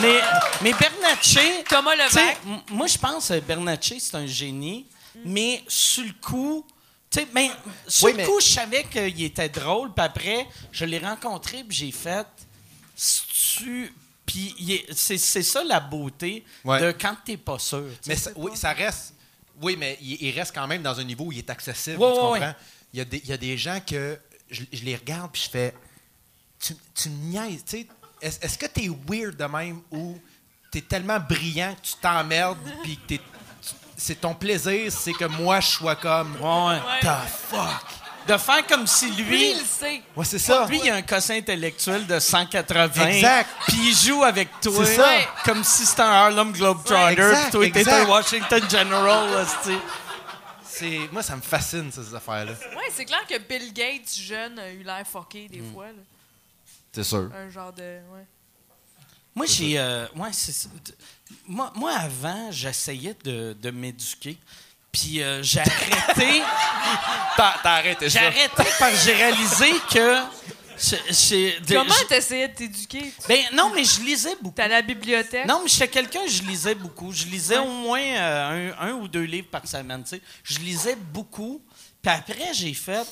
[0.00, 0.20] Mais,
[0.62, 1.64] mais Bernatchez.
[1.68, 2.38] Thomas Levac.
[2.70, 4.86] moi, je pense que Bernatchez, c'est un génie,
[5.24, 6.64] mais sur le coup.
[7.10, 7.50] tu sais, ben,
[7.86, 11.62] sur Oui, le mais- coup, je savais qu'il était drôle, puis après, je l'ai rencontré,
[11.62, 12.26] puis j'ai fait.
[13.56, 13.92] tu
[14.26, 16.80] Puis est- c'est ça la beauté Ouais.
[16.80, 17.86] de quand t'es pas sûr.
[18.06, 19.14] Mais ça- oui, ça reste.
[19.60, 21.98] Oui, mais il, il reste quand même dans un niveau où il est accessible.
[21.98, 22.40] Ouais, tu ouais, comprends?
[22.40, 22.54] ouais.
[22.92, 24.18] Il, y a des, il y a des gens que
[24.50, 25.74] je, je les regarde puis je fais.
[26.60, 27.86] Tu, tu me niaises, tu sais?
[28.20, 30.16] Est-ce est-ce que t'es weird de même ou
[30.70, 33.20] t'es tellement brillant que tu t'emmerdes puis que t'es-
[33.96, 36.34] c'est ton plaisir, c'est que moi je sois comme.
[36.36, 37.00] Ouais, ouais.
[37.02, 37.84] The fuck?
[38.28, 39.24] De faire comme si lui.
[39.24, 40.02] lui, il sait.
[40.14, 40.66] Ouais, c'est ça.
[40.68, 43.06] Lui, il a un quotient intellectuel de 180.
[43.08, 43.50] Exact.
[43.68, 44.84] Puis il joue avec toi.
[44.86, 45.08] C'est ça.
[45.08, 45.28] Ouais.
[45.44, 47.14] Comme si c'était un Harlem Globetrotter.
[47.16, 49.30] Puis toi, t'étais un Washington General.
[49.30, 49.44] là,
[51.12, 52.52] moi, ça me fascine, ces affaires-là.
[52.52, 55.86] Ouais, c'est clair que Bill Gates, jeune, a eu l'air fucké des fois.
[55.86, 55.92] là.
[56.92, 57.30] C'est sûr.
[57.34, 57.82] Un genre de.
[58.12, 58.26] Ouais.
[59.34, 59.78] Moi, j'ai.
[59.78, 60.68] euh, ouais, c'est ça.
[61.46, 64.36] Moi, moi, avant, j'essayais de, de m'éduquer.
[64.92, 66.42] Puis euh, j'ai arrêté.
[67.36, 68.26] T'as, t'as arrêté j'ai ça.
[68.26, 70.16] arrêté parce que j'ai réalisé que.
[71.66, 73.10] de- Comment t'essayais de t'éduquer?
[73.26, 74.54] Ben non, mais je lisais beaucoup.
[74.56, 75.46] T'es à la bibliothèque?
[75.46, 77.10] Non, mais j'étais quelqu'un, je lisais beaucoup.
[77.10, 80.02] Je lisais au moins euh, un, un ou deux livres par semaine.
[80.04, 80.22] tu sais.
[80.44, 81.62] Je lisais beaucoup.
[82.02, 83.06] Puis après, j'ai fait,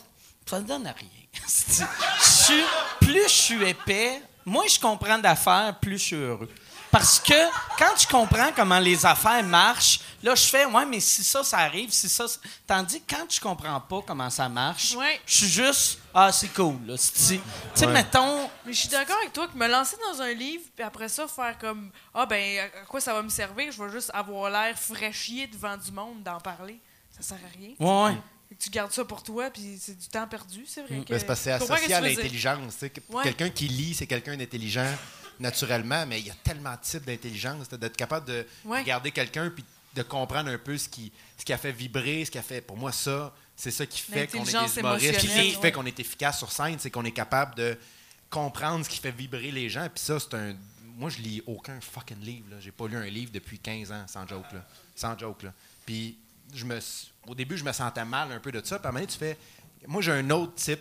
[0.44, 1.08] ça ne donne à rien.
[1.46, 2.64] Je suis-
[3.00, 6.50] plus je suis épais, moins je comprends d'affaires, plus je suis heureux.
[6.90, 7.34] Parce que
[7.78, 11.58] quand je comprends comment les affaires marchent, là, je fais, ouais, mais si ça, ça
[11.58, 12.26] arrive, si ça.
[12.26, 15.20] ça- Tandis que quand je comprends pas comment ça marche, Ouais.
[15.24, 16.76] je suis juste, ah, c'est cool.
[16.86, 16.94] là.
[16.96, 17.40] C'est- Tu
[17.74, 20.84] sais, mettons, Mais je suis d'accord avec toi que me lancer dans un livre, puis
[20.84, 24.10] après ça, faire comme Ah, ben, à quoi ça va me servir Je vais juste
[24.12, 26.78] avoir l'air fraîchier devant du monde d'en parler.
[27.16, 27.70] Ça sert à rien.
[27.78, 28.18] ouais, ouais.
[28.48, 31.04] Fait que tu gardes ça pour toi, puis c'est du temps perdu, c'est vrai.
[31.04, 31.12] Que...
[31.12, 32.24] Ben, c'est parce que c'est Je comprends associé à ce que tu veux dire.
[32.24, 32.72] l'intelligence.
[32.74, 33.22] tu sais, que- Ouais.
[33.22, 34.86] Quelqu'un qui lit, c'est quelqu'un d'intelligent
[35.40, 37.68] naturellement, mais il y a tellement de types d'intelligence.
[37.68, 38.80] D'être capable de Ouais.
[38.80, 39.64] regarder quelqu'un puis
[39.94, 42.60] de comprendre un peu ce qui, ce qui a fait vibrer, ce qui a fait.
[42.60, 45.98] Pour moi, ça, c'est ça qui fait qu'on est des humoristes, qui fait qu'on est
[45.98, 47.76] efficace sur scène, c'est qu'on est capable de
[48.28, 49.88] comprendre ce qui fait vibrer les gens.
[49.92, 50.54] Puis ça, c'est un.
[50.96, 52.46] Moi, je lis aucun fucking livre.
[52.60, 54.52] J'ai pas lu un livre depuis 15 ans, sans joke.
[54.52, 54.66] Là.
[54.94, 55.42] Sans joke.
[55.44, 55.52] Là.
[55.86, 56.16] Puis
[56.54, 56.78] je me,
[57.26, 58.78] au début, je me sentais mal un peu de ça.
[58.78, 59.36] Puis à un moment donné, tu fais.
[59.86, 60.80] Moi, j'ai un autre type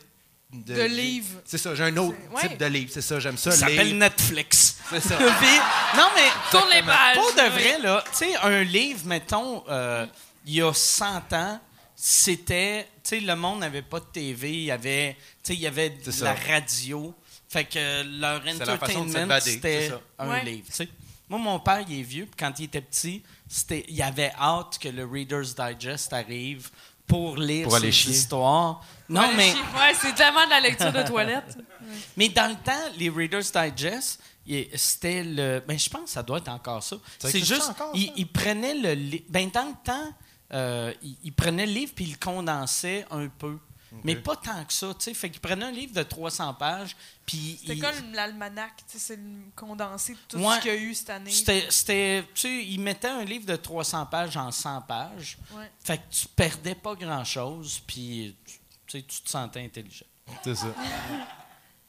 [0.51, 1.41] de, De livre.
[1.45, 2.41] C'est ça, j'ai un autre ouais.
[2.47, 2.89] type de livre.
[2.93, 3.51] C'est ça, j'aime ça.
[3.51, 3.97] Ça s'appelle.
[3.97, 4.77] Netflix.
[4.89, 5.15] C'est ça.
[5.39, 6.29] Puis- non, mais.
[6.51, 7.15] Tourne les pages.
[7.17, 7.49] Pour de Oui.
[7.49, 10.05] vrai, là, tu sais, un livre, mettons, euh,
[10.45, 11.59] il y a 100 ans,
[11.95, 12.87] c'était.
[13.03, 15.15] Tu sais, le monde n'avait pas de TV, il y avait.
[15.43, 17.13] Tu sais, il y avait de la radio.
[17.47, 20.43] Fait que leur entertainment, c'était un Ouais.
[20.45, 20.89] livre, tu sais.
[21.29, 24.79] Moi, mon père, il est vieux, puis quand il était petit, c'était, il avait hâte
[24.79, 26.69] que le Reader's Digest arrive
[27.09, 28.11] pour lire Pour aller ses chier.
[28.13, 28.81] histoires.
[29.09, 29.51] Non, Ouais, mais.
[29.53, 31.57] Ouais, c'est tellement de la lecture de toilette.
[32.15, 35.63] Mais dans le temps, les Reader's Digest, il- c'était le.
[35.67, 36.95] Ben, je pense que ça doit être encore ça.
[37.17, 37.69] C'est juste.
[37.69, 38.13] encore, ils ça?
[38.15, 39.23] ils prenaient le livre.
[39.27, 40.13] Ben, dans le temps,
[40.53, 43.57] euh, ils, ils prenaient le livre puis ils le condensaient un peu.
[44.03, 45.13] Mais pas tant que ça, tu sais.
[45.13, 47.57] Fait qu'ils prenaient un livre de 300 pages, puis.
[47.59, 49.23] C'était ils- comme l'almanach, tu sais, c'est le
[49.55, 50.55] condensé de tout Ouais.
[50.57, 51.31] ce qu'il y a eu cette année.
[51.31, 51.67] C'était.
[51.69, 55.37] c'était- Tu sais, ils mettaient un livre de 300 pages en 100 pages.
[55.53, 55.71] Ouais.
[55.83, 58.35] Fait que tu perdais pas grand-chose, puis.
[58.45, 58.53] Tu
[58.87, 60.05] tu sais, tu te sentais intelligent.
[60.43, 60.67] C'est ça.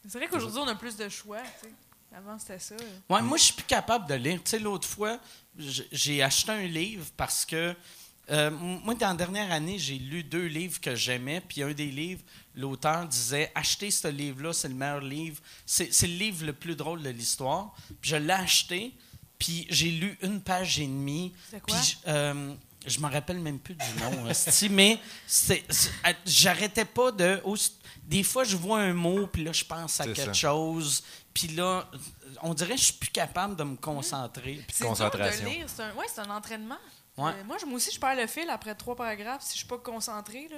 [0.08, 1.74] C'est vrai qu'aujourd'hui, on a plus de choix, tu sais.
[2.16, 2.74] Avant, c'était ça.
[3.08, 4.40] Ouais, moi, je suis plus capable de lire.
[4.42, 5.18] Tu sais, l'autre fois,
[5.56, 7.74] j'ai acheté un livre parce que.
[8.30, 11.40] Euh, moi, dans la dernière année, j'ai lu deux livres que j'aimais.
[11.40, 12.22] Puis un des livres,
[12.54, 15.40] l'auteur disait Achetez ce livre-là, c'est le meilleur livre.
[15.66, 17.74] C'est c'est le livre le plus drôle de l'histoire.
[18.00, 18.92] Puis je l'ai acheté.
[19.38, 21.32] Puis j'ai lu une page et demie.
[21.50, 21.76] C'est quoi?
[21.78, 22.54] Puis euh,
[22.86, 25.90] je me rappelle même plus du nom, hostie, mais c'est- c'est-
[26.26, 27.42] j'arrêtais pas de.
[28.04, 30.32] Des fois, je vois un mot, puis là, je pense à C'est quelque ça.
[30.32, 31.02] chose.
[31.32, 31.88] Puis là,
[32.42, 34.60] on dirait que je suis plus capable de me concentrer.
[34.72, 35.48] C'est dur de Concentration.
[35.50, 35.66] lire.
[35.68, 36.78] C'est un, ouais, c'est un entraînement.
[37.20, 37.32] Ouais.
[37.32, 39.66] Euh, moi, je- moi aussi, je perds le fil après trois paragraphes si je suis
[39.68, 40.48] pas concentré.
[40.50, 40.56] Là.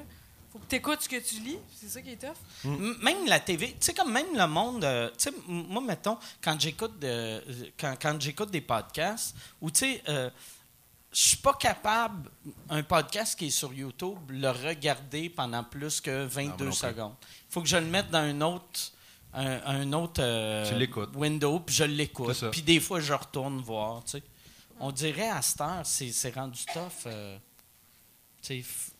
[0.52, 1.56] Faut que tu écoutes ce que tu lis.
[1.74, 2.36] C'est ça qui est tough.
[2.64, 6.18] M- Même la TV, tu sais, comme même le monde, euh, tu sais, moi, mettons,
[6.42, 7.42] quand j'écoute de-
[7.80, 10.28] quand, quand j'écoute des podcasts, ou tu sais, euh,
[11.10, 12.30] je suis pas capable,
[12.70, 16.78] un podcast qui est sur YouTube, le regarder pendant plus que 22 non plus.
[16.78, 17.14] secondes.
[17.48, 18.92] Il faut que je le mette dans un autre,
[19.34, 21.14] un, un autre euh, Tu l'écoutes.
[21.16, 22.50] window, puis je l'écoute.
[22.50, 24.22] Puis des fois, je retourne voir, tu sais.
[24.82, 27.38] On dirait à cette heure, c'est c'est rendu tough, euh,
[28.42, 28.90] tu sais, f-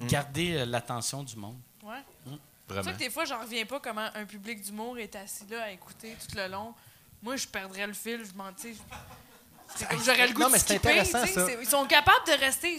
[0.00, 0.06] Mm.
[0.06, 1.58] garder euh, l'attention du monde.
[1.82, 2.02] Ouais.
[2.24, 2.38] C'est pour
[2.76, 2.92] ça Vraiment.
[2.92, 6.16] que des fois, j'en reviens pas comment un public d'humour est assis là à écouter
[6.18, 6.74] tout le long.
[7.22, 8.50] Moi, je perdrais le fil, je m'en
[9.76, 11.46] C'est comme j'aurais le goût Non, de mais c'est skipper, intéressant, ça.
[11.60, 12.76] Ils sont capables de rester.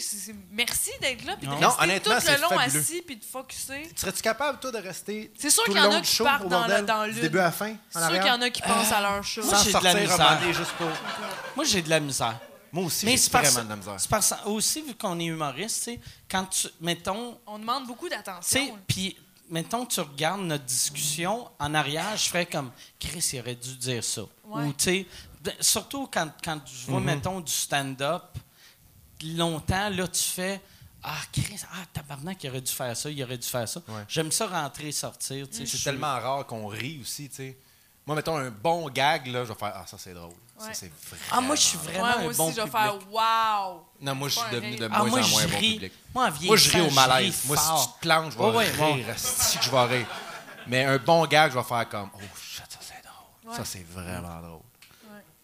[0.52, 1.70] merci d'être là, puis de Non.
[1.70, 2.80] Rester tout le long fabuleux.
[2.80, 3.90] assis, puis de focusser.
[3.96, 6.18] Serais-tu capable, toi, de rester C'est sûr tout qu'il le y en long a qui
[6.18, 7.16] partent dans, bordel, dans l'une.
[7.20, 9.42] début à la fin, C'est sûr qu'il y en a qui pensent à leur show.
[9.44, 10.40] Moi, Sans j'ai de la misère.
[11.56, 12.40] Moi, j'ai de la misère.
[12.74, 13.96] Moi aussi, Mais j'ai vraiment de la misère.
[13.98, 18.08] c'est parce aussi, vu qu'on est humoriste, tu sais, quand tu, mettons, On demande beaucoup
[18.08, 18.80] tu sais, d'attention.
[18.88, 19.18] puis,
[19.50, 24.02] mettons, tu regardes notre discussion en arrière, je ferais comme, Chris, il aurait dû dire
[24.04, 24.22] ça.
[24.46, 24.64] Ouais.
[24.64, 25.06] Ou, tu sais,
[25.60, 28.24] surtout quand, quand je vois, mettons, du stand-up,
[29.24, 30.62] longtemps, là, tu fais,
[31.04, 33.82] ah, Chris, ah, tabarnak, il aurait dû faire ça, il aurait dû faire ça.
[33.88, 34.04] Ouais.
[34.08, 35.66] J'aime ça rentrer, sortir, tu sais.
[35.66, 37.58] je C'est suis- tellement rare qu'on rit aussi, tu sais.
[38.06, 40.34] Moi, mettons un bon gag, là, je vais faire Ah, ça c'est drôle.
[40.60, 40.72] Ouais.
[41.32, 42.78] Ah, moi, je suis Ouais, vraiment moi un aussi, bon je vais public.
[42.78, 43.86] faire wow.
[44.02, 45.94] Non, moi, je suis devenu de moins Ah, moi, en moins bon public.
[46.14, 47.42] Moi, en Moi, je ris au malaise.
[47.46, 49.06] Moi, si tu te plantes, je vais Ouais, ouais, rire.
[49.18, 50.08] Si que je vais rire.
[50.68, 53.52] Mais un bon gag, je vais faire comme Oh shit, ça c'est drôle.
[53.52, 53.58] Ouais.
[53.58, 54.62] Ça c'est vraiment drôle.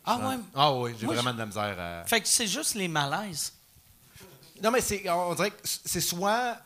[0.07, 0.35] Ah, ouais.
[0.55, 2.03] Ah oui, j'ai Moi, vraiment de la misère à.
[2.05, 3.53] Fait que c'est juste les malaises.
[4.63, 6.57] Non, mais c'est, on dirait que c'est soit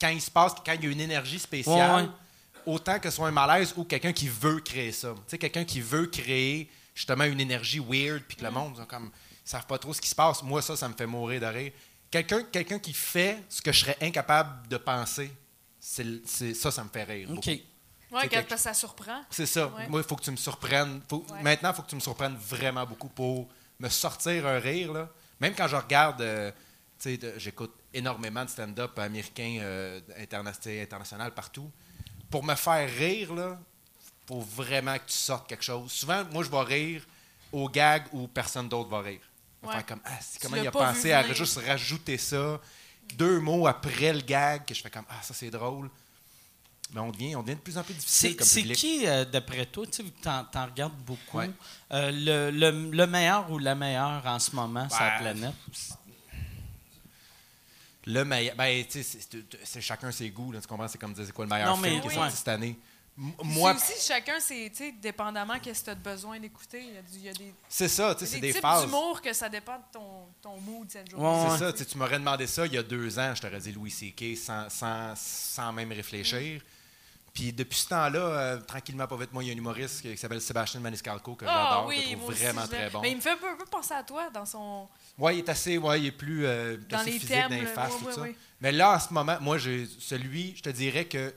[0.00, 2.08] quand il se passe, quand il y a une énergie spéciale, Ouais, ouais.
[2.66, 5.14] autant que ce soit un malaise ou quelqu'un qui veut créer ça.
[5.14, 8.82] Tu sais, quelqu'un qui veut créer justement une énergie weird, puis que le monde, ils
[8.82, 9.10] ont comme,
[9.46, 10.42] ils savent pas trop ce qui se passe.
[10.42, 11.72] Moi, ça, ça me fait mourir de rire.
[12.10, 15.32] Quelqu'un, quelqu'un qui fait ce que je serais incapable de penser,
[15.78, 17.28] c'est, le- c'est- ça, ça me fait rire.
[17.30, 17.36] OK.
[17.36, 17.50] beaucoup.
[18.28, 19.22] Quelque- parce que ça surprend.
[19.30, 19.66] C'est ça.
[19.68, 19.88] Ouais.
[19.88, 21.00] Moi, il faut que tu me surprennes.
[21.08, 21.42] Faut- Ouais.
[21.42, 24.92] Maintenant, il faut que tu me surprennes vraiment beaucoup pour me sortir un rire.
[24.92, 25.08] Là.
[25.40, 26.50] Même quand je regarde, euh,
[26.98, 31.70] tu sais, de- j'écoute énormément de stand-up américain, euh, interna- international, partout.
[32.30, 33.56] Pour me faire rire, il
[34.26, 35.90] faut vraiment que tu sortes quelque chose.
[35.90, 37.06] Souvent, moi, je vais rire
[37.52, 39.20] au gag où personne d'autre va rire.
[39.62, 39.72] Ouais.
[39.74, 40.10] faire comme, ah,
[40.40, 42.58] comment il a pensé à juste rajouter ça,
[43.14, 45.90] deux mots après le gag, que je fais comme, ah, ça c'est drôle.
[46.92, 49.86] Mais on devient, on devient de plus en plus difficile C'est qui, euh, d'après toi,
[49.86, 51.50] tu t'en regardes beaucoup, Ouais.
[51.92, 55.18] euh, le, le- le meilleur ou la meilleure en ce moment sur la Ouais.
[55.20, 55.54] planète?
[58.06, 58.56] Le meilleur.
[58.56, 59.18] Ben, tu sais,
[59.64, 60.88] c'est- chacun ses goûts, là, tu comprends?
[60.88, 62.14] C'est comme dire, c'est quoi le meilleur Non, mais film qui est oui.
[62.16, 62.76] sorti cette année?
[63.16, 66.82] Moi, c'est aussi chacun, c'est, tu sais, dépendamment qu'est-ce que tu as besoin d'écouter.
[67.12, 68.62] Il y a, des, c'est ça, tu sais, il y c'est a des des types
[68.62, 68.84] phases.
[68.86, 71.26] d'humour que ça dépend de ton, ton mood cette journée.
[71.26, 71.72] Ouais, C'est ouais.
[71.76, 74.36] ça, tu m'aurais demandé ça il y a deux ans, je t'aurais dit Louis C.K.
[74.38, 76.62] sans, sans, sans même réfléchir.
[77.32, 80.10] Puis depuis ce temps-là, euh, tranquillement, pas vite, moi, il y a un humoriste qui,
[80.10, 82.90] qui s'appelle Sébastien Maniscalco que Ah j'adore, oui, que je trouve aussi, vraiment je très
[82.90, 83.00] bon.
[83.00, 84.88] Mais il me fait un peu, un peu penser à toi dans son.
[85.16, 87.54] Ouais, il est assez, ouais, il est plus euh, Dans assez les physique thèmes, dans
[87.56, 88.20] les là, faces, ouais, tout ouais, ça.
[88.22, 88.36] ouais.
[88.60, 91.32] Mais là, en ce moment, moi, j'ai celui, je te dirais que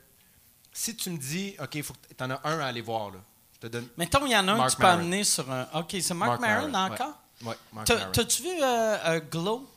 [0.72, 3.12] si tu me dis, OK, il faut que tu en as un à aller voir,
[3.12, 3.20] là.
[3.54, 5.00] Je te donne Mettons, il y en a un que tu peux Maron.
[5.00, 5.68] amener sur un.
[5.76, 7.18] OK, c'est Mark, Mark Maron, encore?
[7.46, 7.88] Ouais, Mark.
[8.12, 9.70] T'as-tu vu euh, euh, Glow?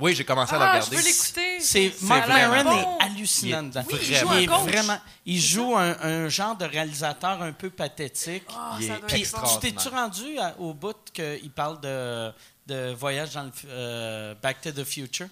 [0.00, 0.96] Oui, j'ai commencé à le Ah, je regarder.
[0.96, 1.60] veux l'écouter.
[1.60, 2.98] C'est Mark Maron bon.
[2.98, 3.84] est hallucinant Il est dedans.
[3.90, 4.60] Oui, il vraiment joue un est coach.
[4.72, 4.98] vraiment.
[5.26, 8.44] Il joue un, un genre de réalisateur un peu pathétique.
[8.56, 12.32] Ah, Il est Puis, tu t'es-tu rendu à- au bout qu'il parle de,
[12.66, 15.28] de voyage dans le euh, Back to the Future?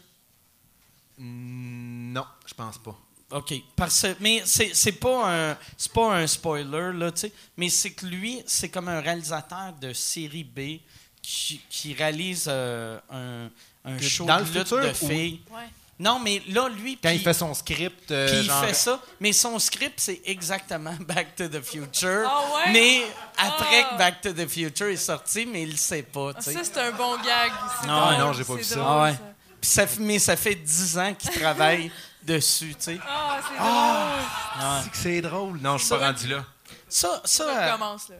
[1.18, 2.96] Mm, Non, je pense pas.
[3.32, 3.54] OK.
[3.76, 7.32] Parce, mais c'est c'est pas un c'est pas un spoiler là, tu sais.
[7.56, 10.80] Mais c'est que lui, c'est comme un réalisateur de série B
[11.22, 13.48] qui, qui réalise euh, un,
[13.84, 15.40] un Que show dans de le lutte futur de ou- filles.
[15.50, 15.68] Ouais.
[15.98, 18.72] Non, mais là, lui, Quand puis- il fait son script, euh, puis il genre- fait
[18.72, 22.26] ça, mais son script, c'est exactement Back to the Future.
[22.26, 22.72] Ah ouais?
[22.72, 23.02] Mais
[23.36, 23.88] après Ah.
[23.92, 26.40] que Back to the Future est sorti, mais il le sait pas, Ah.
[26.40, 27.52] Ça, c'est un bon gag.
[27.86, 28.74] Non, drôle, non, j'ai pas vu ça.
[28.76, 29.14] drôle, Ah ouais.
[29.60, 31.92] Puis ça, fait- mais ça fait 10 ans qu'il travaille
[32.22, 32.98] dessus, tu sais.
[33.06, 34.80] Ah, c'est Ouais.
[34.84, 35.58] C'est que c'est drôle.
[35.60, 36.44] Non, je suis Ça pas rendu là.
[36.88, 38.16] Ça, ça Ça euh, commence, là.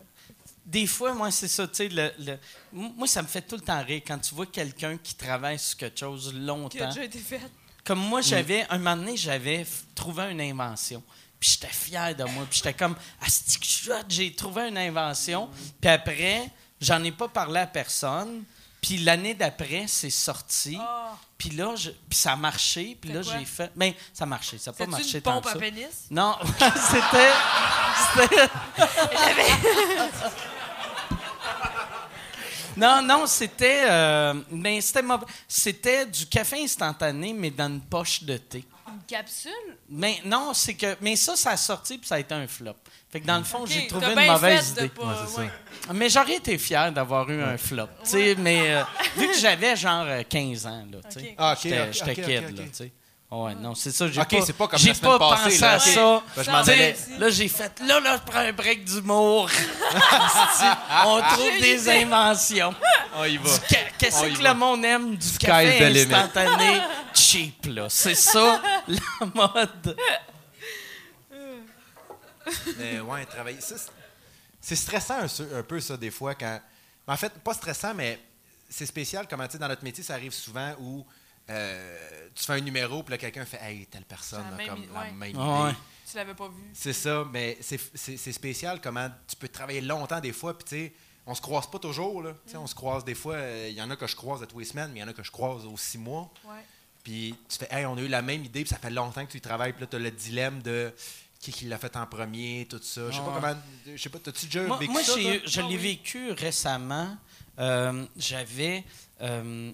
[0.71, 1.89] Des fois, moi, c'est ça, tu sais.
[1.89, 2.39] Le, le-
[2.73, 5.77] moi, ça me fait tout le temps rire quand tu vois quelqu'un qui travaille sur
[5.77, 6.89] quelque chose Qui a longtemps.
[6.89, 7.41] déjà été fait.
[7.85, 11.03] Comme moi, j'avais, un moment donné, j'avais trouvé une invention.
[11.41, 12.45] Puis j'étais fier de moi.
[12.49, 15.49] Puis j'étais comme, que hot, j'ai trouvé une invention.
[15.81, 16.49] Puis après,
[16.81, 18.45] j'en ai pas parlé à personne.
[18.83, 20.79] Puis l'année d'après, c'est sorti.
[20.81, 21.17] Ah.
[21.37, 22.97] Puis là, je- puis ça a marché.
[23.01, 23.71] Puis là, j'ai fait.
[23.77, 24.57] Ben, ça a marché.
[24.59, 25.59] Ça n'a pas marché une tant pompe que à ça.
[25.59, 25.87] pénis?
[26.11, 26.37] Non,
[26.91, 27.33] c'était.
[28.15, 28.49] c'était-
[32.81, 33.85] non, non, c'était.
[33.89, 35.27] euh, mais c'était mauvais.
[35.47, 38.65] C'était du café instantané, mais dans une poche de thé.
[38.89, 39.53] Une capsule?
[39.89, 40.97] Mais non, c'est que.
[41.01, 42.75] Mais ça, ça a sorti, puis ça a été un flop.
[43.11, 44.89] Fait que dans le fond, j'ai trouvé une mauvaise idée.
[44.89, 45.41] pas- Ouais, c'est ça.
[45.43, 45.51] ouais.
[45.95, 47.87] Mais j'aurais été fier d'avoir eu un flop.
[48.05, 48.83] tu sais, Mais euh,
[49.17, 51.27] vu que j'avais genre euh, 15 ans, là, tu sais.
[51.31, 51.35] Ok.
[51.39, 52.55] Ah, ok, J'étais kid, là, ok.
[52.57, 52.93] tu sais.
[53.33, 54.09] Ouais, non, c'est ça.
[54.09, 56.23] J'ai Ok, pas, c'est pas comme j'ai la semaine pas passée, pensé là, à ça.
[56.35, 56.97] Ben, je m'en allais.
[57.19, 59.49] Là, j'ai fait, là, là, je prends un break d'humour.
[61.07, 62.75] On trouve des inventions.
[63.15, 63.45] On y va.
[63.45, 64.49] Du ca- Qu'est-ce On y que va.
[64.53, 65.15] le monde aime?
[65.17, 66.13] Du café limit.
[66.13, 66.81] instantané?
[67.15, 67.87] Cheap, là.
[67.89, 69.97] C'est ça, la mode.
[72.79, 73.61] Mais ouais, travailler.
[73.61, 73.91] ça, c'est-
[74.61, 76.35] C'est stressant un peu, ça, des fois.
[76.35, 76.61] quand
[77.07, 78.19] En fait, pas stressant, mais
[78.69, 79.27] c'est spécial.
[79.29, 81.05] Comment tu sais, dans notre métier, ça arrive souvent où
[81.51, 84.69] euh, tu fais un numéro, puis là, quelqu'un fait Hey, telle personne La a même
[84.69, 85.11] comme la ouais.
[85.13, 85.71] même Ah ouais.
[85.71, 85.79] idée.
[86.11, 86.63] Tu l'avais pas vu.
[86.73, 90.93] C'est ça, mais c'est spécial comment tu peux travailler longtemps des fois, puis tu sais,
[91.27, 92.23] on se croise pas toujours.
[92.23, 92.33] Là.
[92.47, 94.43] Tu sais, On se croise des fois, euh, il y en a que je croise
[94.43, 96.33] à tous les semaines, mais il y en a que je croise aux six mois.
[96.45, 96.65] Ouais.
[97.05, 99.31] Puis tu fais, hey, on a eu la même idée, puis ça fait longtemps que
[99.31, 100.93] tu y travailles, puis là, tu as le dilemme de
[101.39, 103.11] qui, qui l'a fait en premier, tout ça.
[103.11, 103.41] Je sais Ah pas ouais.
[103.41, 103.63] comment.
[103.87, 105.19] Je sais pas, t'as-tu déjà Moi, vécu moi, ça?
[105.21, 105.83] eu- je Ah l'ai oui.
[105.83, 107.17] vécu récemment.
[107.59, 108.85] Euh, j'avais,
[109.23, 109.73] euh,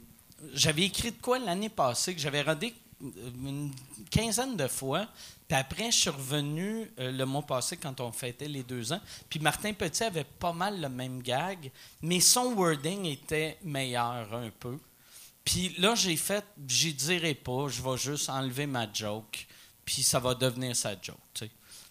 [0.52, 3.72] j'avais écrit de quoi l'année passée que j'avais rodé euh, une
[4.10, 5.06] quinzaine de fois.
[5.48, 9.00] Puis après, je suis revenu euh, le mois passé quand on fêtait les deux ans.
[9.28, 11.70] Puis Martin Petit avait pas mal le même gag,
[12.02, 14.78] mais son wording était meilleur un peu.
[15.44, 19.46] Puis là, j'ai fait, j'y dirai pas, je vais juste enlever ma joke,
[19.84, 21.16] puis ça va devenir sa joke.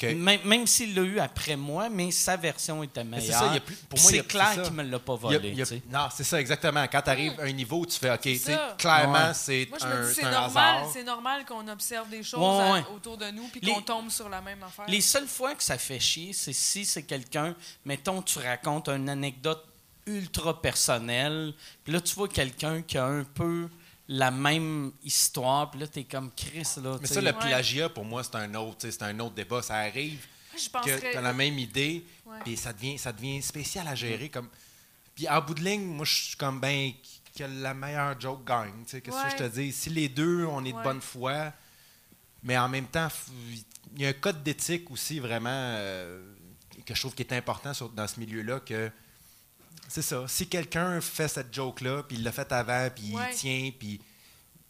[0.04, 3.40] Même, même s'il l'a eu après moi, mais sa version était c'est meilleure.
[3.40, 4.62] ça, il y a plus- pour moi, c'est clair c'est ça.
[4.64, 5.50] qu'il me l'a pas Il y a- volé.
[5.54, 6.86] y a- non, c'est ça, exactement.
[6.92, 8.76] Quand tu arrives à un niveau où tu fais, OK, tu sais, ça.
[8.78, 9.34] clairement, Ouais.
[9.34, 10.90] c'est Moi, je un, me dis, c'est c'est normal, hasard.
[10.94, 12.84] c'est normal qu'on observe des choses Ouais, à- ouais.
[12.94, 14.86] autour de nous puis qu'on tombe sur la même affaire.
[14.88, 17.56] Les seules fois que ça fait chier, c'est si c'est quelqu'un,
[17.86, 19.64] mettons, tu racontes une anecdote
[20.08, 21.54] ultra personnelle,
[21.84, 23.68] puis là, tu vois quelqu'un qui a un peu
[24.08, 26.98] la même histoire, puis là, t'es comme Chris, là.
[27.02, 27.34] Mais ça, le Ouais.
[27.34, 29.62] plagiat, pour moi, c'est un autre, c'est un autre débat.
[29.62, 30.26] Ça arrive
[30.58, 31.12] je que penserais...
[31.12, 32.06] tu as la même idée,
[32.44, 34.30] puis ça devient, ça devient spécial à gérer.
[34.30, 34.48] Comme...
[35.16, 36.92] Puis en bout de ligne, moi, je suis comme ben
[37.38, 38.72] que la meilleure joke gagne.
[38.86, 39.72] tu sais, Qu'est-ce que je te dis?
[39.74, 41.52] Si les deux, on est de bonne foi,
[42.44, 43.10] mais en même temps,
[43.96, 46.22] il y a un code d'éthique aussi vraiment euh,
[46.86, 48.90] que je trouve qui est important sur- dans ce milieu-là que
[49.88, 50.26] c'est ça.
[50.28, 53.24] Si quelqu'un fait cette joke-là, puis il l'a fait avant, puis Ouais.
[53.32, 54.02] il tient, puis.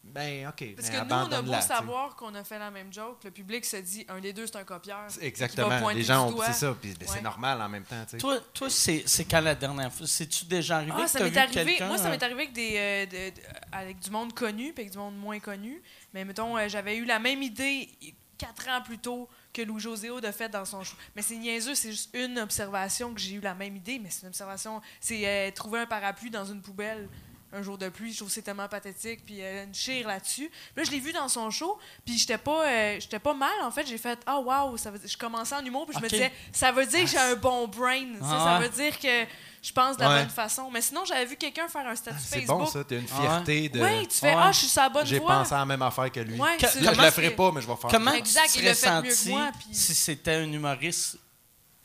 [0.07, 0.75] Ben, OK.
[0.75, 3.65] Parce que nous, on a beau savoir qu'on a fait la même joke, le public
[3.65, 5.07] se dit un des deux, c'est un copieur.
[5.19, 5.89] Exactement.
[5.89, 6.41] Les gens ont.
[6.45, 6.77] C'est ça.
[6.79, 7.11] Puis ben, Ouais.
[7.15, 8.05] c'est normal en même temps.
[8.19, 10.05] Toi, toi c'est quand la dernière fois?
[10.07, 11.77] C'est-tu déjà arrivé Ah, que ça m'est vu arrivé.
[11.81, 14.83] Moi, ça m'est euh, arrivé avec, des, euh, de- de- avec du monde connu puis
[14.83, 15.81] avec du monde moins connu.
[16.13, 17.89] Mais mettons, euh, j'avais eu la même idée
[18.37, 20.95] quatre ans plus tôt que Louis Joséo de fait dans son show.
[21.15, 24.21] Mais c'est niaiseux, c'est juste une observation que j'ai eu la même idée, mais c'est
[24.23, 24.81] une observation.
[24.99, 27.07] C'est euh, trouver un parapluie dans une poubelle
[27.53, 28.11] un jour de pluie.
[28.11, 29.25] Je trouve que c'est tellement pathétique.
[29.25, 30.51] Puis euh, une chire là-dessus.
[30.75, 31.77] Là, je l'ai vu dans son show.
[32.05, 33.53] Puis j'étais pas, euh, j'étais pas mal.
[33.63, 34.75] En fait, j'ai fait Ah, wow.
[34.75, 35.85] Veut dire- Je commençais en humour.
[35.85, 38.07] Puis je me disais Ça veut dire que j'ai un bon brain.
[38.21, 38.67] Ah Ça ouais.
[38.67, 39.25] veut dire que
[39.65, 40.19] je pense de la Ouais.
[40.21, 40.69] bonne façon.
[40.71, 42.59] Mais sinon, j'avais vu quelqu'un faire un statut Ah, C'est Facebook.
[42.59, 42.83] bon, ça.
[42.83, 43.81] T'as une Ah fierté de.
[43.81, 44.35] Oui, tu fais Ouais.
[44.37, 46.39] Ah, je suis sur la bonne J'ai pensé à la même affaire que lui.
[46.39, 48.27] Ouais, Que- c'est je juste le ferai pas, mais je vais faire Comment tu il
[48.27, 51.17] serais l'a fait mieux que senti moi, puis- si c'était un humoriste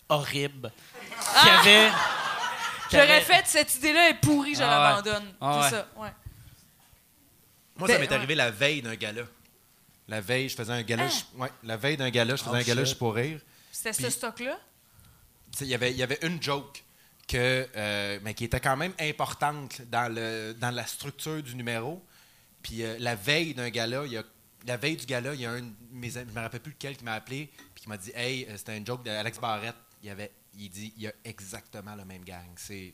[0.08, 0.70] horrible
[1.08, 1.58] qui Ah!
[1.60, 1.88] avait...
[2.90, 4.70] qui J'aurais avait- fait cette idée-là est pourrie, je Ah ouais.
[5.10, 5.34] l'abandonne.
[5.40, 6.08] Ah c'est ça, ouais.
[7.76, 8.14] Moi, ça Ben, m'est ouais.
[8.16, 9.22] arrivé la veille d'un gala.
[10.08, 11.04] La veille, je faisais un gala.
[11.06, 11.08] Ah!
[11.08, 13.40] je- ouais, la veille d'un gala, je faisais Oh, un gala pour rire.
[13.72, 14.58] C'était ce stock-là?
[15.60, 16.82] Il y avait, il y avait une joke
[17.30, 22.04] que, euh, qui était quand même importante dans, le, dans la structure du numéro.
[22.60, 24.24] Puis euh, la veille d'un gala, il y a,
[24.66, 26.72] la veille du gala, il y a un de mes amis, je me rappelle plus
[26.72, 29.76] lequel, qui m'a appelé puis qui m'a dit Hey, euh, c'était une joke d'Alex Barrette.
[30.02, 32.48] Il, avait, il dit Il y a exactement le même gang.
[32.56, 32.92] C'est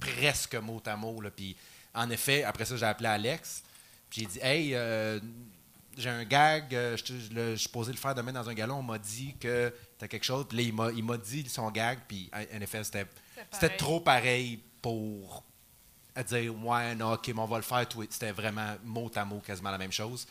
[0.00, 1.20] presque mot à mot.
[1.20, 1.30] Là.
[1.30, 1.54] Puis
[1.92, 3.62] en effet, après ça, j'ai appelé Alex.
[4.08, 4.70] Puis j'ai dit Hey,
[5.98, 8.72] j'ai un gag, je, suis posé le faire demain dans un gala.
[8.72, 10.46] On m'a dit que t'as quelque chose.
[10.48, 11.98] Puis là, il m'a, dit son gag.
[12.08, 13.06] Puis en effet, c'était,
[13.52, 15.44] c'était trop pareil pour
[16.28, 17.88] dire Ouais, non, ok, mais on va le faire.
[17.88, 18.04] Tout.
[18.10, 20.26] C'était vraiment mot à mot, quasiment la même chose.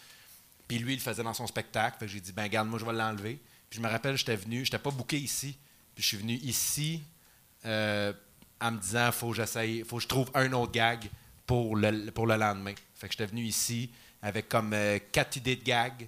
[0.68, 1.98] Puis lui, il le faisait dans son spectacle.
[2.00, 3.40] Fait que j'ai dit, ben garde, moi, je vais l'enlever.
[3.70, 5.58] Puis je me rappelle, j'étais venu, j'étais pas booké ici.
[5.96, 7.02] Puis je suis venu ici
[7.66, 8.14] euh,
[8.60, 11.10] en me disant, faut que j'essaye, faut que je trouve un autre gag
[11.46, 12.74] pour le, pour le lendemain.
[12.96, 13.90] Fait que j'étais venu ici
[14.22, 16.08] avec comme euh, quatre idées de gags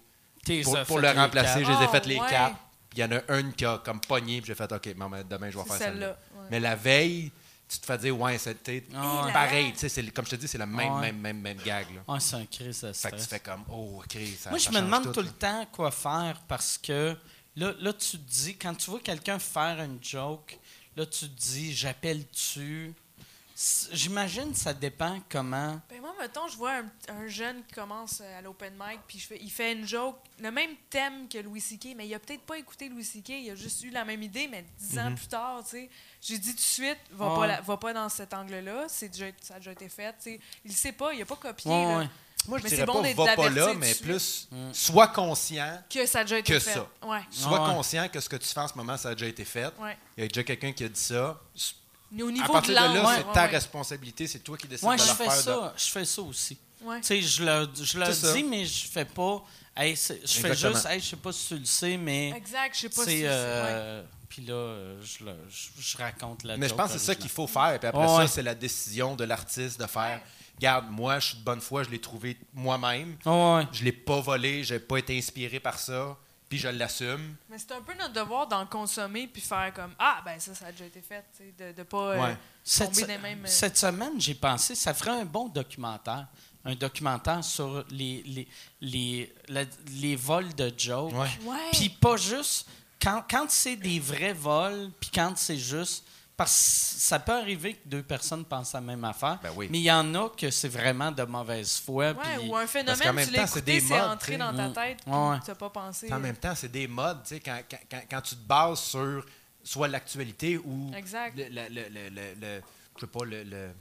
[0.64, 1.64] pour, fait le les remplacer.
[1.64, 2.30] Je les ai Oh, faites les ouais.
[2.30, 2.56] quatre.
[2.90, 4.42] Puis il y en a une qui a comme pogné.
[4.42, 6.10] Puis j'ai fait, OK, maman, demain, je vais faire celle-là.
[6.10, 6.48] ouais.
[6.52, 7.32] Mais la veille,
[7.68, 9.32] tu te fais dire, ouais, c'était Ah ouais.
[9.34, 9.72] pareil.
[9.74, 11.02] Tu sais, c'est- comme je te dis, c'est le même, Ouais.
[11.02, 11.86] même, même, même gag.
[11.94, 12.02] Là.
[12.08, 14.64] Ah, c'est un crise de Fait que tu fais comme, oh, OK, ça Moi, je
[14.66, 17.16] ça me demande tout, le temps quoi faire parce que
[17.56, 20.58] là, là, tu te dis, quand tu vois quelqu'un faire une joke,
[20.96, 22.94] là, tu te dis, j'appelle-tu.
[23.92, 25.82] J'imagine ça dépend comment.
[25.90, 29.22] Ben moi, mettons, je vois un, un jeune qui commence euh, à l'open mic, puis
[29.42, 32.58] il fait une joke, le même thème que Louis C.K., mais il a peut-être pas
[32.58, 35.62] écouté Louis C.K., il a juste eu la même idée, mais dix ans plus tard,
[35.66, 35.90] tu sais.
[36.22, 37.32] J'ai dit tout de suite, va, Mhm.
[37.32, 37.38] Ouais.
[37.40, 40.18] pas, la- va pas dans cet angle-là, c'est déjà, ça a déjà été fait, tu
[40.32, 40.40] sais.
[40.64, 42.10] Il sait pas, il a pas copié Ouais, là, ouais.
[42.48, 44.74] Moi, je Mais dirais bon pas va pas là, mais plus Mm.
[44.74, 46.74] sois conscient, que ça a déjà été Que fait.
[46.76, 46.88] ça.
[47.04, 47.74] Ouais, sois ouais.
[47.76, 49.74] conscient que ce que tu fais en ce moment, ça a déjà été fait.
[49.80, 49.98] ouais.
[50.16, 51.38] Il y a déjà quelqu'un qui a dit ça.
[52.12, 53.50] Mais au À niveau partir de de, là, ouais, c'est ouais, ta ouais.
[53.52, 55.34] responsabilité, c'est toi qui décides Moi, de je le fais faire.
[55.34, 55.74] ça.
[55.78, 56.58] Je fais ça aussi.
[56.82, 57.02] Ouais.
[57.02, 58.34] Tu sais, je le, je le ça.
[58.34, 59.44] dis, mais je fais pas.
[59.76, 62.30] Hey, je fais juste, hey, je sais pas si tu le sais, mais.
[62.36, 63.12] Exact, je sais pas C'est.
[63.18, 63.24] si...
[63.26, 67.06] euh, Puis là, euh, je, le- je- je raconte la Mais je pense que c'est
[67.06, 67.78] ça qu'il faut faire.
[67.80, 70.22] Puis après Ouais, ça, c'est la décision de l'artiste de faire.
[70.60, 73.16] Garde, moi, je suis de bonne foi, je l'ai trouvé moi-même.
[73.72, 76.18] Je l'ai pas volé, j'ai pas été inspiré par ça.
[76.50, 77.36] Puis je l'assume.
[77.48, 80.66] Mais c'est un peu notre devoir d'en consommer puis faire comme Ah, ben ça, ça
[80.66, 81.24] a déjà été fait.
[81.38, 82.38] tu sais, De ne pas euh, Ouais.
[82.64, 83.46] Cette, tomber mêmes.
[83.46, 86.28] euh, cette semaine, j'ai pensé, ça ferait un bon documentaire.
[86.66, 88.48] Un documentaire sur les, les,
[88.82, 89.64] les, la-
[90.02, 91.14] les vols de jokes.
[91.14, 91.30] Ouais.
[91.46, 91.70] Ouais.
[91.72, 92.68] Puis pas juste.
[93.02, 96.04] Quand, quand c'est des vrais vols, puis quand c'est juste.
[96.40, 99.40] Parce que ça peut arriver que deux personnes pensent la même affaire.
[99.44, 99.68] Ben oui.
[99.70, 102.12] Mais il y en a que c'est vraiment de mauvaise foi.
[102.12, 104.38] Ouais, puis- ou un phénomène, même tu l'as temps, c'est écouté, des c'est modes, entré
[104.38, 104.74] dans ta Mm.
[104.74, 106.06] tête, Ouais, tu n'as pas pensé.
[106.08, 108.48] Puis en même temps, c'est des modes, tu sais, quand, quand, quand, quand tu te
[108.48, 109.26] bases sur
[109.64, 111.36] soit l'actualité ou Exact.
[111.38, 112.62] le, le, le, le, le- le-
[112.96, 113.72] je sais pas, le, le-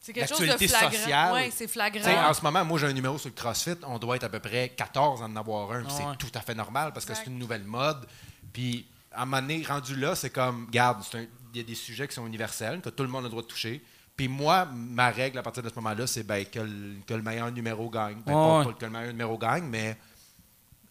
[0.00, 0.98] C'est quelque chose de l'actualité flagrant.
[0.98, 1.32] sociale.
[1.32, 2.28] Ouais, c'est Tu sais, flagrant.
[2.28, 3.76] en ce moment, moi, j'ai un numéro sur le CrossFit.
[3.86, 5.82] On doit être à peu près 14 à en avoir un.
[5.84, 5.88] ouais.
[5.88, 8.06] C'est tout à fait normal parce que c'est une nouvelle mode.
[8.52, 11.26] Puis, à un moment donné, rendu là, c'est comme, garde, c'est un-
[11.56, 13.46] y a des sujets qui sont universels, que tout le monde a le droit de
[13.48, 13.82] toucher.
[14.16, 17.22] Puis moi, ma règle à partir de ce moment-là, c'est ben, que, le, que le
[17.22, 18.16] meilleur numéro gagne.
[18.26, 18.64] Ben, pas, ouais.
[18.66, 19.96] pas que le meilleur numéro gagne, mais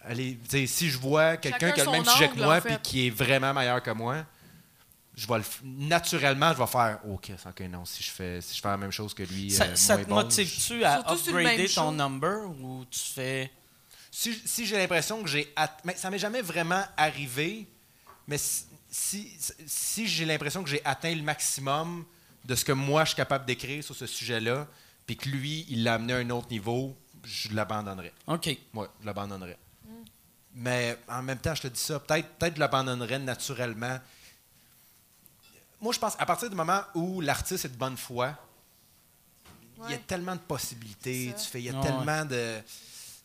[0.01, 3.07] allez, si je vois quelqu'un qui a le même sujet que moi en puis qui
[3.07, 4.25] est vraiment meilleur que moi,
[5.15, 8.61] je vais le naturellement, je vais faire OK, ok, non, si je fais si je
[8.61, 11.65] fais la même chose que lui, Ça, euh, ça te bon, motive-tu à Surtout upgrader
[11.67, 11.91] ton show.
[11.91, 13.51] number ou tu fais.
[14.09, 15.51] si, si j'ai l'impression que j'ai.
[15.55, 17.67] at- Mais ça m'est jamais vraiment arrivé,
[18.27, 19.31] mais si, si,
[19.65, 22.05] si j'ai l'impression que j'ai atteint le maximum
[22.45, 24.67] de ce que moi je suis capable d'écrire sur ce sujet-là,
[25.07, 28.13] puis que lui, il l'a amené à un autre niveau, je l'abandonnerais.
[28.27, 28.49] OK.
[28.73, 29.57] Oui, je l'abandonnerais.
[29.85, 29.89] Mm.
[30.55, 33.99] Mais en même temps, je te dis ça, peut-être peut que je l'abandonnerais naturellement.
[35.79, 38.35] moi, je pense, à partir du moment où l'artiste est de bonne foi,
[39.85, 41.33] il y a tellement de possibilités.
[41.41, 41.81] Tu fais, il y a Ouais.
[41.81, 42.59] tellement de.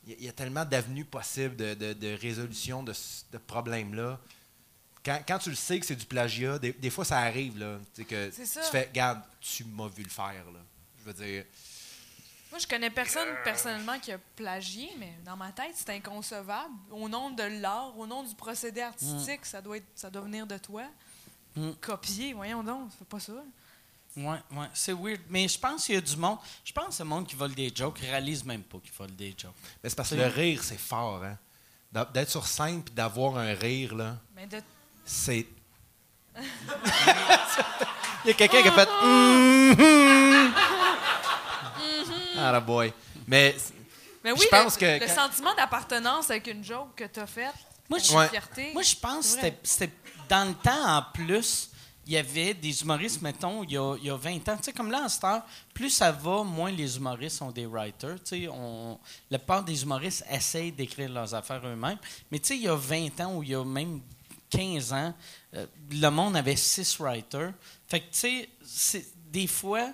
[0.06, 4.18] Il y a- tellement d'avenues possibles de, de- de résolution de, ce de problèmes-là.
[5.07, 7.78] Quand, quand tu le sais que c'est du plagiat, des, des fois ça arrive, là.
[7.95, 8.61] Tu sais, que C'est ça.
[8.62, 10.59] tu fais, regarde, tu m'as vu le faire, là.
[10.99, 11.45] Je veux dire.
[12.51, 16.74] Moi, je connais personne personnellement qui a plagié, mais dans ma tête, c'est inconcevable.
[16.91, 20.45] Au nom de l'art, au nom du procédé artistique, ça, doit être, ça doit venir
[20.45, 20.83] de toi.
[21.55, 21.70] Mm.
[21.81, 23.33] Copier, voyons donc, ça fait pas ça.
[24.16, 25.20] Ouais, ouais, c'est weird.
[25.28, 26.39] Mais je pense qu'il y a du monde.
[26.65, 29.35] Je pense que le monde qui vole des jokes réalise même pas qu'ils volent des
[29.37, 29.53] jokes.
[29.83, 31.39] Mais c'est parce que le rire, c'est fort, hein.
[32.12, 34.61] D'être sur scène puis d'avoir un rire, là, Mais de
[35.07, 35.47] c'est.
[38.24, 38.89] Il y a quelqu'un qui a fait.
[39.05, 40.53] Mhm.
[42.39, 42.93] Ah, la boy.
[43.27, 43.55] Mais
[44.23, 47.20] Mais Je oui, pense le, que le quand- sentiment d'appartenance avec une joke que tu
[47.20, 47.55] as faite,
[47.89, 48.28] Moi, c'est je- Ouais.
[48.28, 48.73] fierté.
[48.73, 49.93] Moi, je pense que c'était- c'était
[50.28, 51.70] dans le temps en plus.
[52.09, 54.57] Il y avait des humoristes, mettons, il y a, il y a 20 ans.
[54.57, 55.43] Tu sais, comme là, en cette heure,
[55.74, 58.16] plus ça va, moins les humoristes sont des writers.
[58.24, 58.99] Tu sais, on,
[59.31, 61.99] la plupart des humoristes essayent d'écrire leurs affaires eux-mêmes.
[62.31, 64.01] Mais tu sais, il y a 20 ans ou il y a même
[64.51, 65.14] 15 ans,
[65.55, 67.52] euh, le monde avait six writers.
[67.89, 69.93] Fait que, tu sais, des fois,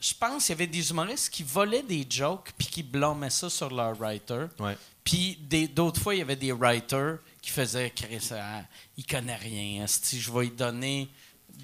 [0.00, 3.48] je pense qu'il y avait des humoristes qui volaient des jokes puis qui blâmaient ça
[3.50, 4.46] sur leur writer.
[4.58, 4.76] Ouais.
[5.02, 8.62] Puis des- d'autres fois, il y avait des writers qui faisaient Chris, ah,
[8.96, 9.86] il connaît rien.
[9.86, 11.08] Si je vais lui donner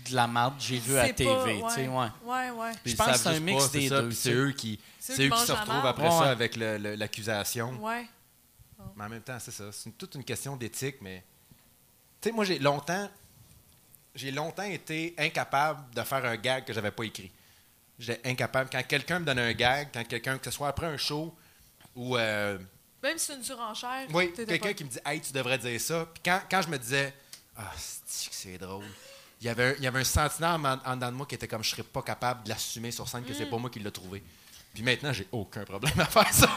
[0.08, 1.60] de la marde, j'ai vu à C'est TV.
[1.68, 2.06] tu sais, ouais.
[2.24, 2.72] Ouais, ouais.
[2.86, 5.28] Je pense que c'est un mix pas, des ça, deux, C'est eux qui, C'est eux
[5.28, 6.10] qui qui se la retrouvent après Ouais.
[6.18, 7.72] ça avec l'accusation.
[7.82, 8.06] Ouais.
[8.96, 9.64] Mais en même temps, c'est ça.
[9.72, 11.24] C'est toute une question d'éthique, mais.
[12.22, 13.10] Tu sais, moi, j'ai longtemps.
[14.14, 17.30] J'ai longtemps été incapable de faire un gag que j'avais pas écrit.
[17.98, 18.68] J'étais incapable.
[18.70, 21.34] Quand quelqu'un me donne un gag, quand quelqu'un, que ce soit après un show
[21.96, 22.16] ou.
[22.16, 22.58] euh,
[23.02, 24.06] Même si c'est une surenchère.
[24.12, 26.06] oui, quelqu'un qui me dit Hey, tu devrais dire ça.
[26.14, 27.12] Puis quand, quand je me disais
[27.56, 27.72] Ah,
[28.06, 28.84] c'est drôle?
[29.40, 31.34] Il y, avait un, il y avait un sentiment en, en dedans de moi qui
[31.34, 33.80] était comme je serais pas capable de l'assumer sur scène, que c'est pas moi qui
[33.80, 34.22] l'ai trouvé.
[34.72, 36.48] Puis maintenant, j'ai aucun problème à faire ça.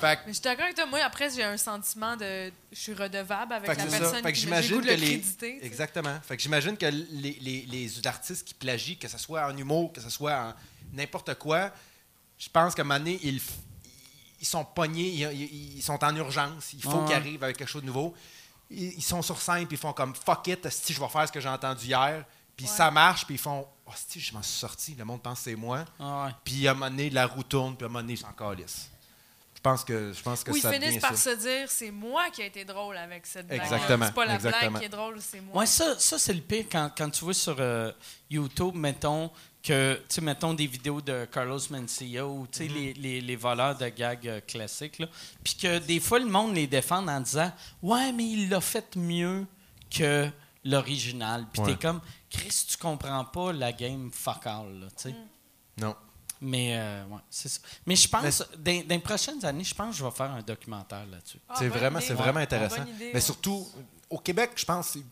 [0.00, 0.86] Fait que Mais je suis d'accord avec toi.
[0.86, 2.52] Moi, après, j'ai un sentiment de.
[2.72, 3.98] Je suis redevable avec Fait que la c'est ça.
[4.00, 5.54] personne Fait que qui me- j'ai le j'imagine goût de que le les créditer.
[5.54, 5.66] tu sais.
[5.66, 6.20] exactement.
[6.22, 9.92] Fait que j'imagine que les, les, les artistes qui plagient, que ce soit en humour,
[9.92, 10.54] que ce soit en
[10.92, 11.70] n'importe quoi,
[12.38, 13.50] je pense qu'à un moment donné, ils, f-
[14.40, 17.04] ils sont pognés, ils, ils- ils sont en urgence, il faut Ouais.
[17.06, 18.14] qu'ils arrivent avec quelque chose de nouveau.
[18.70, 21.26] Ils, ils sont sur scène puis ils font comme fuck it, si je vais faire
[21.28, 22.24] ce que j'ai entendu hier,
[22.56, 22.72] puis Ouais.
[22.72, 25.44] ça marche, puis ils font oh, si je m'en suis sorti, le monde pense que
[25.44, 25.84] c'est moi.
[25.98, 26.30] Ah ouais.
[26.44, 28.26] Puis à un moment donné, la roue tourne, puis à un moment donné, ils sont
[28.28, 28.88] encore lisses.
[29.62, 31.32] Je pense que je pense que Ou ils ça finissent par ça.
[31.32, 33.60] se dire c'est moi qui a été drôle avec cette blague.
[33.60, 34.70] Exactement, C'est pas la exactement.
[34.70, 35.58] blague qui est drôle, c'est moi.
[35.58, 37.92] Ouais, ça, ça c'est le pire quand, quand tu vois sur euh,
[38.30, 39.30] YouTube, mettons,
[39.62, 42.72] que, tu sais, mettons des vidéos de Carlos Mencia ou, tu sais, Mm-hmm.
[42.74, 45.06] les, les, les voleurs de gags euh, classiques, là.
[45.44, 48.96] Puis que des fois, le monde les défend en disant «Ouais, mais il l'a fait
[48.96, 49.46] mieux
[49.94, 50.26] que
[50.64, 51.74] l'original.» Puis Ouais.
[51.74, 52.00] t'es comme
[52.30, 55.14] «Chris, tu comprends pas la game fuck all, là, tu sais.
[55.76, 55.94] Non.
[56.42, 57.60] Mais, euh, ouais, c'est ça.
[57.84, 60.42] Mais je pense, dans, dans les prochaines années, je pense que je vais faire un
[60.42, 61.38] documentaire là-dessus.
[61.48, 62.82] Ah, c'est vraiment, c'est vraiment Ouais, intéressant.
[62.84, 63.20] idée, mais ouais.
[63.20, 63.68] surtout,
[64.08, 65.04] au Québec, je pense, c'est-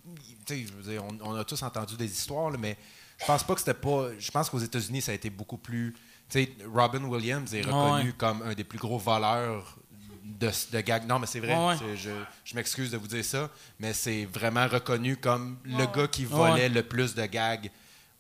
[0.47, 2.77] tu sais, je veux dire, on, on a tous entendu des histoires, là, mais
[3.21, 4.09] je pense pas que c'était pas.
[4.19, 5.95] Je pense qu'aux États-Unis, ça a été beaucoup plus.
[6.31, 8.15] Tu sais, Robin Williams est reconnu ouais.
[8.17, 9.77] comme un des plus gros voleurs
[10.25, 11.07] de, de gags.
[11.07, 11.55] Non, mais c'est vrai.
[11.57, 11.77] Ouais, ouais.
[11.79, 12.11] c'est- Je,
[12.45, 16.29] je m'excuse de vous dire ça, mais c'est vraiment reconnu comme le gars qui Ouais.
[16.29, 17.71] volait le plus de gags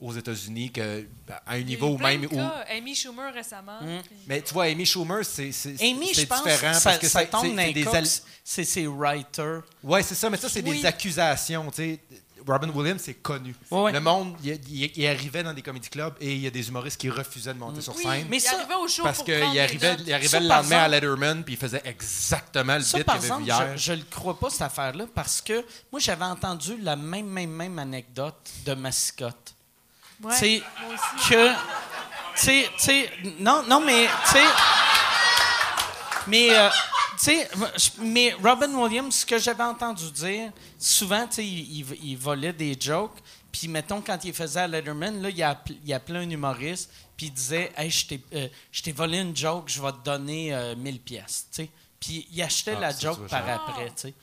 [0.01, 2.41] aux États-Unis, que, à un Il y a eu niveau plein même de où.
[2.71, 3.81] Amy Schumer récemment.
[3.83, 4.03] Mm.
[4.07, 7.27] puis- Mais tu vois, Amy Schumer, c'est c'est- c'est différent ça, parce que ça c'est-
[7.27, 8.11] tombe c'est- c'est des
[8.45, 9.63] c'est ses writers.
[9.83, 10.79] Ouais, c'est ça, mais ça, c'est Oui.
[10.81, 11.71] des accusations.
[11.71, 12.01] tu sais.
[12.47, 13.55] Robin Williams, c'est connu.
[13.71, 13.93] Ouais.
[13.93, 16.67] Le monde, il, il- il arrivait dans des comédie clubs et il y a des
[16.69, 18.27] humoristes qui refusaient de monter sur Oui, scène.
[18.31, 20.63] Mais il ça- arrivait au show parce pour qu'il arrivait, il arrivait Ça, le par
[20.63, 23.77] lendemain à Letterman puis il faisait exactement le Ça, bit qu'il avait vu hier.
[23.77, 25.63] je, je le crois pas, cette affaire-là, parce que
[25.93, 29.55] moi, j'avais entendu la même, même, même anecdote de Mascotte.
[30.23, 30.35] Ouais,
[31.29, 31.49] que.
[32.35, 34.45] Tu sais, tu sais, non, non, mais, tu sais.
[36.27, 36.69] Mais, euh,
[37.19, 41.79] tu sais, je- mais Robin Williams, ce que j'avais entendu dire, souvent, tu sais, il,
[41.81, 43.19] il- il volait des jokes,
[43.51, 47.27] puis mettons, quand il faisait à Letterman, là, il, appelait, il appelait un humoriste, puis
[47.27, 50.55] il disait Hey, je t'ai euh, je t'ai volé une joke, je vais te donner
[50.55, 51.71] euh, 1000 pièces, tu sais.
[51.99, 54.15] Puis il achetait Ah, la joke par après, tu sais.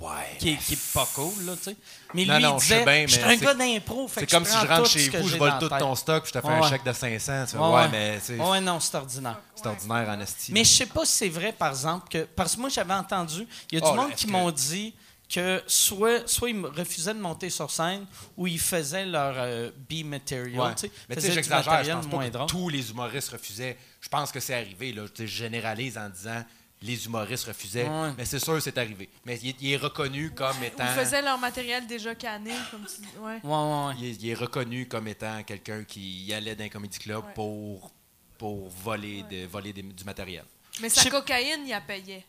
[0.00, 0.36] Ouais.
[0.38, 1.76] Qui, est- qui est pas cool, là, tu sais.
[2.14, 4.66] Mais Non, lui, non, il je suis un gars d'impro, fait C'est comme si je
[4.66, 6.84] rentre chez vous, je vole tout ton stock puis je te fais Ouais, un chèque
[6.84, 7.44] de 500.
[7.50, 9.40] Tu Ouais, mais tu sais, Ouais, non, c'est ordinaire.
[9.54, 10.24] c'est ordinaire en.
[10.52, 12.24] Mais je sais pas si c'est vrai, par exemple, que.
[12.24, 13.46] Parce que moi, j'avais entendu.
[13.70, 14.94] Il y a du Oh, monde qui que- m'ont dit
[15.32, 18.04] que soit, soit ils refusaient de monter sur scène
[18.36, 20.60] ou ils faisaient leur euh, B-material.
[20.60, 20.74] Ouais.
[20.74, 21.84] tu sais, Mais tu sais, j'exagère.
[21.84, 22.46] Je pense moins pas que drôle.
[22.48, 23.78] tous les humoristes refusaient.
[24.00, 24.92] Je pense que c'est arrivé.
[24.92, 25.04] Là.
[25.18, 26.44] Je généralise en disant
[26.82, 27.88] les humoristes refusaient.
[27.88, 28.10] Ouais.
[28.18, 29.08] Mais c'est sûr, c'est arrivé.
[29.24, 30.84] Mais il, est- il est reconnu comme étant.
[30.84, 33.08] ils faisaient leur matériel déjà canné, comme tu dis.
[33.18, 33.38] Ouais.
[33.42, 33.94] Ouais, ouais, ouais.
[33.98, 37.24] Il est, il est reconnu comme étant quelqu'un qui y allait dans un comedy club
[37.24, 37.32] Ouais.
[37.34, 37.90] pour,
[38.38, 40.44] pour voler, de, voler des- du matériel.
[40.80, 42.24] Mais sa cocaïne, il la payait.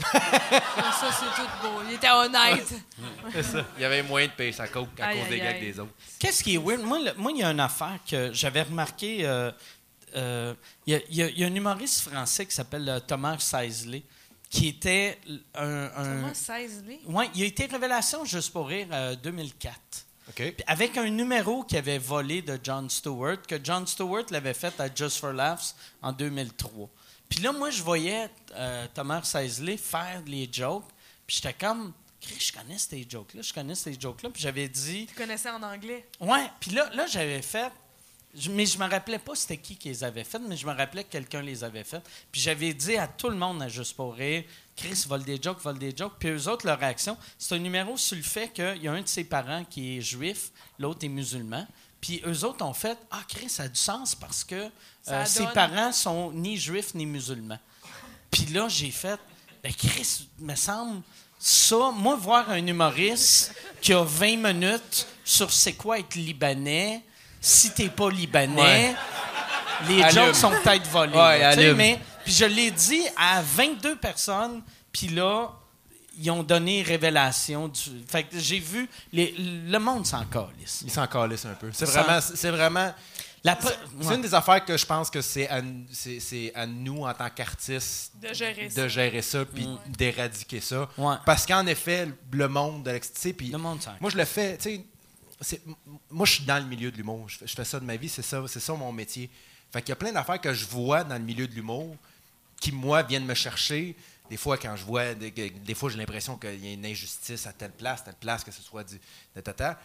[0.00, 1.82] ça, c'est tout beau.
[1.86, 2.72] Il était honnête.
[3.76, 5.78] Il y avait moyen de payer sa coke à Aïe, cause des aïe, gags des
[5.80, 5.92] autres.
[6.18, 6.82] Qu'est-ce qui est weird?
[6.82, 9.26] Moi, le- moi, il y a une affaire que j'avais remarqué.
[9.26, 9.50] euh,
[10.16, 10.54] euh,
[10.86, 13.00] Il y, a- il y a- il y a un humoriste français qui s'appelle euh,
[13.00, 14.02] Thomas Seisley,
[14.48, 15.18] qui était
[15.54, 16.32] un.
[16.34, 17.00] 16 lits?
[17.06, 19.76] Ouais, il a été révélation juste pour rire euh, 2004.
[20.28, 20.34] OK?
[20.34, 24.78] Puis Avec un numéro qu'il avait volé de John Stewart, que John Stewart l'avait fait
[24.80, 26.88] à Just for Laughs en 2003.
[27.28, 30.88] Puis là, moi, je voyais euh, Thomas Seisley faire les jokes,
[31.26, 35.14] puis j'étais comme, je connais ces jokes-là, je connais ces jokes-là, puis j'avais dit, Tu
[35.14, 36.06] connaissais en anglais?
[36.20, 37.70] Ouais, puis là, là j'avais fait.
[38.36, 40.72] Je- mais je me rappelais pas c'était qui qui les avait faites, mais je me
[40.72, 42.08] rappelais que quelqu'un les avait faites.
[42.30, 44.44] Puis j'avais dit à tout le monde à Juste pour rire
[44.76, 46.14] Chris vole des jokes, vole des jokes.
[46.18, 49.02] Puis eux autres, leur réaction, c'est un numéro sur le fait qu'il y a un
[49.02, 51.66] de ses parents qui est juif, l'autre est musulman.
[52.00, 55.42] Puis eux autres ont fait Ah, Chris, ça a du sens parce que euh, ses
[55.54, 57.58] parents sont ni juifs ni musulmans.
[58.30, 59.18] Puis là, j'ai fait,
[59.62, 61.02] ben Chris, me semble,
[61.38, 67.02] ça, moi, voir un humoriste qui a 20 minutes sur c'est quoi être libanais,
[67.40, 68.94] si t'es pas libanais,
[69.88, 70.26] les Allume.
[70.26, 71.16] jokes sont peut-être volés.
[71.16, 74.62] Ouais, mais, puis je l'ai dit à 22 personnes,
[74.92, 75.50] puis là,
[76.18, 77.68] ils ont donné révélation.
[77.68, 80.82] Du, fait que j'ai vu, les- le monde s'en calisse.
[80.84, 81.70] Il s'en calisse un peu.
[81.72, 82.92] C'est Ça- vraiment, c'est vraiment.
[83.42, 84.14] La C'est pe- c'est ouais.
[84.16, 87.30] une des affaires que je pense que c'est à, c'est- c'est à nous, en tant
[87.30, 88.82] qu'artistes, De gérer ça.
[88.82, 90.86] de gérer ça puis d'éradiquer ça.
[90.98, 91.14] Ouais.
[91.24, 94.18] Parce qu'en effet, le monde de l'ex- tu sais, puis Le monde s'en Moi, je
[94.18, 94.58] le fais,
[96.10, 97.28] Moi, je suis dans le milieu de l'humour.
[97.28, 99.30] Je fais, je fais ça de ma vie, c'est ça, c'est ça mon métier.
[99.72, 101.96] Fait qu'il y a plein d'affaires que je vois dans le milieu de l'humour
[102.60, 103.96] qui, moi, viennent me chercher.
[104.28, 107.46] Des fois, quand je vois, des, des fois, j'ai l'impression qu'il y a une injustice
[107.46, 109.00] à telle place, telle place, que ce soit du.
[109.34, 109.80] ta, ta, ta.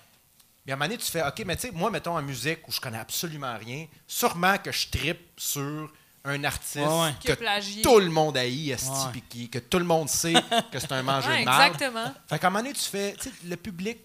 [0.66, 2.68] Mais à un moment donné, tu fais, OK, mais tu sais, moi, mettons en musique
[2.68, 5.92] où je connais absolument rien, sûrement que je trippe sur
[6.24, 7.14] un artiste Ouais, ouais.
[7.20, 7.82] Qui a que plagié.
[7.84, 9.48] tout le monde haït, esti, Ouais.
[9.48, 10.34] que tout le monde sait
[10.72, 11.74] que c'est un mangeur Ouais, de marde.
[11.76, 12.12] exactement.
[12.28, 14.00] Fait qu'à un moment donné, tu fais, tu sais, le public,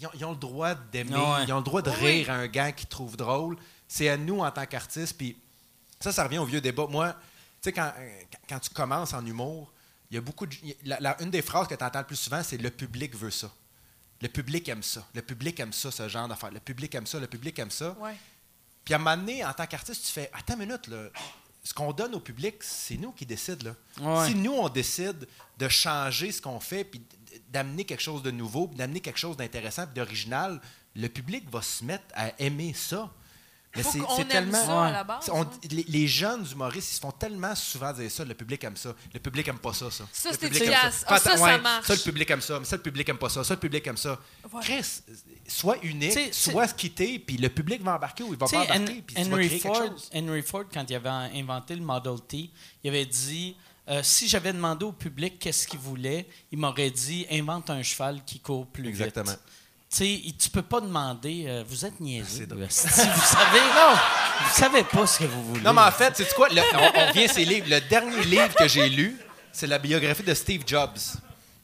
[0.00, 1.44] ils ont, ils ont le droit d'aimer, Ouais.
[1.46, 3.56] ils ont le droit de rire à un gars qu'ils trouvent drôle.
[3.88, 5.36] C'est à nous, en tant qu'artistes, puis
[6.00, 6.86] ça, ça revient au vieux débat.
[6.88, 7.18] Moi, tu
[7.62, 7.92] sais, quand,
[8.48, 9.72] quand tu commences en humour,
[10.10, 10.54] il y a beaucoup de.
[10.84, 13.30] la- la- une des phrases que tu entends le plus souvent, c'est le public veut
[13.30, 13.50] ça.
[14.22, 15.06] Le public aime ça.
[15.14, 16.50] Le public aime ça, ce genre d'affaires.
[16.50, 17.94] Le public aime ça, le public aime ça.
[18.00, 18.14] Ouais.
[18.84, 21.08] Puis à un moment donné, en tant qu'artiste, tu fais Attends une minute, là.
[21.64, 23.26] Ce qu'on donne au public, c'est nous qui.
[23.26, 23.74] Là.
[24.00, 24.28] Ouais.
[24.28, 25.26] Si nous, on décide
[25.58, 27.02] de changer ce qu'on fait, puis
[27.50, 30.60] d'amener quelque chose de nouveau, d'amener quelque chose d'intéressant, d'original,
[30.94, 33.10] le public va se mettre à aimer ça.
[33.74, 34.64] Mais Faut c'est qu'on c'est aime tellement.
[34.64, 35.28] ça à la base.
[35.30, 35.50] on- hein.
[35.70, 38.94] les, les jeunes humoristes, ils se font tellement souvent dire ça, le public aime ça.
[39.12, 40.06] Le public aime pas ça, ça.
[40.12, 41.00] Ça, c'est efficace.
[41.00, 41.86] Fais Ah, ça, ça marche.
[41.86, 42.58] Ça, le public aime ça.
[42.58, 43.44] Mais ça, le public aime pas ça.
[43.44, 44.18] Ça, le public aime ça.
[44.50, 44.62] Ouais.
[44.62, 45.02] Chris,
[45.46, 48.46] sois unique, Tu sais, c'est- sois quitter, puis le public va embarquer ou il va
[48.46, 50.10] pas embarquer, puis tu vas Henry créer Ford, quelque chose.
[50.14, 52.50] Henry Ford, quand il avait inventé le Model T,
[52.82, 53.58] il avait dit
[53.88, 58.20] euh, si j'avais demandé au public qu'est-ce qu'il voulait, il m'aurait dit invente un cheval
[58.24, 59.30] qui court plus Exactement.
[59.30, 59.40] vite.
[60.00, 61.94] Il- tu peux pas demander euh, vous êtes.
[61.98, 63.94] Si vous savez, non,
[64.44, 65.60] vous savez pas ce que vous voulez.
[65.62, 66.48] Non, mais en fait, c'est quoi?
[66.48, 67.66] Le- on, on revient à ces livres.
[67.70, 69.16] Le dernier livre que j'ai lu,
[69.52, 70.98] c'est la biographie de Steve Jobs.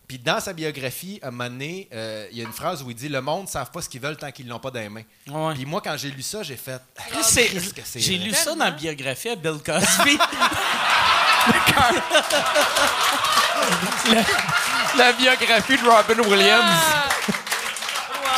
[0.09, 2.91] Puis dans sa biographie, à un moment donné, euh, il y a une phrase où
[2.91, 4.81] il dit Le monde ne savent pas ce qu'ils veulent tant qu'ils l'ont pas dans
[4.81, 5.03] les mains.
[5.27, 5.55] Ouais.
[5.55, 6.81] Puis moi, quand j'ai lu ça, j'ai fait.
[6.99, 7.03] Ah,
[7.97, 10.17] J'ai lu ça dans la biographie à Bill Cosby.
[14.97, 16.65] La biographie de Robin Williams.
[16.65, 17.09] Ah!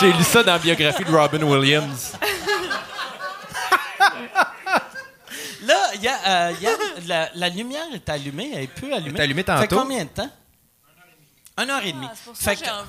[0.01, 2.13] J'ai lu ça dans la biographie de Robin Williams.
[5.63, 6.77] Là, il y a, euh, il y a-
[7.07, 9.13] la, la lumière est allumée, elle est plus allumée.
[9.15, 9.83] Elle est allumée Ça fait tantôt.
[9.83, 10.29] combien de temps?
[11.59, 12.07] Une heure et demie.
[12.11, 12.89] Ah, c'est pour ça Fait que que- j'ai envie.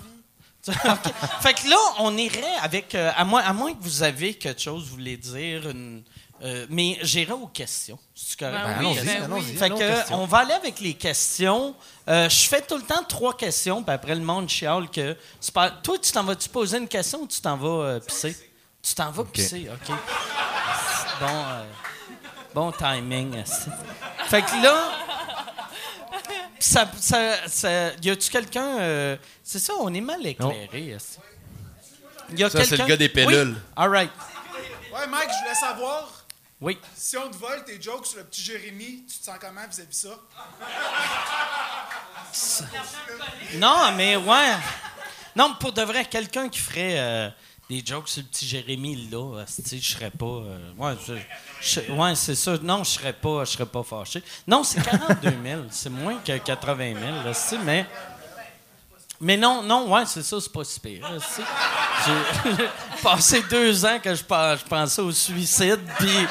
[1.41, 2.93] Fait que là, on irait avec.
[2.95, 5.69] euh, à, moins, à moins que vous avez quelque chose, vous voulez dire.
[5.69, 6.03] Une,
[6.44, 7.98] euh, mais j'irai aux questions.
[8.14, 8.56] C'est correct?
[8.64, 9.52] Ben Ben, oui, allons-y, ben allons-y.
[9.52, 9.57] oui.
[9.57, 11.76] Fait que, on va aller avec les questions.
[12.07, 15.16] Euh, je fais tout le temps trois questions, puis après le monde chiale que.
[15.40, 18.36] c'est pas- Toi, tu t'en vas-tu poser une question ou tu t'en vas euh, pisser?
[18.84, 19.95] Tu t'en vas pisser, OK.
[21.20, 21.66] Bon, euh,
[22.53, 23.44] bon timing.
[24.28, 24.91] Fait que là.
[26.60, 28.80] Ça, ça, ça- y a-tu quelqu'un.
[28.80, 30.90] euh, c'est ça, on est mal éclairé.
[30.91, 31.18] esti.
[32.36, 33.53] Y a Ça, c'est le gars des pellules.
[33.56, 33.62] Oui?
[33.76, 34.12] All right.
[34.94, 36.24] Ouais, Mike, je voulais savoir,
[36.65, 36.79] Oui.
[36.95, 40.07] si on te vole tes jokes sur le petit Jérémy, tu te sens comment vis-à-vis
[42.33, 42.65] ça?
[43.53, 44.55] Non, mais ouais.
[45.35, 46.97] Non, pour de vrai, quelqu'un qui ferait.
[46.97, 47.29] euh,
[47.69, 50.25] des jokes sur le petit Jérémy là, je serais pas.
[50.25, 52.57] euh, ouais, c'est ça.
[52.57, 54.23] Non, je serais pas, je serais pas fâché.
[54.47, 55.61] Non, c'est 42 000.
[55.69, 57.85] c'est moins que 80 000, asti, mais.
[59.21, 61.07] Mais non, non, ouais, c'est ça, c'est pas si pire.
[62.05, 62.67] J'ai
[63.03, 66.27] passé deux ans que je, pensais au suicide, puis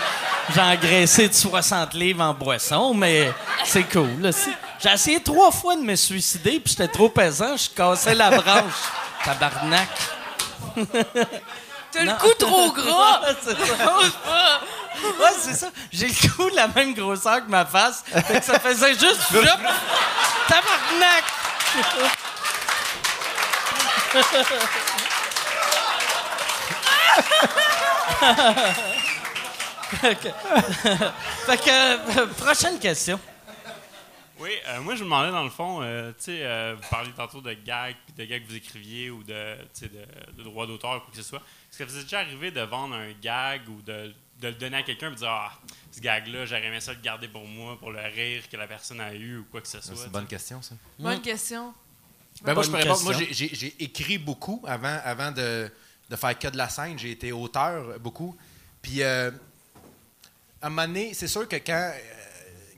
[0.54, 3.32] j'ai engraissé de 60 livres en boisson, mais
[3.64, 4.30] c'est cool.
[4.80, 8.74] J'ai essayé trois fois de me suicider, puis j'étais trop pesant, je cassais la branche.
[9.24, 9.88] Tabarnak.
[11.94, 13.20] T'as le cou trop gras!
[13.42, 14.60] c'est ça.
[15.02, 15.68] Ouais, c'est ça.
[15.92, 18.02] J'ai le cou de la même grosseur que ma face.
[18.06, 19.20] Fait que ça faisait juste.
[20.48, 21.24] Tabarnak!
[30.02, 30.22] Ok.
[31.46, 33.18] fait que, euh, prochaine question.
[34.38, 37.12] Oui, euh, moi, je me demandais, dans le fond, euh, tu sais, euh, vous parliez
[37.12, 40.04] tantôt de gags, puis de gags que vous écriviez ou de, tu sais, de,
[40.36, 41.38] de droits d'auteur ou quoi que ce soit.
[41.70, 44.78] Est-ce que vous êtes déjà arrivé de vendre un gag ou de, de le donner
[44.78, 45.52] à quelqu'un et de dire Ah,
[45.92, 49.00] ce gag-là, j'aurais aimé ça le garder pour moi, pour le rire que la personne
[49.00, 49.94] a eu ou quoi que ce soit.
[49.96, 50.74] C'est une bonne question, ça.
[50.98, 51.72] Bonne question.
[52.42, 53.02] Ben, moi, je peux répondre.
[53.04, 55.70] Moi, j'ai- écrit beaucoup avant, avant de,
[56.10, 56.98] de faire que de la scène.
[56.98, 58.36] J'ai été auteur beaucoup.
[58.82, 59.30] Puis, euh,
[60.60, 61.98] à un moment donné, c'est sûr que quand, euh,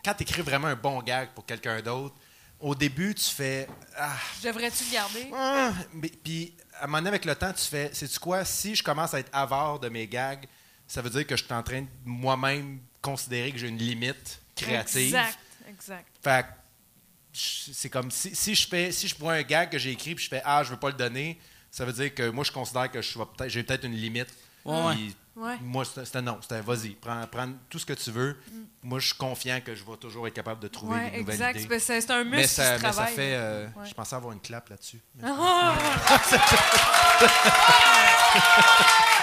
[0.05, 2.15] quand tu écris vraiment un bon gag pour quelqu'un d'autre,
[2.61, 3.67] au début, tu fais.
[3.97, 5.31] Ah, Devrais-tu le garder?
[5.35, 7.91] ah, mais- puis, à un moment donné, avec le temps, tu fais.
[7.93, 8.45] Sais-tu quoi?
[8.45, 10.45] Si je commence à être avare de mes gags,
[10.87, 14.41] ça veut dire que je suis en train de moi-même considérer que j'ai une limite
[14.55, 15.15] créative.
[15.15, 15.39] Exact,
[15.69, 16.07] exact.
[16.23, 16.47] Fait
[17.37, 20.25] c'est comme si, si je fais si je prends un gag que j'ai écrit puis
[20.25, 21.39] je fais ah je veux pas le donner
[21.71, 24.29] ça veut dire que moi je considère que je suis peut-être j'ai peut-être une limite.
[24.65, 25.59] Ouais, Puis Ouais.
[25.61, 26.39] moi c'était non.
[26.41, 26.91] C'était vas-y.
[26.95, 28.37] Prends, prends tout ce que tu veux.
[28.83, 31.35] Moi je suis confiant que je vais toujours être capable de trouver Ouais, des nouvelles
[31.35, 31.59] exact.
[31.61, 33.15] idées Ben, C'est un muscle mais qui ça, se mais ça travaille.
[33.15, 33.87] fait euh, Ouais.
[33.89, 35.01] je pensais avoir une clap là-dessus.
[35.17, 35.29] Mais-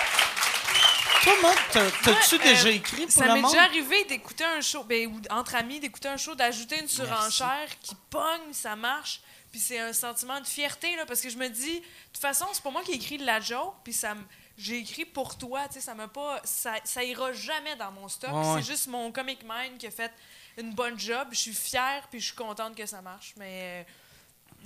[1.71, 5.07] T'as- t'as-tu Ouais, déjà euh, écrit pour Ça m'est déjà arrivé d'écouter un show, ben,
[5.07, 9.21] ou entre amis, d'écouter un show, d'ajouter une surenchère qui pogne, ça marche.
[9.51, 12.45] Puis c'est un sentiment de fierté, là, parce que je me dis, de toute façon,
[12.53, 14.15] c'est pas moi qui ai écrit de la joke, puis ça
[14.57, 16.39] j'ai écrit pour toi, tu sais, ça m'a pas.
[16.43, 18.31] Ça, ça ira jamais dans mon stock.
[18.31, 18.61] Ouais, ouais.
[18.61, 20.11] C'est juste mon comic mind qui a fait
[20.57, 21.27] une bonne job.
[21.31, 23.33] Je suis fière, puis je suis contente que ça marche.
[23.37, 23.81] Mais.
[23.81, 23.91] euh,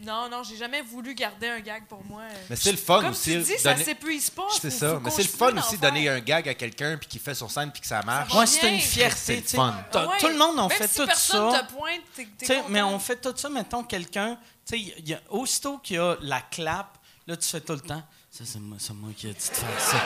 [0.04, 2.22] non, non, j'ai jamais voulu garder un gag pour moi.
[2.50, 4.48] mais c'est le fun Comme aussi tu dis, ça donner- s'épuise pas.
[4.62, 7.20] c'est ça mais c'est le fun aussi de donner un gag à quelqu'un puis qu'il
[7.22, 8.80] fait sur scène puis que ça marche Ouais, c'est une.
[8.80, 9.44] C'est fierté.
[9.46, 9.56] sais.
[9.58, 9.74] fun.
[9.94, 10.18] Ouais.
[10.20, 11.64] Tout le monde, on Même fait si tout personne ça.
[11.64, 15.78] te pointe, mais on fait tout ça, mettons, quelqu'un, tu sais, il y a- aussitôt
[15.80, 18.04] qu'il y a la clap, là, tu fais tout le temps.
[18.38, 19.96] Ça, c'est moi, c'est moi qui ai dit de faire ça.
[19.96, 20.02] Ouais.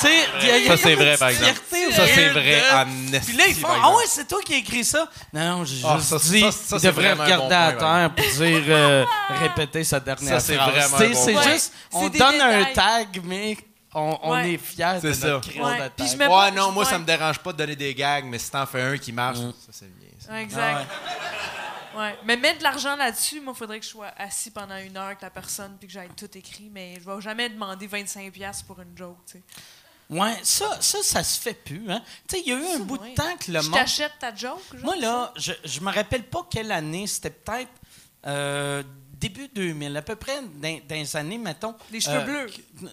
[0.00, 1.54] Tu sais, il y a- y a Ça, c'est vrai, par exemple.
[1.92, 2.74] ça c'est vrai de-
[3.16, 5.06] en Puis là, ils font Ah ouais, c'est toi qui as écrit ça?
[5.32, 8.14] Non, non, j'ai Ah, juste ça, dit ça, ça, devrait regarder bon à point, terre
[8.16, 9.04] pour dire euh,
[9.40, 10.90] répéter sa dernière Ça, c'est phrase.
[10.90, 11.42] bon C'est point.
[11.52, 13.56] juste, Ouais, on donne un tag, mais
[13.94, 14.54] on, on Ouais.
[14.54, 15.50] est fiers de C'est notre ça.
[15.50, 16.18] créon Ouais, de puis je tag.
[16.18, 16.90] mets- Ouais, pas- non, moi, ouais.
[16.90, 19.38] ça me dérange pas de donner des gags, mais si t'en fais un qui marche,
[19.38, 20.08] ça, c'est bien.
[20.18, 20.32] ça.
[20.32, 20.86] Ouais, Exact.
[21.96, 22.16] Ouais.
[22.24, 25.06] Mais mettre de l'argent là-dessus, moi, il faudrait que je sois assis pendant une heure
[25.06, 26.68] avec la personne puis que j'aille tout écrit.
[26.72, 29.18] Mais je vais jamais demander 25$ pour une joke.
[29.26, 29.42] tu sais.
[30.08, 31.90] Ouais, ça, ça, ça se fait plus.
[31.90, 32.00] Hein.
[32.28, 33.10] Tu sais, il y a eu un bout ouais.
[33.10, 33.80] de temps que le Je monde.
[33.80, 34.60] t'achète ta joke.
[34.72, 37.06] genre, Moi, là, je, je me rappelle pas quelle année.
[37.08, 37.70] C'était peut-être
[38.26, 38.84] euh,
[39.18, 41.74] début 2000, à peu près dans, dans les années, mettons.
[41.90, 42.46] Les cheveux euh, bleus.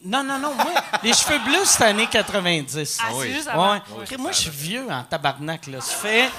[0.06, 0.54] Non, non, non.
[0.56, 0.74] Moi,
[1.04, 2.98] les cheveux bleus, c'était années 90.
[3.02, 3.26] Ah, oui.
[3.28, 3.74] c'est juste avant.
[3.74, 3.80] ouais.
[4.06, 5.68] Crée, Moi, je suis vieux en tabarnak.
[5.68, 5.82] Là.
[5.82, 6.30] Ça fait.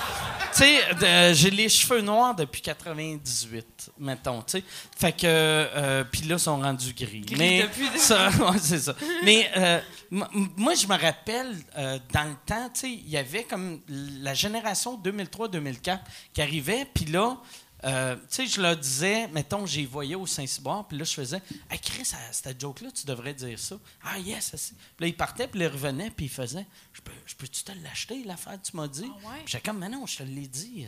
[0.52, 4.40] Tu sais, euh, j'ai les cheveux noirs depuis 98, mettons.
[4.42, 4.64] tu sais.
[4.96, 5.18] Fait que.
[5.26, 7.20] euh, Puis là, ils sont rendus gris.
[7.20, 8.94] Gris Mais depuis des- ça, ouais, c'est ça.
[9.24, 9.80] Mais euh,
[10.10, 13.80] moi, je me rappelle, euh, dans le temps, tu sais, il y avait comme
[14.22, 15.98] la génération 2003-2004
[16.32, 16.86] qui arrivait.
[16.94, 17.36] Puis là.
[17.84, 21.42] Euh, tu sais, je leur disais, mettons, j'ai voyé au Saint-Cyboire, puis là, je faisais,
[21.70, 23.76] hey, Chris, à cette joke-là, tu devrais dire ça.
[24.04, 27.00] Ah, yes, ça, c'est- Puis là, il partait, puis il revenait, puis il faisait, je
[27.02, 29.04] peux, je peux-tu te l'acheter, l'affaire, que tu m'as dit?
[29.10, 29.42] Ah ouais?
[29.44, 30.86] Puis j'étais comme, mais non, je te l'ai dit,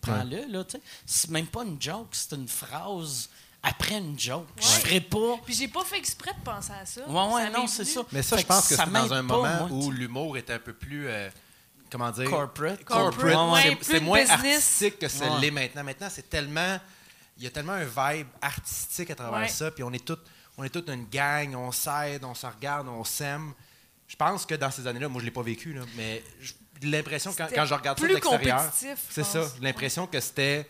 [0.00, 0.82] prends-le, là, tu sais.
[1.06, 3.28] C'est même pas une joke, c'est une phrase
[3.62, 4.46] après une joke.
[4.56, 5.36] Je ferais pas.
[5.44, 7.06] Puis j'ai pas fait exprès de penser à ça.
[7.08, 7.92] Ouais, ouais, Ça non, m'est c'est venu.
[7.94, 8.00] ça.
[8.12, 10.48] Mais ça, Fait je pense que ça c'est dans un moment moi, où l'humour est
[10.50, 11.08] un peu plus.
[11.08, 11.28] euh,
[11.90, 12.28] comment dire?
[12.30, 12.84] Corporate.
[12.84, 14.30] Corporate, C'est- moins business.
[14.30, 15.40] artistique que ça Ouais.
[15.40, 15.84] l'est maintenant.
[15.84, 16.78] Maintenant, c'est tellement.
[17.36, 19.48] Il y a tellement un vibe artistique à travers Ouais.
[19.48, 20.18] ça, puis on est tous
[20.60, 23.52] on est toute une gang, on s'aide, on se regarde, on s'aime.
[24.08, 27.32] Je pense que dans ces années-là, moi je l'ai pas vécu, là, mais j'ai l'impression
[27.32, 28.72] quand, quand je regarde ça de l'extérieur,
[29.08, 30.68] c'est ça, l'impression que c'était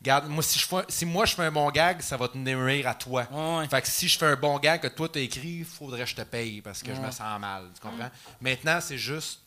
[0.00, 2.36] Regarde, moi si je fais, si moi je fais un bon gag, ça va te
[2.38, 3.26] nourrir à toi.
[3.30, 3.68] Ouais, ouais.
[3.68, 6.06] Fait que si je fais un bon gag que toi t'as écrit, il faudrait que
[6.10, 8.10] je te paye parce que je me sens mal, tu comprends?
[8.40, 9.40] Maintenant, c'est juste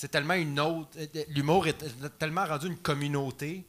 [0.00, 0.96] c'est tellement une autre.
[1.28, 1.76] L'humour est
[2.18, 3.64] tellement rendu une communauté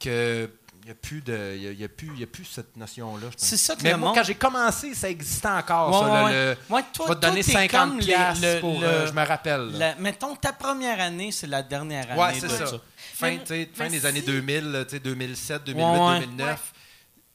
[0.00, 0.50] que
[0.82, 3.26] il n'y a, plus de- y a, y a plus- y a plus cette notion-là.
[3.30, 3.46] je pense.
[3.46, 6.14] C'est ça que Mais le moi, monde- quand j'ai commencé, ça existait encore, Ouais, ça.
[6.14, 6.32] là, ouais.
[6.32, 8.80] le- Ouais, toi- je vais te donner t'es 50 comme les- piastres le- pour...
[8.80, 9.60] le- euh, je me rappelle.
[9.72, 9.78] là.
[9.78, 12.66] La- mettons, ta première année, c'est la dernière année Ouais, c'est ça.
[12.66, 12.80] ça.
[13.14, 15.84] Fin, Mais- tu sais, fin mais des si- années 2000, là, tu sais, 2007, 2008,
[16.00, 16.20] Ouais, ouais.
[16.20, 16.72] 2009.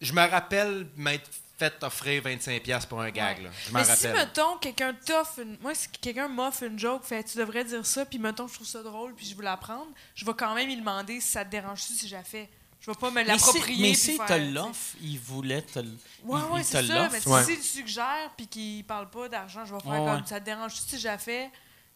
[0.01, 3.41] Je me rappelle m'être fait offrir 25$ piastres pour un gag.
[3.43, 3.49] Là.
[3.65, 4.13] Je m'en Mais si, rappelle.
[4.13, 5.57] mettons, quelqu'un t'offre une...
[5.61, 8.67] Moi, si quelqu'un m'offre une joke, fait tu devrais dire ça, puis mettons, je trouve
[8.67, 11.51] ça drôle, puis je veux l'apprendre, je vais quand même lui demander si ça te
[11.51, 12.49] dérange-tu si j'ai fait.
[12.81, 13.81] Je vais pas me Mais si, l'approprier.
[13.89, 14.39] mais si te tu sais.
[14.51, 15.87] l'offre, il voulait te l-
[16.23, 16.93] Ouais, il- ouais, c'est ça.
[16.93, 17.11] l'offre.
[17.13, 17.43] Mais si Ouais.
[17.43, 20.27] s'il suggère, puis qu'il parle pas d'argent, je vais faire Ouais, comme ouais.
[20.27, 21.49] ça te dérange-tu si j'ai fait?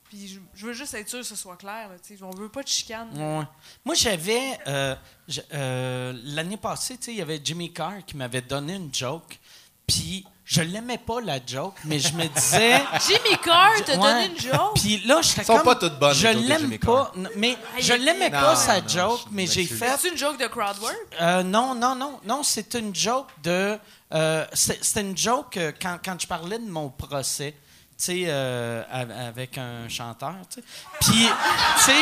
[0.09, 1.89] Puis je, je veux juste être sûr que ce soit clair.
[1.89, 2.23] Là, tu sais.
[2.23, 3.09] on veut pas de chicane.
[3.13, 3.45] Ouais.
[3.85, 4.57] Moi, j'avais.
[4.65, 4.95] euh,
[5.53, 9.37] euh, L'année passée, tu sais, il y avait Jimmy Carr qui m'avait donné une joke.
[9.89, 12.81] Puis, je l'aimais pas, la joke, mais je me disais.
[13.07, 13.97] Jimmy Carr t'a Ouais.
[13.97, 14.75] donné une joke?
[14.75, 15.63] Puis là, j'étais Elles sont comme.
[15.65, 17.11] pas toutes bonnes, les Je jokes de l'aime Jimmy pas.
[17.15, 19.79] N- Mais je l'aimais Non, pas, sa non, joke, je mais j'ai m'excuse.
[19.79, 19.95] fait.
[19.99, 20.95] C'est une joke de crowdwork?
[21.21, 23.77] Euh, non, non, non, non, c'est une joke de.
[24.13, 27.51] euh, c'est- C'était une joke euh, quand, quand je parlais de mon procès,
[27.97, 30.67] tu sais, euh, av- avec un chanteur, tu sais.
[31.01, 31.27] Puis,
[31.77, 31.93] tu sais.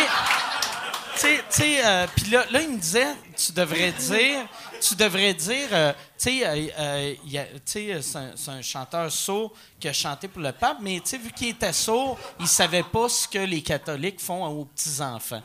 [1.15, 4.41] Tu sais, tu sais, euh, puis là, là, il me disait, tu devrais dire,
[4.80, 9.94] tu devrais dire, euh, tu sais, euh, euh, euh, c'est un, chanteur sourd qui a
[9.94, 13.27] chanté pour le pape, mais tu sais, vu qu'il était sourd, il savait pas ce
[13.27, 15.44] que les catholiques font aux petits-enfants.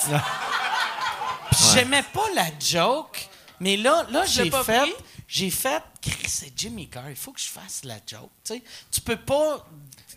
[0.00, 3.28] Puis j'aimais pas la joke,
[3.60, 4.96] mais là, là j'ai fait,
[5.28, 5.82] j'ai fait,
[6.26, 8.30] c'est Jimmy Carr, il faut que je fasse la joke.
[8.44, 9.66] Tu tu peux pas.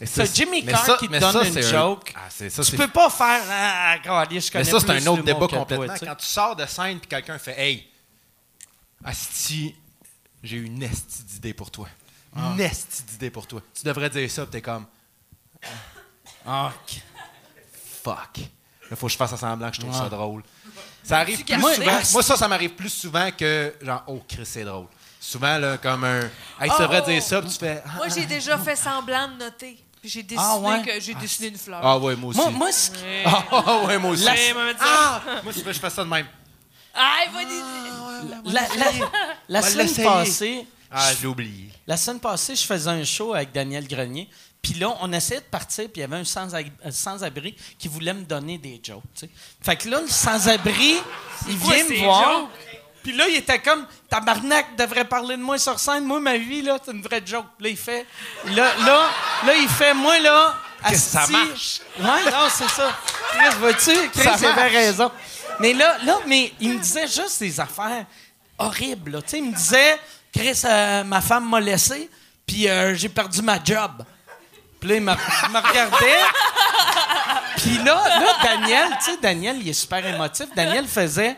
[0.06, 2.14] C'est Jimmy Carr ça- qui te donne ça, une un- joke.
[2.16, 3.42] Ah, c'est ça, tu peux pas faire.
[3.50, 5.96] Ah, ah, je Mais ça, c'est un autre débat toi, complètement.
[6.00, 7.88] Quand tu sors de scène puis quelqu'un fait Hey,
[9.04, 9.76] Asti,
[10.44, 11.88] j'ai une esti d'idée pour toi.
[12.36, 12.52] Ah.
[12.54, 13.62] Une esti d'idée pour toi.
[13.74, 14.86] Tu devrais dire ça, t'es comme
[16.46, 17.02] Ah, ok.
[18.04, 18.38] Fuck.
[18.90, 20.44] Il faut que je fasse semblant que je trouve ça drôle.
[21.04, 22.00] Ça arrive plus Moi, souvent.
[22.14, 24.88] Moi, ça, ça m'arrive plus souvent que genre, oh, Chris, c'est drôle.
[25.20, 26.22] Souvent, là, comme un.
[26.60, 27.10] Hey, tu devrais Oh!
[27.10, 27.82] dire ça, puis tu fais.
[27.86, 29.78] Ah, Moi, j'ai déjà fait semblant de noter.
[30.00, 30.82] Puis j'ai décidé Ah, ouais?
[30.84, 31.80] que j'ai dessiné une fleur.
[31.84, 32.40] ah ouais, moi aussi.
[32.40, 32.70] Moi, moi.
[33.26, 34.24] Ah ouais, moi aussi.
[34.24, 34.36] La-
[34.80, 35.22] Ah!
[35.44, 36.28] Moi, je fais, je fais ça de même.
[36.98, 38.92] Ah, il va dire- la, la-
[39.50, 40.08] la On va semaine l'essayer.
[40.08, 41.70] passée, Ah, je l'ai oublié.
[41.86, 44.30] La semaine passée, je faisais un show avec Daniel Grenier.
[44.62, 48.14] Puis là, on essayait de partir, puis il y avait un sans-abri sans-abri qui voulait
[48.14, 49.04] me donner des jokes.
[49.14, 49.30] tu sais.
[49.62, 50.98] Fait que là, le sans-abri,
[51.48, 52.24] il quoi vient me voir.
[52.40, 52.50] jokes?
[53.04, 56.04] Puis là, il était comme Tabarnak devrait parler de moi sur scène.
[56.06, 57.46] Moi, ma vie, là, c'est une vraie joke.
[57.58, 58.06] Puis Là, il fait.
[58.48, 59.10] Là, là,
[59.46, 60.56] là il fait Moi, là.
[60.90, 61.80] Qu'est-ce que ça asti- marche?
[62.00, 62.98] Ouais, non, c'est ça.
[63.32, 64.10] Chris, vois-tu?
[64.10, 65.12] Chris, il avait raison.
[65.60, 68.06] Mais là, là, mais il me disait juste des affaires
[68.58, 69.12] horribles.
[69.12, 69.20] là.
[69.34, 69.98] Il me disait
[70.34, 72.10] Chris, euh, ma femme m'a laissé,
[72.46, 74.04] puis euh, j'ai perdu ma job.
[74.80, 76.22] Puis là, il me, regardait.
[77.58, 80.46] Puis là, là, Daniel, tu sais, Daniel, il est super émotif.
[80.56, 81.36] Daniel faisait.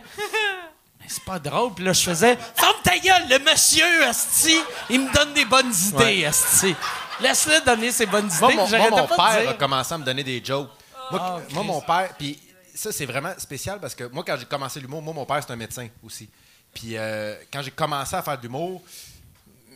[0.99, 1.73] Mais c'est pas drôle.
[1.73, 2.37] Puis là, je faisais.
[2.55, 4.57] Ferme ta gueule, le monsieur, Asti.
[4.89, 6.25] Il me donne des bonnes idées.
[6.25, 6.75] Asti.
[7.21, 8.55] Laisse-le donner ses bonnes idées.
[8.55, 9.49] Moi, mon, moi, père dire.
[9.51, 10.69] a commencé à me donner des jokes.
[11.11, 12.37] Moi, Ah, moi, mon père, puis
[12.79, 15.51] ça, c'est vraiment spécial parce que moi, quand j'ai commencé l'humour, moi, mon père, c'est
[15.51, 16.29] un médecin aussi.
[16.73, 18.81] Puis euh, quand j'ai commencé à faire de l'humour,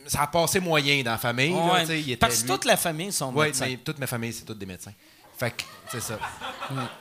[0.06, 1.52] ça a passé moyen dans la famille.
[1.52, 1.84] là, Ouais.
[2.00, 3.66] il était, Parce que toute la famille sont Oui, médecins.
[3.68, 4.92] mais toute ma famille, c'est toutes des médecins.
[5.38, 6.18] Fait que, c'est ça.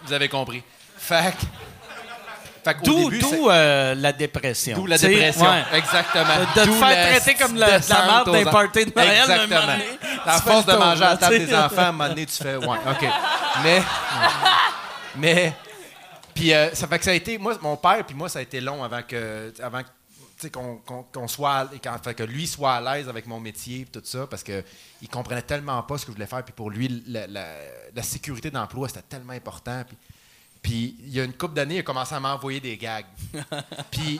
[0.05, 0.63] Vous avez compris.
[0.97, 1.45] Fait que.
[2.65, 4.75] Fait D'où euh, la dépression.
[4.77, 5.43] D'où la dépression.
[5.45, 5.63] ouais.
[5.73, 6.39] Exactement.
[6.55, 9.77] De te D'où faire traiter comme la- de la marde d'un party de Noël, Exactement.
[10.25, 12.55] À force de manger à la table des enfants, à un moment donné, tu fais.
[12.55, 13.05] Ouais, OK.
[13.63, 13.83] Mais.
[15.17, 15.53] Mais.
[16.35, 17.37] Puis euh, ça fait que ça a été.
[17.37, 19.53] Moi, mon père, puis moi, ça a été long avant que.
[19.61, 21.69] Avant que, tu sais, qu'on qu'on- qu'on soit.
[22.03, 24.63] fait, que lui soit à l'aise avec mon métier et tout ça, parce que
[25.01, 26.43] il comprenait tellement pas ce que je voulais faire.
[26.43, 27.47] Puis pour lui, la, la-
[27.95, 29.83] la sécurité d'emploi, c'était tellement important.
[29.87, 29.97] Puis,
[30.61, 33.05] puis il y a une couple d'années, il a commencé à m'envoyer des gags.
[33.91, 34.19] Puis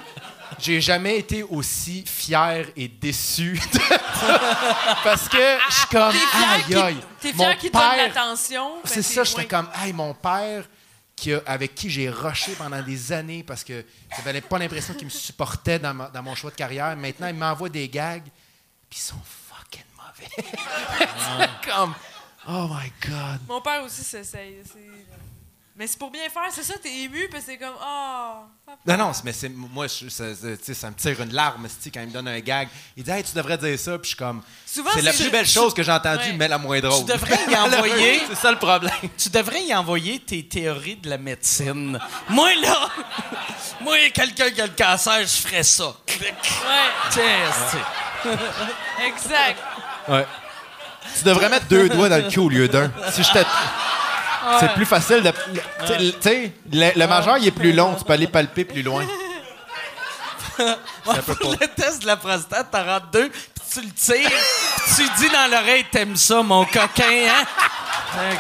[0.60, 3.54] j'ai jamais été aussi fier et déçu.
[3.54, 4.40] de ça.
[5.06, 5.38] parce que
[5.70, 6.14] je suis comme.
[6.34, 6.98] Aïe, aïe.
[7.22, 8.72] T'es fier qu'il donne l'attention.
[8.84, 9.48] c'est ben, ça, j'étais ouais.
[9.48, 10.66] comme, hey, mon père,
[11.16, 13.86] qui a- avec qui j'ai rushé pendant des années parce que
[14.24, 16.96] j'avais pas l'impression qu'il me supportait dans, ma- dans mon choix de carrière.
[16.98, 18.24] Maintenant, il m'envoie des gags,
[18.90, 20.30] puis ils sont fucking mauvais.
[21.08, 21.94] C'est comme,
[22.48, 23.40] oh my God.
[23.48, 24.24] Mon père aussi, c'est.
[25.76, 27.74] Mais c'est pour bien faire, c'est ça, t'es ému, puis c'est comme.
[27.82, 28.44] Ah.
[28.86, 31.68] Non, non, mais c'est, moi, je- ça, ça- tu sais, ça me tire une larme
[31.92, 32.68] quand il me donne un gag.
[32.96, 35.32] Il dit, hey, tu devrais dire ça, puis je suis comme, Souvent, c'est la plus
[35.32, 36.34] belle chose que j'ai entendue, Ouais.
[36.38, 37.04] mais la moins drôle.
[37.06, 38.22] Tu devrais y envoyer.
[38.30, 38.94] c'est ça le problème.
[39.18, 42.00] Tu devrais y envoyer tes théories de la médecine.
[42.30, 42.90] Moi, là,
[43.82, 45.88] moi, quelqu'un qui a le cancer, je ferais ça.
[45.88, 46.34] Ouais,
[47.10, 47.52] Tiens,
[49.08, 49.60] exact.
[50.08, 50.28] Ouais.
[51.18, 52.92] Tu devrais mettre deux doigts dans le cul au lieu d'un.
[53.12, 53.44] Si j'étais.
[54.60, 55.32] C'est plus facile de.
[55.86, 57.96] Tu sais, le, le majeur, il est plus long.
[57.96, 59.06] Tu peux aller palper plus loin.
[60.60, 64.96] Ouais, pour le test de la prostate, t'en rentres deux, puis tu le tires, puis
[64.96, 67.46] tu dis dans l'oreille, t'aimes ça, mon coquin, hein?
[68.20, 68.36] Hein,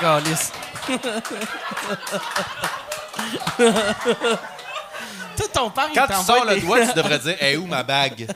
[5.33, 5.51] câlisse.
[5.51, 7.83] Toi, ton père, il Quand tu sors le doigt, tu devrais dire Hey, où ma
[7.83, 8.27] bague?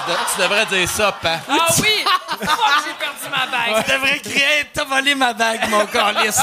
[0.00, 1.40] Tu, de- tu devrais dire ça, pa.
[1.46, 2.04] Ah oui!
[2.28, 3.84] Fuck, j'ai perdu ma bague?
[3.84, 6.40] Tu devrais crier, t'as volé ma bague, mon câlisse.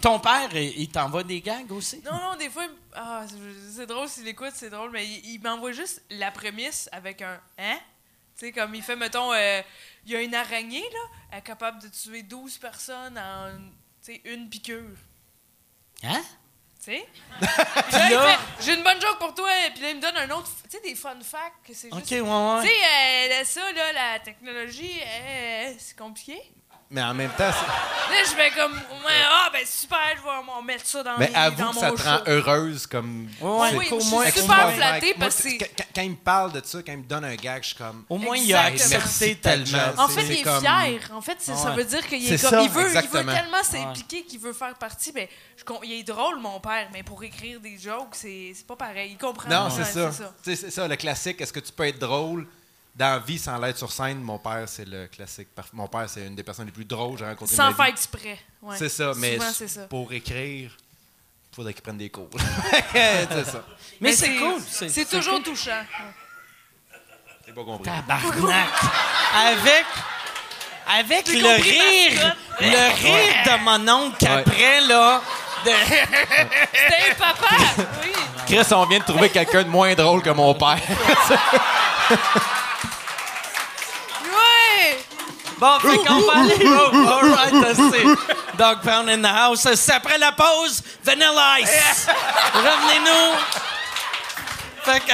[0.00, 2.02] Ton père, il t'envoie des gags aussi?
[2.04, 3.22] Non, non, des fois, il ah,
[3.74, 7.38] c'est- drôle s'il écoute, c'est drôle, mais il, il m'envoie juste la prémisse avec un
[7.58, 7.78] hein.
[8.36, 9.62] Tu sais, comme il fait, mettons, euh,
[10.04, 10.98] il y a une araignée, là,
[11.30, 13.50] elle est capable de tuer 12 personnes en,
[14.02, 14.96] sais, une piqûre.
[16.02, 16.22] Hein?
[16.84, 17.06] Tu sais?
[18.60, 20.70] J'ai une bonne joke pour toi, et puis là, il me donne un autre, tu
[20.70, 22.10] sais, des fun facts, que c'est OK, juste.
[22.10, 22.66] ouais, Tu ouais.
[22.66, 26.40] sais, euh, ça, là, la technologie, euh, c'est compliqué.
[26.92, 28.78] Mais en même temps, Là, je fais comme,
[29.08, 31.80] ah, ben super, je vais m'en mettre ça dans, mais mes- avoue dans que mon
[31.80, 32.24] ça te rend show.
[32.26, 33.28] heureuse comme.
[33.40, 36.16] Ouais, oui, qu'au je moins- suis super flattée Moi, parce que quand, quand il me
[36.16, 38.04] parle de ça, quand il me donne un gag, je suis comme.
[38.10, 39.80] Au moins, il a accepté job.
[39.96, 41.10] En fait, il est comme- fier.
[41.14, 43.32] En fait, ça veut dire qu'il est comme, ça, il veut, il veut exactement.
[43.32, 45.12] tellement s'impliquer qu'il veut faire partie.
[45.12, 48.76] Ben, je il est drôle, mon père, mais pour écrire des jokes, c'est c'est pas
[48.76, 49.12] pareil.
[49.12, 49.48] Il comprend.
[49.48, 50.10] Non, c'est ça.
[50.44, 51.40] C'est ça, le classique.
[51.40, 52.46] Est-ce que tu peux être drôle?
[52.94, 54.20] Dans la vie sans l'être sur scène?
[54.20, 55.48] Mon père, c'est le classique.
[55.72, 57.54] Mon père, c'est une des personnes les plus drôles que j'ai rencontrées.
[57.54, 57.90] Sans ma faire vie.
[57.92, 58.38] exprès.
[58.60, 58.76] Ouais.
[58.78, 59.86] C'est ça, mais Souvent, c'est ça.
[59.88, 60.70] pour écrire,
[61.50, 62.28] il faudrait qu'il prenne des cours.
[62.92, 63.64] c'est ça.
[64.00, 64.60] Mais c'est cool.
[64.68, 65.82] C'est toujours touchant.
[67.46, 67.90] J'ai pas compris.
[67.90, 68.68] Tabarnak.
[69.34, 69.84] Avec.
[70.84, 75.22] Avec J'ai le rire, le rire de mon oncle après, là,
[75.64, 75.70] de...
[75.70, 77.56] C'était un papa!
[78.02, 78.12] Oui.
[78.46, 80.78] Chris, on vient de trouver quelqu'un de moins drôle que mon père.
[84.24, 84.98] Ouais!
[85.62, 86.66] Bon, fait qu'on va aller.
[86.66, 89.64] Oh, all right, c'est Dog Pound in the house.
[89.76, 92.08] C'est après la pause, Vanilla Ice.
[92.52, 93.36] Revenez-nous.
[94.82, 95.12] Fait que,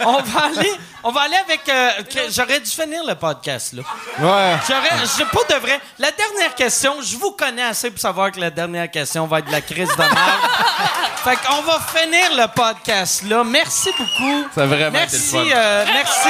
[0.04, 0.72] on va aller,
[1.04, 1.68] on va aller avec.
[1.68, 1.90] euh,
[2.30, 3.82] J'aurais dû finir le podcast là.
[4.18, 4.56] Ouais.
[4.66, 5.80] J'aurais, pas de vrai.
[6.00, 9.46] La dernière question, je vous connais assez pour savoir que la dernière question va être
[9.46, 10.12] de la crise de merde.
[11.22, 13.44] fait qu'on va finir le podcast là.
[13.44, 14.48] Merci beaucoup.
[14.52, 15.56] Ça a vraiment été le Merci, fun.
[15.56, 16.28] euh, merci,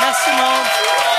[0.00, 1.17] merci monde.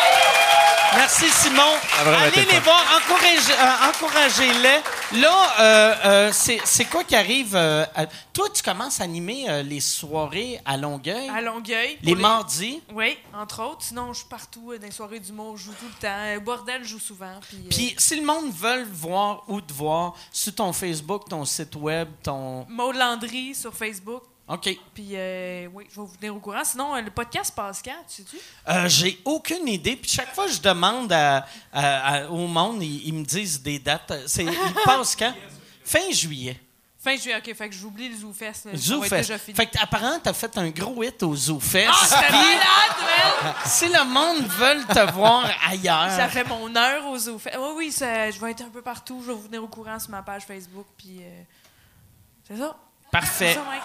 [1.00, 1.62] Merci Simon.
[1.98, 5.20] a vraiment été Allez le les voir, encouragez, euh, encouragez-les.
[5.22, 7.56] Là, euh, euh, c'est c'est quoi qui arrive?
[7.56, 11.98] euh, à- toi, tu commences à animer euh, les soirées à Longueuil, À Longueuil.
[12.04, 12.82] les mardis?
[12.94, 13.82] Oui, entre autres.
[13.84, 16.08] Sinon, je suis partout euh, dans les soirées d'humour, je joue tout le temps.
[16.26, 17.40] Euh, Bordel, je joue souvent.
[17.48, 21.46] Puis, euh, Puis si le monde veut voir ou te voir sur ton Facebook, ton
[21.46, 22.66] site web, ton...
[22.68, 24.24] Maud Landry sur Facebook.
[24.50, 24.70] OK.
[24.96, 26.64] Puis, euh, oui, je vais vous tenir au courant.
[26.64, 28.38] Sinon, euh, le podcast passe quand, tu sais-tu?
[28.68, 29.96] Euh, J'ai aucune idée.
[29.96, 33.62] Puis chaque fois que je demande à- à- à- au monde, ils, ils me disent
[33.62, 34.12] des dates.
[34.28, 35.34] C'est, ils passent quand?
[35.86, 36.60] Fin juillet.
[37.02, 37.56] Fin juillet, OK.
[37.56, 38.76] Fait que j'oublie le ZooFest.
[38.76, 39.38] ZooFest.
[39.56, 41.88] Fait que apparemment, t'as fait un gros hit au ZooFest.
[41.90, 43.54] Ah, c'était Puis, malade, man!
[43.66, 46.10] si le monde veut te voir ailleurs...
[46.12, 47.56] Ça fait mon heure au ZooFest.
[47.58, 49.22] Oui, oui, ça- je vais être un peu partout.
[49.26, 50.88] Je vais vous tenir au courant sur ma page Facebook.
[50.98, 51.42] Puis, euh,
[52.48, 52.76] c'est ça.
[53.12, 53.54] Parfait.
[53.54, 53.80] Ça, ouais.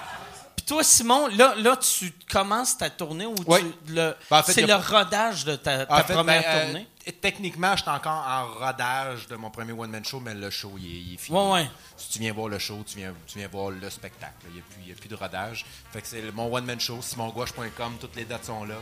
[0.65, 3.75] Puis toi, Simon, là, là, tu commences ta tournée ou Oui.
[3.89, 6.89] Ben, en fait, c'est le rodage de ta, ta En fait, première ben, euh, tournée?
[7.21, 10.87] techniquement, je suis encore en rodage de mon premier one-man show, mais le show, il
[10.87, 11.37] est, il est fini.
[11.39, 11.71] Ouais, ouais.
[11.99, 14.33] Si tu viens voir le show, tu viens, tu viens voir le spectacle.
[14.49, 15.67] Il n'y a, a plus de rodage.
[15.93, 18.77] Fait que c'est mon one-man show, simongouache.com, toutes les dates sont là.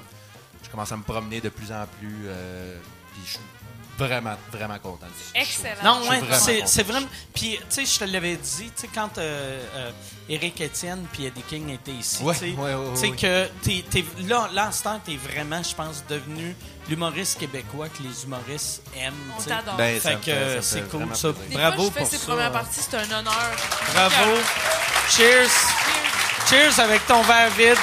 [0.63, 2.27] Je commence à me promener de plus en plus.
[2.27, 2.79] euh,
[3.13, 3.39] puis je
[3.99, 5.65] vraiment, vraiment content du du show.
[5.67, 6.01] Excellent.
[6.01, 6.21] Non, ouais,
[6.67, 7.07] c'est, vraiment.
[7.35, 9.91] Puis, tu sais, je te l'avais dit, tu sais, quand euh, euh,
[10.29, 13.17] Eric Etienne puis Eddie King étaient ici, Ouais, tu sais, ouais, ouais, tu sais ouais.
[13.17, 16.57] que t'es, t'es- là, là, en ce temps, t'es vraiment, je pense, devenu
[16.89, 19.15] l'humoriste québécois que les humoristes aiment.
[19.35, 19.51] On tu sais.
[19.51, 19.75] t'adore.
[19.77, 21.29] Ben, Fait que me c'est cool, ça.
[21.49, 22.27] Des Bravo fois, je fais pour ces ça.
[22.27, 23.51] premières parties, c'est un honneur.
[23.95, 24.31] Bravo.
[25.11, 25.51] Cheers.
[26.49, 27.77] Cheers avec ton verre vide.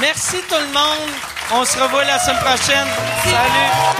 [0.00, 1.10] Merci tout le monde.
[1.52, 2.88] On se revoit la semaine prochaine.
[3.24, 3.92] Salut.